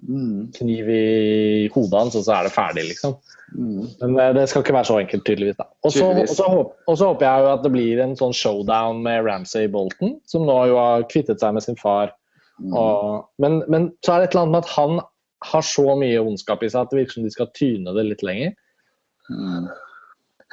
Mm, 0.08 0.52
kniv 0.56 0.90
i 0.94 1.68
hodet 1.74 2.00
hans, 2.00 2.16
og 2.16 2.24
så 2.24 2.38
er 2.38 2.48
det 2.48 2.54
ferdig, 2.56 2.86
liksom. 2.92 3.18
mm. 3.52 3.82
Men 4.02 4.16
eh, 4.16 4.32
det 4.38 4.46
skal 4.50 4.64
ikke 4.64 4.78
være 4.78 4.90
så 4.90 5.00
enkelt, 5.02 5.26
tydeligvis. 5.28 5.60
Og 5.84 5.94
så 5.94 6.48
og 6.48 7.04
håper 7.04 7.26
jeg 7.26 7.44
jo 7.44 7.52
at 7.52 7.66
det 7.66 7.74
blir 7.74 8.02
en 8.04 8.16
sånn 8.20 8.36
showdown 8.36 9.04
med 9.06 9.26
Ramsay 9.28 9.68
Bolton, 9.72 10.16
som 10.30 10.48
nå 10.48 10.58
jo 10.72 10.80
har 10.80 11.08
kvittet 11.12 11.44
seg 11.44 11.58
med 11.58 11.66
sin 11.66 11.80
far. 11.80 12.14
Mm. 12.60 12.74
Og, 12.76 13.28
men, 13.44 13.62
men 13.68 13.92
så 14.06 14.16
er 14.16 14.24
det 14.24 14.30
et 14.30 14.38
eller 14.38 14.48
annet 14.48 14.56
med 14.56 14.64
at 14.64 14.74
han 14.78 15.04
har 15.50 15.64
så 15.64 15.96
mye 16.00 16.24
ondskap 16.24 16.64
i 16.64 16.72
seg 16.72 16.84
at 16.84 16.92
det 16.92 17.02
virker 17.02 17.20
som 17.20 17.28
de 17.28 17.36
skal 17.36 17.54
tyne 17.56 17.96
det 17.96 18.08
litt 18.08 18.26
lenger. 18.26 18.56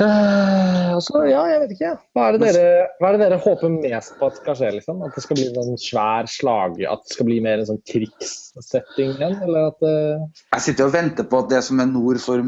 Altså, 0.96 1.22
ja, 1.28 1.42
jeg 1.50 1.60
vet 1.60 1.72
ikke. 1.74 1.90
Hva 2.16 2.22
er, 2.28 2.36
det 2.36 2.48
dere, 2.54 2.84
hva 3.00 3.08
er 3.10 3.16
det 3.16 3.20
dere 3.26 3.38
håper 3.44 3.72
mest 3.74 4.14
på 4.16 4.28
at 4.30 4.38
skal 4.40 4.56
skje? 4.56 4.70
liksom? 4.78 5.02
At 5.04 5.16
det 5.16 5.22
skal 5.24 5.36
bli 5.38 5.46
en 5.50 5.66
sånn 5.70 5.80
svær 5.82 6.28
slag, 6.32 6.78
at 6.88 7.02
det 7.04 7.12
skal 7.16 7.28
bli 7.28 7.36
mer 7.44 7.60
en 7.60 7.68
sånn 7.68 7.80
krigssetting 7.88 9.12
igjen? 9.16 9.36
Eller 9.44 9.70
at 9.70 9.84
uh... 9.84 10.26
Jeg 10.56 10.64
sitter 10.70 10.88
og 10.88 10.94
venter 10.96 11.28
på 11.28 11.40
at 11.42 11.50
det 11.52 11.60
som 11.66 11.80
er 11.84 11.90
nord 11.90 12.20
for 12.24 12.40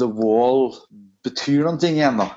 The 0.00 0.08
Wall, 0.20 0.66
betyr 1.24 1.64
noen 1.64 1.80
ting 1.80 1.96
igjen. 2.00 2.20
da. 2.20 2.28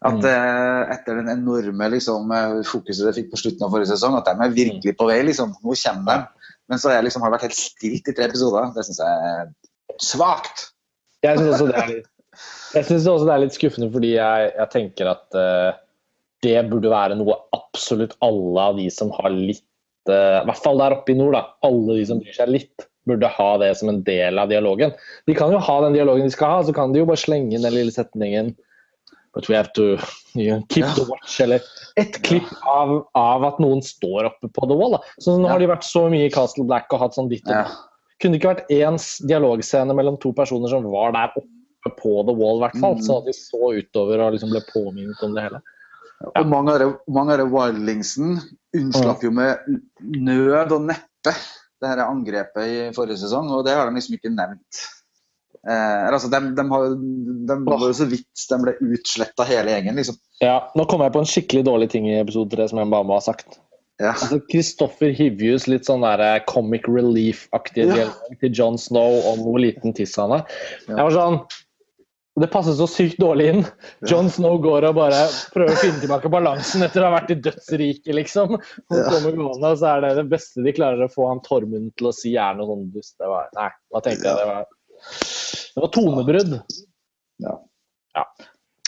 At 0.00 0.16
Mm. 0.16 0.22
uh, 0.24 0.94
etter 0.94 1.18
den 1.18 1.26
enorme 1.28 1.90
liksom, 1.92 2.30
eh, 2.32 2.60
fokuset 2.64 3.04
det 3.10 3.16
fikk 3.18 3.26
på 3.34 3.40
slutten 3.42 3.66
av 3.66 3.74
forrige 3.74 3.90
sesong, 3.90 4.14
at 4.16 4.30
de 4.30 4.46
er 4.46 4.54
virkelig 4.54 4.94
på 4.96 5.08
vei. 5.10 5.18
liksom. 5.28 5.52
Nå 5.60 5.74
kommer 5.76 6.22
de. 6.22 6.46
Men 6.70 6.78
så 6.80 6.94
jeg, 6.94 7.04
liksom, 7.04 7.20
har 7.20 7.28
jeg 7.32 7.34
vært 7.38 7.48
helt 7.50 7.58
stilt 7.58 8.08
i 8.08 8.14
tre 8.16 8.30
episoder. 8.30 8.70
Det 8.78 8.86
syns 8.86 9.02
jeg 9.02 9.34
er 9.34 9.50
svakt. 10.00 10.70
Jeg 11.26 11.36
syns 11.36 11.52
også, 11.58 11.66
det 11.68 11.76
er 11.82 11.92
litt- 11.96 12.08
jeg 12.74 12.86
synes 12.86 13.08
også 13.10 13.26
det 13.26 13.34
er 13.34 13.42
litt 13.44 13.56
skuffende, 13.56 13.88
fordi 13.92 14.12
jeg, 14.14 14.52
jeg 14.56 14.72
tenker 14.72 15.10
at 15.12 15.38
uh, 15.38 15.72
det 16.44 16.56
burde 16.70 16.92
være 16.92 17.18
noe 17.18 17.36
absolutt 17.56 18.14
alle 18.24 18.68
av 18.70 18.78
de 18.78 18.86
som 18.94 19.10
har 19.18 19.32
litt 19.34 19.64
uh, 20.10 20.40
I 20.40 20.46
hvert 20.48 20.62
fall 20.62 20.80
der 20.80 20.96
oppe 20.96 21.12
i 21.14 21.18
nord, 21.18 21.36
da. 21.36 21.44
Alle 21.66 21.98
de 21.98 22.06
som 22.08 22.22
bryr 22.22 22.36
seg 22.36 22.52
litt, 22.52 22.86
burde 23.08 23.30
ha 23.34 23.50
det 23.62 23.72
som 23.80 23.90
en 23.90 24.02
del 24.06 24.38
av 24.38 24.50
dialogen. 24.52 24.94
De 25.26 25.34
kan 25.36 25.52
jo 25.52 25.60
ha 25.62 25.76
den 25.84 25.96
dialogen 25.96 26.28
de 26.28 26.34
skal 26.34 26.54
ha, 26.54 26.64
så 26.66 26.74
kan 26.76 26.94
de 26.94 27.02
jo 27.02 27.08
bare 27.08 27.20
slenge 27.20 27.56
inn 27.56 27.66
den 27.66 27.76
lille 27.76 27.94
setningen 27.94 28.54
But 29.32 29.46
we 29.48 29.54
have 29.54 29.72
to 29.74 29.96
you 30.34 30.50
know, 30.50 30.62
keep 30.68 30.86
the 30.96 31.04
watch, 31.06 31.36
eller 31.40 31.62
et 32.00 32.16
klipp 32.26 32.48
av, 32.66 32.96
av 33.14 33.44
at 33.46 33.60
noen 33.62 33.78
står 33.78 34.26
oppe 34.26 34.50
på 34.50 34.66
the 34.66 34.74
wall. 34.74 34.96
Da. 34.96 35.14
Så 35.22 35.36
nå 35.38 35.46
har 35.46 35.62
de 35.62 35.68
vært 35.70 35.86
så 35.86 36.08
mye 36.10 36.26
i 36.26 36.32
Castle 36.34 36.66
Black 36.66 36.90
og 36.90 37.04
hatt 37.04 37.14
sånn 37.14 37.30
ditt 37.30 37.46
og 37.46 37.54
Ja. 37.54 37.68
kunne 38.18 38.34
det 38.34 38.40
ikke 38.40 38.54
vært 38.56 38.72
én 38.74 38.98
dialogscene 39.30 39.94
mellom 39.94 40.18
to 40.18 40.32
personer 40.34 40.72
som 40.72 40.88
var 40.90 41.14
der 41.14 41.30
oppe 41.30 41.46
på 41.88 42.12
The 42.28 42.34
Wall, 42.36 42.58
i 42.60 42.64
hvert 42.66 42.80
fall, 42.80 42.94
Mm. 43.00 43.02
Så 43.06 43.24
de 43.24 43.32
så 43.32 43.70
utover 43.80 44.20
og 44.20 44.32
liksom 44.34 44.50
ble 44.52 44.60
påminnet 44.68 45.22
om 45.24 45.32
det 45.34 45.42
hele. 45.48 45.62
Og 46.36 46.46
mange 46.46 46.74
av 46.76 46.98
mange 47.08 47.32
av 47.40 47.48
wildlingsen 47.48 48.34
unnslapp 48.76 49.22
jo 49.24 49.30
med 49.32 49.56
nød 50.04 50.72
og 50.76 50.82
neppe 50.90 51.32
det 51.80 51.88
her 51.88 52.02
angrepet 52.04 52.66
i 52.68 52.80
forrige 52.92 53.16
sesong, 53.22 53.48
og 53.48 53.64
det 53.64 53.72
har 53.72 53.88
de 53.88 53.96
liksom 53.96 54.18
ikke 54.18 54.34
nevnt. 54.34 54.82
Eh, 55.68 56.04
altså, 56.12 56.28
de, 56.32 56.40
de, 56.56 56.64
har, 56.70 56.84
de 57.48 57.56
var 57.64 57.82
jo 57.88 57.92
så 57.96 58.04
vidt 58.08 58.44
de 58.50 58.58
ble 58.62 58.74
utsletta 58.92 59.44
hele 59.48 59.72
gjengen, 59.74 59.96
liksom. 59.96 60.16
Ja, 60.44 60.70
Nå 60.76 60.84
kom 60.88 61.00
jeg 61.04 61.12
på 61.12 61.20
en 61.24 61.28
skikkelig 61.28 61.64
dårlig 61.68 61.90
ting 61.92 62.06
i 62.08 62.20
episode 62.20 62.52
tre 62.52 62.68
som 62.68 62.80
jeg 62.80 62.92
bare 62.92 63.08
må 63.08 63.16
ha 63.16 63.24
sagt. 63.24 63.58
Ja. 64.00 64.14
Altså, 64.14 64.38
Kristoffer 64.48 65.12
Hivjus, 65.12 65.66
litt 65.68 65.84
sånn 65.88 66.00
der 66.04 66.20
eh, 66.24 66.38
comic 66.48 66.86
relief-aktig 66.88 67.90
Ja. 67.96 68.06
til 68.40 68.52
John 68.56 68.78
Snow 68.80 69.18
om 69.28 69.42
hvor 69.44 69.60
liten 69.60 69.92
tiss 69.96 70.16
han 70.20 70.32
er. 70.38 70.46
Ja. 70.88 70.94
Jeg 70.96 71.02
var 71.02 71.16
sånn 71.16 71.40
Det 72.40 72.48
passer 72.52 72.74
så 72.78 72.86
sykt 72.90 73.18
dårlig 73.20 73.46
inn. 73.52 73.62
John 74.08 74.30
Snow 74.32 74.56
går 74.64 74.86
og 74.88 74.94
bare 74.98 75.20
prøver 75.54 75.74
å 75.74 75.80
finne 75.80 76.00
tilbake 76.02 76.30
balansen 76.32 76.82
etter 76.86 77.04
å 77.04 77.10
ha 77.10 77.14
vært 77.18 77.32
i 77.34 77.38
dødsriket, 77.44 78.12
liksom. 78.16 78.54
Og 78.56 79.00
kommer 79.10 79.34
gående, 79.36 79.70
og 79.74 79.78
så 79.80 79.86
er 79.94 80.04
det 80.06 80.12
det 80.20 80.26
beste 80.32 80.64
de 80.64 80.72
klarer 80.76 81.04
å 81.06 81.10
få 81.12 81.28
han 81.30 81.42
Tormund 81.46 81.90
til 82.00 82.08
å 82.10 82.14
si, 82.16 82.32
er 82.40 82.56
noe 82.58 82.68
sånn 82.70 82.86
dust. 82.94 83.14
Det 83.20 83.28
var, 83.30 83.50
nei, 83.58 83.68
da 83.94 84.02
tenkte 84.06 84.30
jeg 84.30 84.40
det 84.40 84.48
var 84.50 84.64
Det 85.74 85.84
var 85.84 85.92
tonebrudd. 85.98 86.52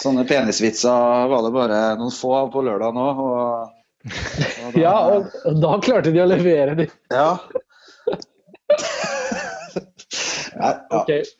Sånne 0.03 0.25
penisvitser 0.27 1.29
var 1.31 1.45
det 1.47 1.53
bare 1.55 1.77
noen 2.01 2.11
få 2.15 2.33
av 2.41 2.49
på 2.55 2.63
lørdag 2.67 2.97
nå. 2.97 3.05
Og, 3.23 3.69
og 4.67 4.73
da- 4.75 4.81
Ja, 4.83 4.95
og, 5.15 5.29
og 5.47 5.61
da 5.63 5.77
klarte 5.85 6.11
de 6.15 6.25
å 6.25 6.27
levere 6.33 6.75
de. 6.81 6.89
ja. 7.15 7.29
ja, 10.57 10.69
ja. 10.73 10.73
Ok. 11.03 11.13
Du, 11.13 11.39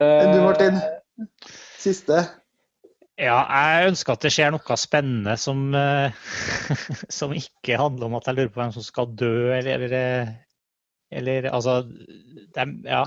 Eh, 0.00 0.38
Martin? 0.40 0.78
Siste? 1.80 2.22
Ja, 3.20 3.40
jeg 3.44 3.90
ønsker 3.90 4.14
at 4.16 4.22
det 4.24 4.30
skjer 4.32 4.52
noe 4.54 4.76
spennende 4.80 5.34
som, 5.40 5.66
eh, 5.76 6.14
som 7.18 7.34
ikke 7.36 7.76
handler 7.80 8.08
om 8.08 8.16
at 8.16 8.30
jeg 8.30 8.38
lurer 8.38 8.52
på 8.54 8.62
hvem 8.62 8.72
som 8.76 8.86
skal 8.86 9.10
dø, 9.12 9.50
eller, 9.58 9.84
eller, 9.84 10.30
eller 11.20 11.50
altså 11.52 11.82
de, 11.84 12.66
Ja. 12.88 13.04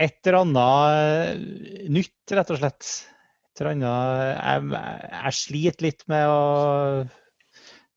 Et 0.00 0.16
eller 0.24 0.40
annet 0.40 0.96
eh, 0.96 1.88
nytt, 1.92 2.32
rett 2.32 2.50
og 2.50 2.58
slett. 2.58 2.90
Et 3.50 3.60
eller 3.60 3.74
annet 3.74 4.40
Jeg, 4.40 4.82
jeg 5.12 5.36
sliter 5.36 5.86
litt 5.86 6.04
med 6.08 6.24
å 6.32 6.40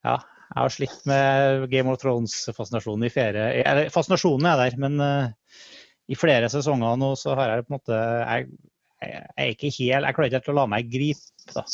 Ja, 0.04 0.18
jeg 0.54 0.60
har 0.60 0.74
slitt 0.74 1.06
med 1.08 1.64
Game 1.72 1.90
of 1.90 1.98
Thrones-fascinasjonen 2.02 3.08
i 3.08 3.10
ferie. 3.10 3.46
eller, 3.64 3.88
Fascinasjonen 3.90 4.46
er 4.52 4.60
der, 4.60 4.76
men 4.78 5.00
eh, 5.02 5.32
i 6.10 6.16
flere 6.18 6.50
sesonger 6.52 6.98
nå 7.00 7.12
så 7.16 7.36
har 7.38 7.50
jeg 7.50 7.66
på 7.66 7.72
en 7.72 7.78
måte 7.78 7.98
jeg, 7.98 8.48
jeg 9.04 9.22
er 9.44 9.52
ikke 9.52 9.70
helt, 9.78 10.08
jeg 10.08 10.16
klarer 10.16 10.28
ikke 10.28 10.40
helt 10.40 10.50
å 10.52 10.56
la 10.58 10.66
meg 10.70 10.90
gripe. 10.92 11.52
da. 11.54 11.64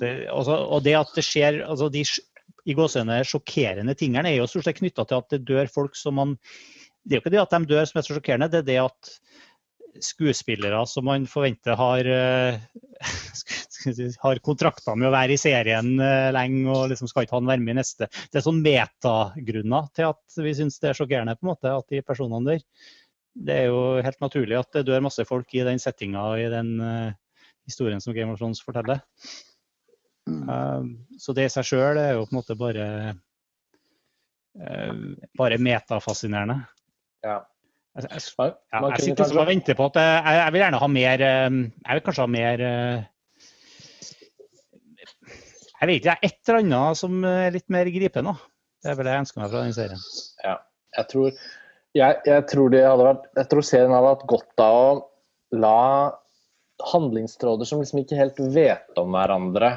Det, 0.00 0.12
også, 0.32 0.54
og 0.72 0.84
det 0.84 0.94
at 0.96 1.10
det 1.12 1.24
skjer 1.26 1.58
altså 1.66 1.90
de 1.92 2.04
i 2.62 2.76
gåsehudene 2.78 3.24
sjokkerende 3.26 3.94
tingene, 3.98 4.30
er 4.30 4.38
jo 4.38 4.48
stort 4.50 4.68
sett 4.68 4.78
knytta 4.78 5.04
til 5.08 5.18
at 5.18 5.34
det 5.34 5.42
dør 5.48 5.70
folk 5.70 5.98
som 5.98 6.16
man 6.20 6.36
Det 7.02 7.16
er 7.16 7.18
jo 7.18 7.22
ikke 7.24 7.32
det 7.34 7.42
at 7.42 7.54
de 7.56 7.66
dør 7.66 7.88
som 7.90 7.98
er 7.98 8.04
så 8.06 8.14
sjokkerende, 8.14 8.48
det 8.52 8.60
er 8.62 8.68
det 8.68 8.78
at 8.84 9.12
skuespillere 10.06 10.84
som 10.86 11.04
man 11.04 11.26
forventer 11.26 11.74
har, 11.76 12.06
si, 13.40 13.61
har 14.24 14.42
kontrakter 14.44 14.98
med 14.98 15.10
å 15.10 15.14
være 15.14 15.36
i 15.36 15.40
serien 15.40 15.92
eh, 16.00 16.30
lenge 16.34 16.72
og 16.72 16.88
liksom 16.92 17.10
skal 17.10 17.26
ikke 17.26 17.38
han 17.38 17.50
være 17.50 17.64
med 17.64 17.76
i 17.76 17.78
neste. 17.80 18.08
Det 18.30 18.40
er 18.40 18.46
sånn 18.46 18.62
metagrunner 18.64 19.88
til 19.96 20.10
at 20.10 20.42
vi 20.44 20.56
syns 20.58 20.80
det 20.82 20.92
er 20.92 20.98
sjokkerende 20.98 21.36
på 21.38 21.46
en 21.46 21.52
måte 21.54 21.72
at 21.76 21.88
de 21.92 22.02
personene 22.06 22.54
der 22.54 22.66
det 23.32 23.54
er 23.62 23.70
jo 23.70 24.02
helt 24.04 24.20
naturlig 24.20 24.58
at 24.58 24.76
det 24.76 24.86
dør 24.88 25.04
masse 25.06 25.24
folk 25.28 25.54
i 25.56 25.64
den 25.66 25.80
settinga 25.80 26.24
og 26.32 26.40
i 26.40 26.50
den 26.52 26.74
uh, 26.82 27.14
historien 27.68 28.02
som 28.02 28.14
Game 28.16 28.32
of 28.32 28.40
Thrones 28.40 28.60
forteller. 28.64 29.00
Um, 30.26 31.06
så 31.18 31.34
det 31.34 31.48
i 31.48 31.52
seg 31.52 31.66
sjøl 31.66 31.98
er 31.98 32.12
jo 32.16 32.26
på 32.26 32.34
en 32.34 32.38
måte 32.38 32.58
bare 32.58 32.88
uh, 34.60 35.00
bare 35.38 35.58
metafascinerende. 35.58 36.60
Ja. 37.24 37.40
Jeg, 37.92 38.08
jeg, 38.08 38.20
jeg, 38.24 38.84
jeg 38.88 39.04
sitter 39.04 39.26
liksom 39.26 39.40
og 39.42 39.48
venter 39.50 39.76
på 39.76 39.86
at 39.90 39.98
jeg, 40.00 40.52
vil 40.54 40.62
gjerne 40.62 40.78
ha 40.80 40.86
mer 40.88 41.22
Jeg 41.22 41.96
vil 41.98 42.00
kanskje 42.06 42.24
ha 42.24 42.30
mer 42.32 42.62
Jeg 45.82 45.90
vet 45.90 46.04
ikke, 46.04 46.14
et 46.22 46.48
eller 46.48 46.60
annet 46.62 46.98
som 47.00 47.24
er 47.26 47.54
litt 47.56 47.66
mer 47.74 47.88
gripende. 47.90 48.36
Det 48.82 48.92
er 48.92 48.98
vel 48.98 49.08
det 49.08 49.14
jeg 49.16 49.24
ønsker 49.24 49.42
meg 49.42 49.48
fra 49.50 49.62
den 49.64 49.74
serien. 49.74 50.02
Jeg 50.94 51.08
tror, 51.10 51.40
jeg, 51.98 52.18
jeg 52.28 52.44
tror 52.52 52.70
det 52.70 52.82
hadde 52.86 53.06
vært 53.08 53.24
Jeg 53.40 53.48
tror 53.50 53.66
serien 53.66 53.94
hadde 53.96 54.12
hatt 54.12 54.26
godt 54.30 54.62
av 54.62 54.78
å 54.78 54.92
la 55.58 55.80
handlingstråder 56.92 57.66
som 57.66 57.82
liksom 57.82 58.02
ikke 58.02 58.18
helt 58.18 58.38
vet 58.54 59.00
om 59.02 59.10
hverandre, 59.14 59.72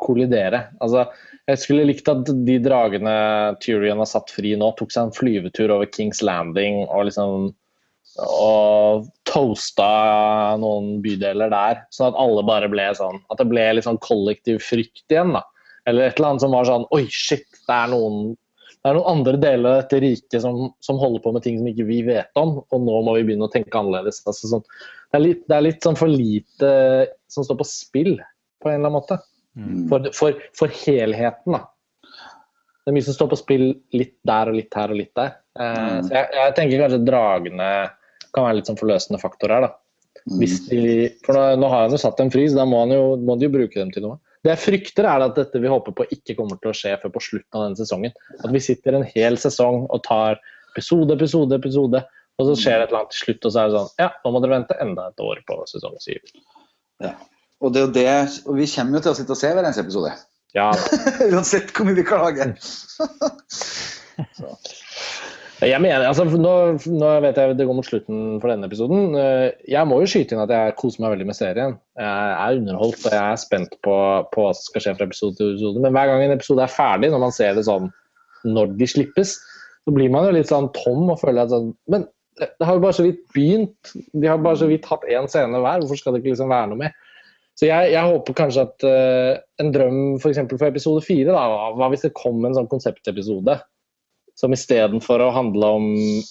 kollidere. 0.00 0.66
Altså, 0.84 1.06
jeg 1.48 1.62
skulle 1.62 1.88
likt 1.88 2.08
at 2.12 2.28
de 2.28 2.56
dragene 2.60 3.16
Tyrion 3.64 4.02
har 4.04 4.10
satt 4.10 4.32
fri 4.36 4.52
nå, 4.60 4.74
tok 4.76 4.92
seg 4.92 5.08
en 5.08 5.16
flyvetur 5.16 5.72
over 5.72 5.88
Kings 5.88 6.20
Landing 6.24 6.84
og 6.84 7.08
liksom 7.08 7.54
og 8.16 9.08
toasta 9.36 9.90
noen 10.60 10.96
bydeler 11.04 11.52
der, 11.52 11.84
sånn 11.92 12.08
at 12.10 12.18
alle 12.22 12.42
bare 12.48 12.70
ble 12.72 12.88
sånn 12.96 13.20
At 13.28 13.42
det 13.42 13.48
ble 13.50 13.68
litt 13.76 13.86
sånn 13.86 14.00
kollektiv 14.00 14.62
frykt 14.64 15.04
igjen, 15.12 15.36
da. 15.36 15.44
Eller 15.86 16.08
et 16.08 16.18
eller 16.18 16.32
annet 16.32 16.46
som 16.46 16.56
var 16.56 16.68
sånn 16.68 16.88
Oi, 16.96 17.04
shit, 17.12 17.46
det 17.68 17.76
er 17.76 17.92
noen 17.92 18.34
det 18.86 18.92
er 18.92 18.98
noen 19.00 19.18
andre 19.18 19.38
deler 19.42 19.66
av 19.66 19.80
dette 19.80 19.98
riket 19.98 20.42
som, 20.44 20.68
som 20.84 20.98
holder 21.00 21.22
på 21.24 21.32
med 21.34 21.42
ting 21.42 21.56
som 21.58 21.66
ikke 21.66 21.88
vi 21.88 21.96
vet 22.06 22.38
om, 22.38 22.60
og 22.62 22.84
nå 22.84 23.00
må 23.02 23.16
vi 23.16 23.24
begynne 23.26 23.48
å 23.48 23.50
tenke 23.50 23.74
annerledes. 23.74 24.20
Altså, 24.30 24.46
sånn, 24.46 24.62
det, 24.62 25.16
er 25.18 25.24
litt, 25.24 25.40
det 25.50 25.56
er 25.56 25.64
litt 25.66 25.82
sånn 25.82 25.98
for 25.98 26.12
lite 26.12 26.70
som 27.26 27.42
står 27.42 27.58
på 27.58 27.66
spill, 27.66 28.12
på 28.62 28.70
en 28.70 28.76
eller 28.76 28.92
annen 28.92 28.94
måte. 28.94 29.18
Mm. 29.58 29.80
For, 29.90 30.06
for, 30.14 30.38
for 30.54 30.78
helheten, 30.84 31.56
da. 31.56 31.64
Det 32.86 32.92
er 32.92 32.94
mye 33.00 33.08
som 33.08 33.16
står 33.16 33.32
på 33.32 33.40
spill 33.40 33.66
litt 33.98 34.14
der 34.30 34.52
og 34.52 34.60
litt 34.60 34.78
her 34.78 34.94
og 34.94 35.00
litt 35.02 35.14
der. 35.18 35.34
Uh, 35.58 35.66
Mm. 35.66 36.06
så 36.06 36.14
jeg, 36.20 36.30
jeg 36.38 36.54
tenker 36.60 36.84
kanskje 36.84 37.04
dragene 37.08 37.70
kan 38.36 38.46
være 38.46 38.60
litt 38.60 38.70
sånn 38.70 38.80
forløsende 38.80 39.20
faktor 39.22 39.54
her, 39.54 39.66
da. 39.66 39.72
Mm. 40.26 40.42
De, 40.42 40.80
for 41.26 41.38
nå, 41.38 41.42
nå 41.62 41.68
har 41.70 41.84
han 41.84 41.94
jo 41.94 42.00
satt 42.02 42.18
dem 42.18 42.32
fri, 42.34 42.48
så 42.50 42.58
da 42.58 42.66
må 42.68 42.82
han 42.82 42.94
jo, 42.94 43.02
må 43.22 43.36
de 43.38 43.46
jo 43.46 43.54
bruke 43.54 43.78
dem 43.78 43.92
til 43.94 44.06
noe. 44.06 44.18
Det 44.44 44.52
jeg 44.52 44.62
frykter, 44.62 45.06
er 45.10 45.24
at 45.24 45.38
dette 45.38 45.60
vi 45.62 45.70
håper 45.70 45.94
på 45.96 46.06
ikke 46.14 46.36
kommer 46.38 46.58
til 46.62 46.70
å 46.70 46.76
skje 46.76 46.92
før 47.02 47.14
på 47.14 47.22
slutten 47.28 47.58
av 47.58 47.64
denne 47.64 47.78
sesongen. 47.78 48.14
At 48.38 48.52
vi 48.54 48.62
sitter 48.62 48.98
en 48.98 49.06
hel 49.08 49.38
sesong 49.42 49.86
og 49.86 50.04
tar 50.06 50.38
episode, 50.72 51.16
episode, 51.16 51.56
episode, 51.56 52.02
og 52.36 52.50
så 52.50 52.54
skjer 52.60 52.78
det 52.78 52.86
et 52.86 52.92
eller 52.92 53.02
annet 53.02 53.16
til 53.16 53.24
slutt, 53.24 53.48
og 53.48 53.52
så 53.52 53.62
er 53.62 53.66
det 53.66 53.78
sånn 53.78 54.02
Ja, 54.02 54.08
nå 54.22 54.34
må 54.34 54.42
dere 54.44 54.58
vente 54.58 54.78
enda 54.84 55.08
et 55.10 55.24
år 55.24 55.42
på 55.48 55.58
sesong 55.72 55.98
syv. 56.04 56.32
Ja. 57.02 57.16
Og 57.64 57.72
det 57.72 57.80
er 57.80 57.86
jo 57.86 57.92
det, 57.96 58.16
og 58.44 58.58
vi 58.58 58.66
kommer 58.68 58.98
jo 58.98 59.06
til 59.06 59.14
å 59.14 59.18
sitte 59.18 59.32
og 59.32 59.40
se 59.40 59.50
hver 59.50 59.64
eneste 59.64 59.86
episode. 59.86 60.12
Ja, 60.56 60.68
Uansett 61.32 61.72
hvor 61.74 61.88
mye 61.88 61.98
vi 61.98 62.06
klager. 62.06 62.54
Jeg 65.64 65.80
mener, 65.80 66.02
altså, 66.04 66.26
nå, 66.28 66.50
nå 67.00 67.10
vet 67.24 67.38
jeg 67.40 67.54
det 67.56 67.64
går 67.64 67.76
mot 67.78 67.86
slutten 67.86 68.40
for 68.42 68.52
denne 68.52 68.68
episoden. 68.68 69.14
Eh, 69.16 69.54
Jeg 69.72 69.88
må 69.88 70.02
jo 70.02 70.08
skyte 70.10 70.36
inn 70.36 70.42
at 70.42 70.52
jeg 70.52 70.74
koser 70.76 71.00
meg 71.00 71.14
veldig 71.14 71.28
med 71.30 71.38
serien. 71.38 71.78
Jeg 71.96 72.32
er 72.36 72.58
underholdt 72.58 73.06
og 73.06 73.14
jeg 73.14 73.22
er 73.22 73.38
spent 73.40 73.76
på, 73.86 73.94
på 74.34 74.44
hva 74.44 74.50
som 74.52 74.66
skal 74.68 74.84
skje 74.84 74.94
fra 74.98 75.06
episode 75.08 75.38
til 75.38 75.54
episode. 75.54 75.80
Men 75.80 75.94
hver 75.96 76.10
gang 76.10 76.24
en 76.26 76.34
episode 76.34 76.66
er 76.66 76.74
ferdig, 76.74 77.08
når 77.14 77.22
man 77.24 77.32
ser 77.32 77.56
det 77.56 77.64
sånn 77.68 77.88
når 78.46 78.74
de 78.76 78.88
slippes, 78.90 79.32
så 79.86 79.94
blir 79.96 80.12
man 80.12 80.26
jo 80.28 80.34
litt 80.36 80.50
sånn 80.50 80.68
tom 80.76 81.08
og 81.08 81.22
føler 81.22 81.46
at 81.46 81.54
sånn 81.54 81.72
Men 81.90 82.04
det 82.36 82.66
har 82.68 82.76
jo 82.76 82.82
bare 82.84 82.98
så 82.98 83.06
vidt 83.06 83.22
begynt. 83.32 83.94
De 84.12 84.28
har 84.28 84.42
bare 84.44 84.60
så 84.60 84.68
vidt 84.68 84.84
hatt 84.90 85.06
én 85.08 85.24
scene 85.32 85.56
hver. 85.56 85.80
Hvorfor 85.80 86.02
skal 86.02 86.12
det 86.12 86.20
ikke 86.20 86.34
liksom 86.34 86.52
være 86.52 86.68
noe 86.68 86.82
mer? 86.82 86.92
Så 87.56 87.64
jeg, 87.70 87.94
jeg 87.94 88.10
håper 88.10 88.36
kanskje 88.36 88.66
at 88.66 88.84
uh, 88.84 89.38
en 89.62 89.72
drøm 89.72 90.00
f.eks. 90.18 90.42
For, 90.42 90.58
for 90.60 90.68
episode 90.68 91.00
fire, 91.06 91.32
da, 91.32 91.72
hva 91.78 91.88
hvis 91.88 92.04
det 92.04 92.12
kom 92.18 92.44
en 92.44 92.58
sånn 92.58 92.68
konseptepisode 92.68 93.56
som 94.36 94.52
istedenfor 94.52 95.22
å 95.24 95.32
handle 95.34 95.70
om 95.78 95.86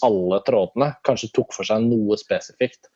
alle 0.06 0.42
trådene, 0.46 0.92
kanskje 1.08 1.32
tok 1.34 1.56
for 1.56 1.68
seg 1.68 1.88
noe 1.88 2.18
spesifikt. 2.22 2.88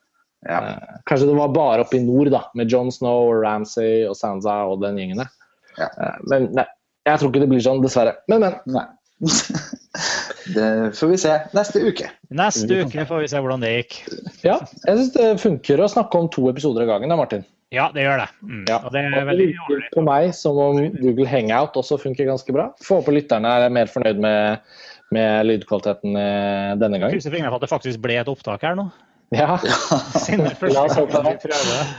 Ja. 0.45 0.59
Uh, 0.63 0.99
kanskje 1.09 1.27
det 1.31 1.37
var 1.39 1.51
bare 1.55 1.83
oppe 1.83 1.97
i 1.97 2.03
nord, 2.03 2.31
da, 2.33 2.45
med 2.55 2.71
John 2.71 2.93
Snow, 2.93 3.33
Ramsay 3.41 4.05
og 4.07 4.15
Sansa 4.19 4.61
og 4.69 4.83
den 4.85 5.01
gjengen 5.01 5.23
der. 5.23 5.33
Ja. 5.79 5.89
Uh, 5.97 6.15
men 6.31 6.47
nei, 6.55 6.67
jeg 7.09 7.19
tror 7.19 7.33
ikke 7.33 7.43
det 7.43 7.51
blir 7.51 7.65
sånn, 7.65 7.83
dessverre. 7.83 8.15
Men, 8.31 8.45
men. 8.45 8.57
Nei. 8.69 8.87
det 10.55 10.67
får 10.95 11.09
vi 11.11 11.17
se 11.19 11.35
neste 11.57 11.81
uke. 11.83 12.07
Neste 12.31 12.83
uke 12.85 13.03
får 13.09 13.25
vi 13.25 13.31
se 13.31 13.41
hvordan 13.41 13.65
det 13.65 13.73
gikk. 13.73 13.97
Ja, 14.45 14.59
jeg 14.85 14.99
syns 15.01 15.15
det 15.17 15.31
funker 15.43 15.83
å 15.83 15.89
snakke 15.91 16.21
om 16.21 16.29
to 16.31 16.45
episoder 16.51 16.85
av 16.85 16.93
gangen 16.93 17.11
da, 17.11 17.17
Martin. 17.19 17.43
Ja, 17.73 17.91
det 17.93 18.01
gjør 18.01 18.23
det. 18.23 18.29
Mm. 18.41 18.61
Ja. 18.65 18.79
Og 18.81 18.93
det 18.95 19.01
er 19.05 19.27
veldig 19.27 19.47
det 19.53 19.89
på 19.93 20.01
meg 20.05 20.31
som 20.33 20.57
om 20.57 20.79
Google 20.95 21.27
Hangout 21.29 21.75
også 21.77 21.99
funker 22.01 22.29
ganske 22.29 22.53
bra. 22.55 22.71
Får 22.81 23.03
håpe 23.03 23.13
lytterne 23.13 23.51
er 23.59 23.73
mer 23.73 23.91
fornøyd 23.91 24.21
med, 24.23 24.71
med 25.15 25.45
lydkvaliteten 25.49 26.15
eh, 26.19 26.73
denne 26.81 26.99
gang. 27.01 27.11
krysser 27.13 27.33
fingrene 27.33 27.51
for 27.51 27.59
at 27.61 27.65
det 27.67 27.71
faktisk 27.73 28.01
ble 28.03 28.19
et 28.21 28.29
opptak 28.31 28.61
her 28.67 28.75
nå. 28.79 28.87
Ja, 29.33 29.57
La 30.73 30.83
oss 30.87 30.95
håpe 30.97 31.19
det. 31.21 31.35
vi 31.35 31.49
prøver. 31.49 31.91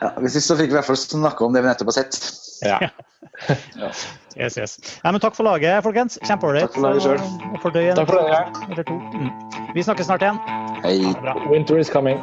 Ja, 0.00 0.08
hvis 0.24 0.38
ikke 0.38 0.46
så 0.46 0.56
fikk 0.56 0.70
vi 0.70 0.74
i 0.74 0.78
hvert 0.78 0.88
fall 0.88 0.96
snakke 1.00 1.44
om 1.44 1.52
det 1.52 1.60
vi 1.64 1.68
nettopp 1.68 1.92
har 1.92 1.98
sett. 2.00 2.16
ja. 2.64 2.78
Yes, 4.36 4.56
yes. 4.56 4.78
Nei, 5.04 5.12
men 5.12 5.20
takk 5.20 5.34
for 5.36 5.44
laget, 5.44 5.82
folkens. 5.84 6.16
Kjempeålreit. 6.24 6.70
Takk 6.72 6.78
for 6.78 7.74
laget 7.76 7.92
en 7.92 8.00
Takk 8.00 8.08
for 8.08 8.16
denne 8.16 8.32
gang. 8.32 8.70
eller 8.70 8.88
to. 8.88 8.96
Mm. 9.12 9.30
Vi 9.76 9.84
snakkes 9.84 10.08
snart 10.08 10.24
igjen. 10.24 10.40
Hei. 10.84 10.96
Winter 11.52 11.76
is 11.80 11.90
coming. 11.92 12.20